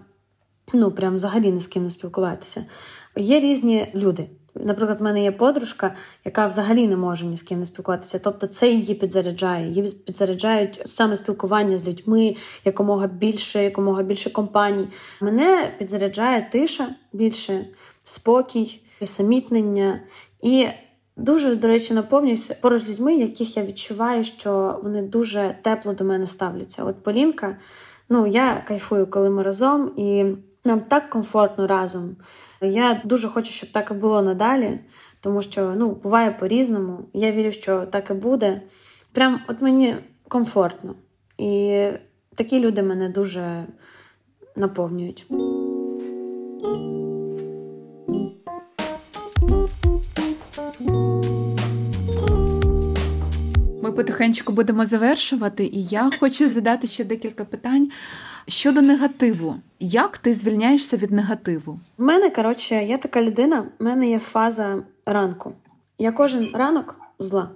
ну 0.74 0.92
прям 0.92 1.16
взагалі 1.16 1.52
не 1.52 1.60
з 1.60 1.68
ким 1.68 1.84
не 1.84 1.90
спілкуватися. 1.90 2.66
Є 3.16 3.40
різні 3.40 3.92
люди. 3.96 4.30
Наприклад, 4.64 4.99
в 4.99 5.03
мене 5.03 5.24
є 5.24 5.32
подружка, 5.32 5.95
яка 6.26 6.47
взагалі 6.47 6.88
не 6.88 6.95
може 6.95 7.26
ні 7.26 7.38
з 7.38 7.41
ким 7.41 7.60
не 7.60 7.66
спілкуватися. 7.66 8.20
Тобто 8.20 8.47
це 8.47 8.70
її 8.70 8.95
підзаряджає. 8.95 9.68
Її 9.68 9.91
підзаряджають 10.05 10.82
саме 10.86 11.16
спілкування 11.16 11.78
з 11.78 11.88
людьми, 11.88 12.36
якомога 12.66 13.08
більше, 13.08 13.64
якомога 13.64 14.03
більше 14.03 14.30
компаній. 14.30 14.88
Мене 15.22 15.74
підзаряджає 15.80 16.49
тиша 16.51 16.89
більше, 17.14 17.66
спокій, 18.03 18.82
усамітнення. 19.01 20.01
І 20.41 20.68
дуже, 21.18 21.55
до 21.55 21.68
речі, 21.68 21.93
наповнююся 21.93 22.55
поруч 22.62 22.82
з 22.82 22.89
людьми, 22.89 23.16
яких 23.16 23.58
я 23.58 23.64
відчуваю, 23.64 24.24
що 24.24 24.80
вони 24.84 25.01
дуже 25.01 25.55
тепло 25.62 25.93
до 25.93 26.03
мене 26.03 26.28
ставляться. 26.28 26.84
От 26.84 27.03
Полінка, 27.03 27.58
ну 28.10 28.28
я 28.28 28.64
кайфую, 28.68 29.08
коли 29.08 29.30
ми 29.30 29.43
разом. 29.43 29.91
і 29.97 30.26
нам 30.68 30.80
так 30.80 31.09
комфортно 31.09 31.68
разом. 31.68 32.15
Я 32.61 33.01
дуже 33.05 33.28
хочу, 33.28 33.51
щоб 33.51 33.72
так 33.72 33.91
і 33.91 33.93
було 33.93 34.22
надалі, 34.22 34.80
тому 35.22 35.41
що 35.41 35.74
ну, 35.78 35.89
буває 35.89 36.32
по-різному. 36.32 36.99
Я 37.13 37.32
вірю, 37.32 37.51
що 37.51 37.86
так 37.86 38.09
і 38.09 38.13
буде. 38.13 38.61
Прям 39.11 39.41
от 39.47 39.61
мені 39.61 39.95
комфортно. 40.28 40.95
І 41.38 41.88
такі 42.36 42.59
люди 42.59 42.84
мене 42.84 43.09
дуже 43.09 43.65
наповнюють. 44.55 45.26
Ми 53.82 53.91
потихеньку 53.91 54.53
будемо 54.53 54.86
завершувати, 54.86 55.65
і 55.65 55.84
я 55.84 56.09
хочу 56.20 56.49
задати 56.49 56.88
ще 56.88 57.03
декілька 57.03 57.45
питань. 57.45 57.91
Щодо 58.48 58.82
негативу, 58.82 59.56
як 59.80 60.18
ти 60.18 60.34
звільняєшся 60.34 60.98
від 60.98 61.12
негативу? 61.12 61.80
В 61.98 62.04
мене, 62.04 62.30
коротше, 62.30 62.76
я 62.76 62.98
така 62.98 63.22
людина, 63.22 63.66
в 63.80 63.84
мене 63.84 64.10
є 64.10 64.20
фаза 64.20 64.84
ранку. 65.06 65.54
Я 65.98 66.12
кожен 66.12 66.52
ранок 66.56 67.00
зла. 67.20 67.50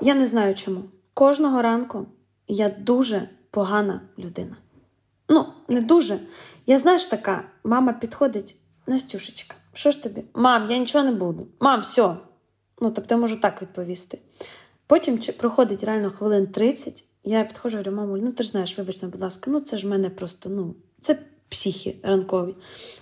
Я 0.00 0.14
не 0.14 0.26
знаю 0.26 0.54
чому. 0.54 0.80
Кожного 1.14 1.62
ранку 1.62 2.06
я 2.48 2.68
дуже 2.68 3.28
погана 3.50 4.00
людина. 4.18 4.56
Ну, 5.28 5.46
не 5.68 5.80
дуже. 5.80 6.18
Я 6.66 6.78
знаєш 6.78 7.06
така, 7.06 7.44
мама 7.64 7.92
підходить, 7.92 8.56
Настюшечка, 8.86 9.56
що 9.72 9.90
ж 9.90 10.02
тобі? 10.02 10.24
Мам, 10.34 10.70
я 10.70 10.78
нічого 10.78 11.04
не 11.04 11.12
буду. 11.12 11.46
Мам, 11.60 11.80
все. 11.80 12.16
Ну, 12.80 12.90
тобто 12.90 13.14
я 13.14 13.20
можу 13.20 13.36
так 13.36 13.62
відповісти. 13.62 14.18
Потім 14.86 15.18
проходить 15.38 15.84
реально 15.84 16.10
хвилин 16.10 16.46
30, 16.46 17.04
я 17.24 17.44
підходжу, 17.44 17.76
говорю, 17.76 17.96
мамуль, 17.96 18.18
ну 18.18 18.32
ти 18.32 18.42
ж 18.42 18.48
знаєш, 18.48 18.78
вибачте, 18.78 19.06
будь 19.06 19.20
ласка, 19.20 19.50
ну 19.50 19.60
це 19.60 19.76
ж 19.76 19.86
в 19.86 19.90
мене 19.90 20.10
просто, 20.10 20.50
ну, 20.50 20.74
це 21.00 21.18
психі 21.48 21.96
ранкові. 22.02 22.54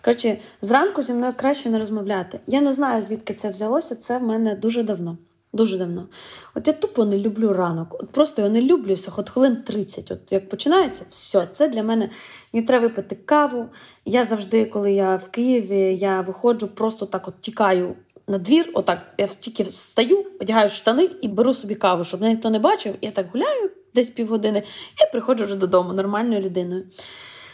Коротше, 0.05 0.39
зранку 0.61 1.03
зі 1.03 1.13
мною 1.13 1.35
краще 1.37 1.71
не 1.71 1.79
розмовляти. 1.79 2.41
Я 2.47 2.61
не 2.61 2.73
знаю, 2.73 3.03
звідки 3.03 3.35
це 3.35 3.51
взялося, 3.51 3.95
це 3.95 4.19
в 4.19 4.23
мене 4.23 4.55
дуже 4.55 4.83
давно. 4.83 5.19
Дуже 5.55 5.79
давно. 5.79 6.09
От 6.55 6.67
я 6.67 6.73
тупо 6.73 7.05
не 7.05 7.19
люблю 7.19 7.53
ранок. 7.53 8.03
От 8.03 8.11
Просто 8.11 8.43
я 8.43 8.49
не 8.49 8.63
люблю 8.63 8.95
от 9.17 9.31
хвилин 9.31 9.57
30. 9.57 10.11
От 10.11 10.19
як 10.31 10.49
починається, 10.49 11.05
все, 11.09 11.49
це 11.53 11.69
для 11.69 11.83
мене 11.83 12.11
мені 12.53 12.67
треба 12.67 12.87
випити 12.87 13.17
каву. 13.25 13.67
Я 14.05 14.25
завжди, 14.25 14.65
коли 14.65 14.93
я 14.93 15.17
в 15.17 15.29
Києві, 15.29 15.97
я 15.99 16.21
виходжу, 16.21 16.69
просто 16.75 17.07
так 17.07 17.29
от 17.29 17.35
тікаю 17.41 17.97
на 18.29 18.39
двір, 18.39 18.71
отак 18.75 19.15
я 19.19 19.27
тільки 19.27 19.63
встаю, 19.63 20.27
одягаю 20.41 20.69
штани 20.69 21.11
і 21.23 21.29
беру 21.29 21.55
собі 21.55 21.75
каву, 21.75 22.05
щоб 22.05 22.23
ніхто 22.23 22.51
не 22.51 22.59
бачив. 22.59 22.95
Я 23.01 23.11
так 23.11 23.27
гуляю 23.33 23.71
десь 23.95 24.11
півгодини 24.11 24.63
і 25.01 25.13
приходжу 25.13 25.45
вже 25.45 25.57
додому 25.57 25.93
нормальною 25.93 26.41
людиною. 26.41 26.85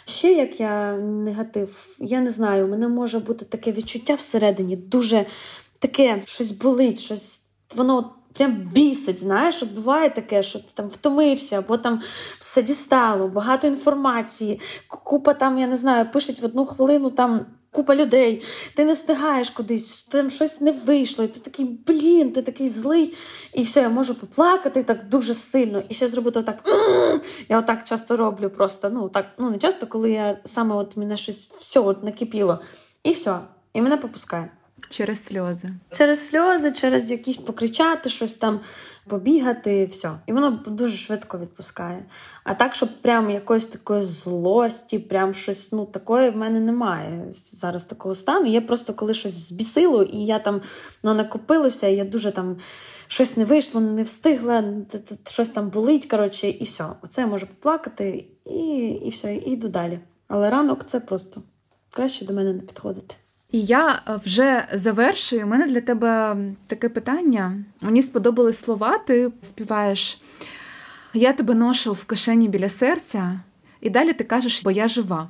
Ще 0.04 0.32
як 0.32 0.60
я 0.60 0.92
негатив, 0.96 1.96
я 1.98 2.20
не 2.20 2.30
знаю, 2.30 2.64
у 2.64 2.68
мене 2.68 2.88
може 2.88 3.18
бути 3.18 3.44
таке 3.44 3.72
відчуття 3.72 4.14
всередині, 4.14 4.76
дуже 4.76 5.26
таке 5.78 6.22
щось 6.24 6.50
болить, 6.50 7.00
щось 7.00 7.42
воно 7.74 8.14
прям 8.32 8.52
бісить. 8.52 9.20
Знаєш, 9.20 9.62
от 9.62 9.72
буває 9.72 10.10
таке, 10.10 10.42
що 10.42 10.58
ти 10.58 10.64
там 10.74 10.88
втомився, 10.88 11.58
або 11.58 11.76
там 11.76 12.00
все 12.38 12.62
дістало, 12.62 13.28
багато 13.28 13.66
інформації, 13.66 14.60
купа 14.88 15.34
там, 15.34 15.58
я 15.58 15.66
не 15.66 15.76
знаю, 15.76 16.12
пишуть 16.12 16.40
в 16.40 16.44
одну 16.44 16.64
хвилину 16.64 17.10
там 17.10 17.46
купа 17.70 17.96
людей, 17.96 18.42
ти 18.74 18.84
не 18.84 18.92
встигаєш 18.92 19.50
кудись, 19.50 20.02
там 20.02 20.30
щось 20.30 20.60
не 20.60 20.72
вийшло, 20.72 21.24
і 21.24 21.28
ти 21.28 21.40
такий, 21.40 21.64
блін, 21.64 22.32
ти 22.32 22.42
такий 22.42 22.68
злий. 22.68 23.16
І 23.54 23.62
все, 23.62 23.80
я 23.80 23.88
можу 23.88 24.14
поплакати 24.14 24.82
так 24.82 25.08
дуже 25.08 25.34
сильно. 25.34 25.82
І 25.88 25.94
ще 25.94 26.08
зробити 26.08 26.38
отак. 26.38 26.68
Я 27.48 27.58
отак 27.58 27.84
часто 27.84 28.16
роблю 28.16 28.50
просто. 28.50 28.90
Ну, 28.90 29.08
так, 29.08 29.26
ну 29.38 29.50
не 29.50 29.58
часто, 29.58 29.86
коли 29.86 30.10
я 30.10 30.38
саме 30.44 30.74
от 30.74 30.96
мене 30.96 31.16
щось 31.16 31.50
все 31.58 31.80
от 31.80 32.04
накипіло. 32.04 32.58
І 33.02 33.10
все, 33.10 33.38
і 33.72 33.82
мене 33.82 33.96
попускає. 33.96 34.50
Через 34.90 35.24
сльози. 35.24 35.68
Через 35.90 36.26
сльози, 36.28 36.72
через 36.72 37.10
якісь 37.10 37.36
покричати, 37.36 38.10
щось 38.10 38.34
там, 38.34 38.60
побігати, 39.06 39.86
все. 39.86 40.10
І 40.26 40.32
воно 40.32 40.50
дуже 40.66 40.96
швидко 40.96 41.38
відпускає. 41.38 42.04
А 42.44 42.54
так, 42.54 42.74
щоб 42.74 43.02
прям 43.02 43.30
якоїсь 43.30 43.66
такої 43.66 44.02
злості, 44.02 44.98
прям 44.98 45.34
щось 45.34 45.72
ну, 45.72 45.86
такої 45.86 46.30
в 46.30 46.36
мене 46.36 46.60
немає. 46.60 47.24
Зараз 47.34 47.84
такого 47.84 48.14
стану. 48.14 48.46
Є 48.46 48.60
просто 48.60 48.94
коли 48.94 49.14
щось 49.14 49.48
збісило, 49.48 50.02
і 50.02 50.24
я 50.24 50.38
там 50.38 50.60
ну, 51.02 51.14
накопилося, 51.14 51.86
і 51.86 51.96
я 51.96 52.04
дуже 52.04 52.30
там 52.30 52.56
щось 53.06 53.36
не 53.36 53.44
вийшло, 53.44 53.80
не 53.80 54.02
встигла, 54.02 54.64
щось 55.30 55.50
там 55.50 55.68
болить. 55.68 56.06
коротше, 56.06 56.48
І 56.48 56.64
все. 56.64 56.84
Оце 57.02 57.20
я 57.20 57.26
можу 57.26 57.46
поплакати, 57.46 58.24
і 58.44 58.88
і 58.88 59.10
все, 59.10 59.34
і 59.34 59.50
йду 59.50 59.68
далі. 59.68 60.00
Але 60.28 60.50
ранок 60.50 60.84
це 60.84 61.00
просто 61.00 61.42
краще 61.90 62.24
до 62.24 62.34
мене 62.34 62.52
не 62.52 62.60
підходити. 62.60 63.14
І 63.50 63.62
я 63.62 64.02
е, 64.08 64.20
вже 64.24 64.68
завершую. 64.72 65.44
У 65.44 65.48
мене 65.48 65.66
для 65.66 65.80
тебе 65.80 66.36
таке 66.66 66.88
питання. 66.88 67.64
Мені 67.80 68.02
сподобались 68.02 68.58
слова, 68.58 68.98
ти 68.98 69.32
співаєш. 69.42 70.20
Я 71.14 71.32
тебе 71.32 71.54
ношу 71.54 71.92
в 71.92 72.04
кишені 72.04 72.48
біля 72.48 72.68
серця, 72.68 73.40
і 73.80 73.90
далі 73.90 74.12
ти 74.12 74.24
кажеш, 74.24 74.62
бо 74.62 74.70
я 74.70 74.88
жива. 74.88 75.28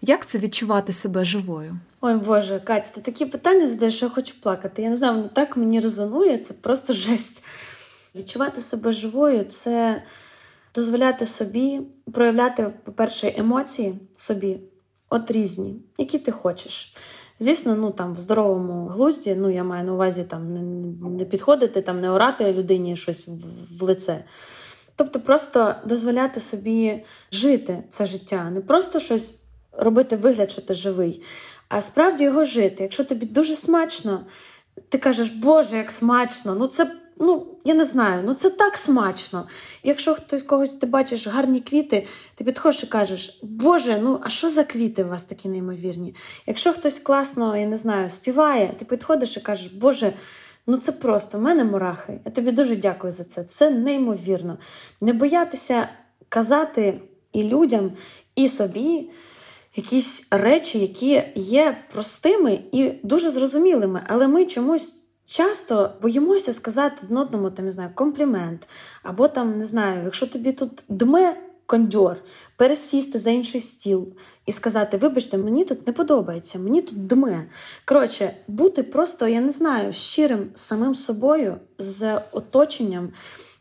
Як 0.00 0.26
це 0.26 0.38
відчувати 0.38 0.92
себе 0.92 1.24
живою? 1.24 1.78
Ой 2.00 2.16
Боже, 2.16 2.60
Катя, 2.60 2.90
ти 2.94 3.00
такі 3.00 3.26
питання 3.26 3.66
задаєш, 3.66 3.96
що 3.96 4.06
я 4.06 4.10
хочу 4.10 4.40
плакати. 4.40 4.82
Я 4.82 4.88
не 4.88 4.94
знаю, 4.94 5.16
воно 5.16 5.28
так 5.28 5.56
мені 5.56 5.80
резонує, 5.80 6.38
це 6.38 6.54
просто 6.54 6.92
жесть. 6.92 7.44
Відчувати 8.14 8.60
себе 8.60 8.92
живою 8.92 9.44
це 9.44 10.02
дозволяти 10.74 11.26
собі 11.26 11.80
проявляти, 12.12 12.72
по-перше, 12.84 13.34
емоції 13.36 13.94
собі, 14.16 14.60
от 15.10 15.30
різні, 15.30 15.76
які 15.98 16.18
ти 16.18 16.32
хочеш. 16.32 16.94
Звісно, 17.40 17.76
ну 17.76 17.90
там 17.90 18.14
в 18.14 18.18
здоровому 18.18 18.86
глузді, 18.86 19.34
ну 19.34 19.50
я 19.50 19.64
маю 19.64 19.84
на 19.84 19.92
увазі 19.92 20.24
там 20.24 20.54
не, 21.16 21.24
підходити, 21.24 21.82
там 21.82 22.00
не 22.00 22.10
орати 22.10 22.52
людині 22.52 22.96
щось 22.96 23.28
в 23.80 23.82
лице. 23.82 24.24
Тобто 24.96 25.20
просто 25.20 25.74
дозволяти 25.84 26.40
собі 26.40 27.04
жити 27.32 27.84
це 27.88 28.06
життя, 28.06 28.50
не 28.50 28.60
просто 28.60 29.00
щось 29.00 29.34
робити 29.72 30.16
вигляд, 30.16 30.50
що 30.50 30.62
ти 30.62 30.74
живий, 30.74 31.22
а 31.68 31.82
справді 31.82 32.24
його 32.24 32.44
жити. 32.44 32.82
Якщо 32.82 33.04
тобі 33.04 33.26
дуже 33.26 33.54
смачно, 33.54 34.26
ти 34.88 34.98
кажеш, 34.98 35.30
Боже, 35.30 35.76
як 35.76 35.90
смачно! 35.90 36.54
Ну 36.54 36.66
це 36.66 36.96
ну 37.20 37.46
я 37.64 37.74
не 37.74 37.84
знаю, 37.84 38.22
ну 38.26 38.34
це 38.34 38.50
так 38.50 38.76
смачно. 38.76 39.48
Якщо 39.82 40.14
хтось 40.14 40.42
когось 40.42 40.72
ти 40.72 40.86
бачиш 40.86 41.26
гарні 41.26 41.60
квіти, 41.60 42.06
ти 42.34 42.44
підходиш 42.44 42.82
і 42.82 42.86
кажеш, 42.86 43.40
Боже, 43.42 44.00
ну 44.02 44.20
а 44.22 44.28
що 44.28 44.50
за 44.50 44.64
квіти 44.64 45.04
у 45.04 45.08
вас 45.08 45.22
такі 45.22 45.48
неймовірні? 45.48 46.14
Якщо 46.46 46.72
хтось 46.72 46.98
класно, 46.98 47.56
я 47.56 47.66
не 47.66 47.76
знаю, 47.76 48.10
співає, 48.10 48.74
ти 48.78 48.84
підходиш 48.84 49.36
і 49.36 49.40
кажеш, 49.40 49.72
Боже. 49.72 50.12
Ну 50.70 50.76
це 50.76 50.92
просто 50.92 51.38
в 51.38 51.40
мене 51.40 51.64
мурахи. 51.64 52.20
Я 52.24 52.30
тобі 52.30 52.50
дуже 52.50 52.76
дякую 52.76 53.12
за 53.12 53.24
це. 53.24 53.44
Це 53.44 53.70
неймовірно. 53.70 54.58
Не 55.00 55.12
боятися 55.12 55.88
казати 56.28 57.00
і 57.32 57.44
людям, 57.44 57.92
і 58.36 58.48
собі 58.48 59.10
якісь 59.76 60.26
речі, 60.30 60.78
які 60.78 61.22
є 61.34 61.76
простими 61.92 62.60
і 62.72 62.92
дуже 63.02 63.30
зрозумілими, 63.30 64.02
але 64.08 64.28
ми 64.28 64.46
чомусь 64.46 65.07
Часто 65.30 65.92
боїмося 66.02 66.52
сказати 66.52 66.96
один 67.04 67.16
одному 67.16 67.50
там, 67.50 67.64
не 67.64 67.70
знаю, 67.70 67.90
комплімент, 67.94 68.68
або 69.02 69.28
там, 69.28 69.58
не 69.58 69.64
знаю, 69.64 70.04
якщо 70.04 70.26
тобі 70.26 70.52
тут 70.52 70.84
дме 70.88 71.36
кондьор, 71.66 72.16
пересісти 72.56 73.18
за 73.18 73.30
інший 73.30 73.60
стіл 73.60 74.08
і 74.46 74.52
сказати, 74.52 74.96
вибачте, 74.96 75.38
мені 75.38 75.64
тут 75.64 75.86
не 75.86 75.92
подобається, 75.92 76.58
мені 76.58 76.82
тут 76.82 77.06
дме. 77.06 77.48
Коротше, 77.84 78.36
бути 78.48 78.82
просто, 78.82 79.28
я 79.28 79.40
не 79.40 79.50
знаю, 79.50 79.92
щирим 79.92 80.50
самим 80.54 80.94
собою, 80.94 81.56
з 81.78 82.20
оточенням, 82.32 83.12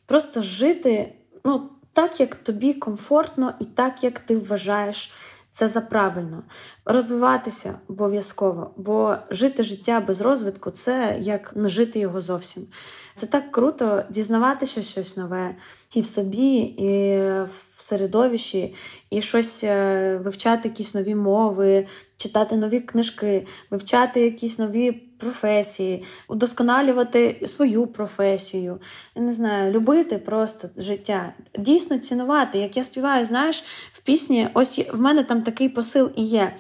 просто 0.06 0.42
жити 0.42 1.14
ну, 1.46 1.70
так, 1.94 2.20
як 2.20 2.36
тобі 2.36 2.74
комфортно, 2.74 3.54
і 3.60 3.66
так, 3.66 4.04
як 4.04 4.20
ти 4.20 4.38
вважаєш 4.38 5.12
це 5.58 5.68
за 5.68 5.82
правильно. 5.82 6.44
Розвиватися 6.86 7.80
обов'язково, 7.88 8.74
бо 8.78 9.16
жити 9.30 9.64
життя 9.64 10.00
без 10.00 10.22
розвитку 10.22 10.72
це 10.72 11.18
як 11.22 11.56
не 11.56 11.70
жити 11.70 12.00
його 12.00 12.22
зовсім. 12.22 12.68
Це 13.16 13.26
так 13.26 13.52
круто 13.52 14.04
дізнаватися 14.10 14.82
щось 14.82 15.18
нове 15.18 15.56
і 15.94 16.02
в 16.02 16.06
собі, 16.06 16.58
і 16.58 17.18
в 17.50 17.82
середовищі, 17.82 18.76
і 19.10 19.22
щось 19.22 19.64
е, 19.64 20.18
вивчати 20.24 20.70
якісь 20.70 20.96
нові 20.96 21.16
мови, 21.16 21.88
читати 22.18 22.56
нові 22.56 22.80
книжки, 22.80 23.48
вивчати 23.70 24.22
якісь 24.22 24.60
нові 24.60 25.07
професії, 25.18 26.04
удосконалювати 26.28 27.42
свою 27.46 27.88
професію. 27.88 28.80
Я 29.16 29.22
не 29.22 29.34
знаю, 29.34 29.72
любити 29.72 30.18
просто 30.18 30.70
життя, 30.78 31.34
дійсно 31.60 31.98
цінувати. 31.98 32.60
Як 32.60 32.78
я 32.78 32.84
співаю, 32.84 33.26
знаєш, 33.26 33.64
в 33.92 34.02
пісні, 34.02 34.50
ось 34.54 34.80
в 34.94 35.00
мене 35.00 35.24
там 35.24 35.44
такий 35.44 35.70
посил 35.70 36.12
і 36.16 36.24
є. 36.24 36.56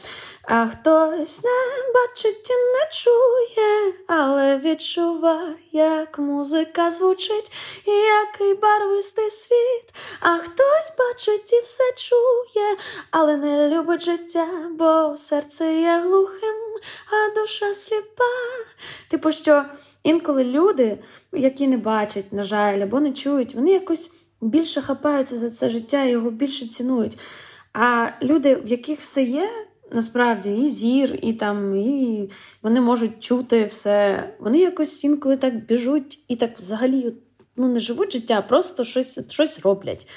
А 0.49 0.67
хтось 0.67 1.43
не 1.43 1.91
бачить 1.93 2.49
і 2.49 2.53
не 2.53 2.89
чує, 2.91 3.93
але 4.07 4.57
відчуває, 4.57 5.55
як 5.71 6.19
музика 6.19 6.91
звучить, 6.91 7.51
і 7.85 7.91
який 7.91 8.53
барвистий 8.53 9.29
світ. 9.29 9.93
А 10.19 10.37
хтось 10.37 10.93
бачить 10.99 11.53
і 11.53 11.61
все 11.61 11.83
чує, 11.97 12.77
але 13.11 13.37
не 13.37 13.69
любить 13.69 14.03
життя, 14.03 14.47
бо 14.71 15.17
серце 15.17 15.73
є 15.73 16.01
глухим, 16.05 16.55
а 17.11 17.39
душа 17.39 17.73
сліпа. 17.73 18.23
Типу, 19.07 19.31
що 19.31 19.65
інколи 20.03 20.43
люди, 20.43 20.99
які 21.31 21.67
не 21.67 21.77
бачать, 21.77 22.33
на 22.33 22.43
жаль, 22.43 22.79
або 22.79 22.99
не 22.99 23.11
чують, 23.13 23.55
вони 23.55 23.71
якось 23.71 24.11
більше 24.41 24.81
хапаються 24.81 25.37
за 25.37 25.49
це 25.49 25.69
життя, 25.69 26.03
його 26.03 26.29
більше 26.29 26.67
цінують. 26.67 27.17
А 27.73 28.09
люди, 28.21 28.55
в 28.55 28.67
яких 28.67 28.99
все 28.99 29.23
є. 29.23 29.66
Насправді, 29.91 30.57
і 30.57 30.69
зір, 30.69 31.19
і 31.21 31.33
там, 31.33 31.77
і 31.77 32.29
вони 32.63 32.81
можуть 32.81 33.23
чути 33.23 33.65
все. 33.65 34.29
Вони 34.39 34.59
якось 34.59 35.03
інколи 35.03 35.37
так 35.37 35.65
біжуть 35.65 36.19
і 36.27 36.35
так 36.35 36.57
взагалі 36.57 37.13
ну, 37.55 37.67
не 37.67 37.79
живуть 37.79 38.11
життя, 38.11 38.35
а 38.37 38.41
просто 38.41 38.83
щось 38.83 39.19
щось 39.31 39.59
роблять. 39.59 40.07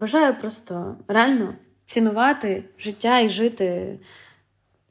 Бажаю 0.00 0.40
просто 0.40 0.96
реально 1.08 1.54
цінувати 1.84 2.64
життя 2.78 3.20
і 3.20 3.28
жити 3.28 3.98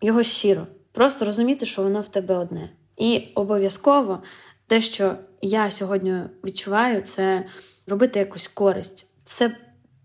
його 0.02 0.24
щиро. 0.24 0.68
Просто 0.92 1.26
розуміти, 1.26 1.66
що 1.66 1.84
воно 1.84 2.02
в 2.02 2.08
тебе 2.08 2.36
одне. 2.36 2.70
І 2.98 3.28
обов'язково 3.36 4.24
те, 4.68 4.82
що 4.82 5.16
я 5.42 5.72
сьогодні 5.72 6.22
відчуваю, 6.44 7.02
це 7.02 7.46
робити 7.88 8.20
якусь 8.20 8.48
користь. 8.48 9.08
Це, 9.24 9.56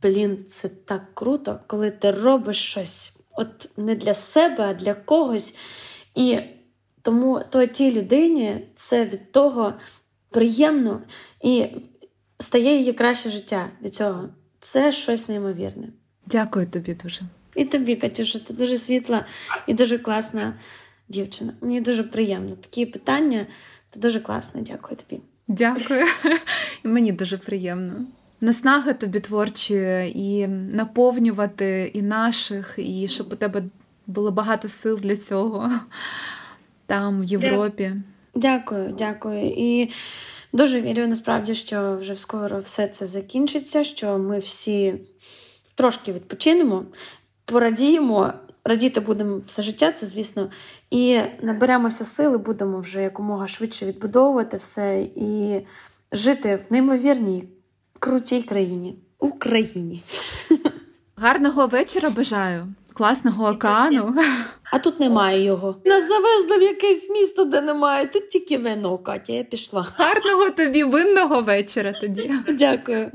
блін, 0.03 0.45
це 0.45 0.69
так 0.69 1.03
круто, 1.15 1.61
коли 1.67 1.91
ти 1.91 2.11
робиш 2.11 2.57
щось 2.57 3.14
от 3.37 3.68
не 3.76 3.95
для 3.95 4.14
себе, 4.14 4.64
а 4.64 4.74
для 4.74 4.95
когось. 4.95 5.57
І 6.14 6.41
тому 7.03 7.41
то 7.51 7.66
тій 7.66 7.93
людині 7.93 8.66
це 8.74 9.05
від 9.05 9.32
того 9.32 9.74
приємно 10.30 11.03
і 11.43 11.66
стає 12.39 12.78
її 12.78 12.93
краще 12.93 13.30
життя 13.30 13.70
від 13.82 13.95
цього. 13.95 14.28
Це 14.61 14.93
щось 14.93 15.28
неймовірне. 15.28 15.89
Дякую 16.26 16.66
тобі 16.66 16.95
дуже. 16.95 17.20
І 17.55 17.64
тобі, 17.64 17.97
Катюша, 17.97 18.39
ти 18.39 18.55
дуже 18.55 18.78
світла 18.78 19.26
і 19.66 19.74
дуже 19.74 19.99
класна 19.99 20.55
дівчина. 21.09 21.53
Мені 21.61 21.80
дуже 21.80 22.03
приємно. 22.03 22.57
Такі 22.57 22.87
питання, 22.87 23.47
ти 23.91 24.01
дуже 24.01 24.20
класна. 24.20 24.61
Дякую 24.61 24.97
тобі. 24.97 25.22
Дякую. 25.49 26.07
Мені 26.85 27.12
дуже 27.12 27.39
приємно 27.39 28.07
наснаги 28.41 28.95
тобі 28.95 29.20
творчі 29.20 30.12
і 30.14 30.47
наповнювати 30.49 31.91
і 31.95 32.03
наших, 32.03 32.74
і 32.78 33.09
щоб 33.09 33.32
у 33.32 33.37
тебе 33.37 33.62
було 34.07 34.30
багато 34.30 34.68
сил 34.68 34.99
для 35.03 35.16
цього 35.16 35.70
там, 36.87 37.20
в 37.20 37.24
Європі. 37.24 37.93
Дякую, 38.35 38.95
дякую. 38.99 39.53
І 39.57 39.91
дуже 40.53 40.80
вірю 40.80 41.07
насправді, 41.07 41.55
що 41.55 41.97
вже 41.97 42.16
скоро 42.16 42.59
все 42.59 42.89
це 42.89 43.07
закінчиться, 43.07 43.85
що 43.85 44.18
ми 44.18 44.39
всі 44.39 44.95
трошки 45.74 46.12
відпочинемо, 46.12 46.85
порадіємо. 47.45 48.32
Радіти 48.66 49.01
будемо 49.01 49.41
все 49.47 49.62
життя, 49.62 49.93
це 49.93 50.07
звісно, 50.07 50.51
і 50.91 51.20
наберемося 51.43 52.05
сили, 52.05 52.39
будемо 52.39 52.78
вже 52.78 53.03
якомога 53.03 53.49
швидше 53.49 53.87
відбудовувати 53.87 54.57
все 54.57 55.07
і 55.16 55.61
жити 56.12 56.57
в 56.57 56.72
неймовірній 56.72 57.45
крутій 58.05 58.43
країні. 58.43 58.95
Україні. 59.19 60.03
Гарного 61.17 61.67
вечора 61.67 62.11
бажаю, 62.11 62.67
класного 62.95 63.49
океану. 63.49 64.15
А 64.73 64.79
тут 64.79 65.01
немає 65.01 65.45
його. 65.45 65.77
Нас 65.85 66.09
завезли 66.09 66.59
в 66.59 66.63
якесь 66.63 67.11
місто, 67.11 67.45
де 67.45 67.61
немає. 67.61 68.07
Тут 68.07 68.29
тільки 68.29 68.59
вино, 68.59 68.99
Катя, 68.99 69.33
я 69.33 69.45
пішла. 69.45 69.87
Гарного 69.97 70.51
тобі 70.51 70.85
винного 70.85 71.41
вечора 71.43 71.93
тоді. 72.01 72.31
Дякую. 72.49 73.11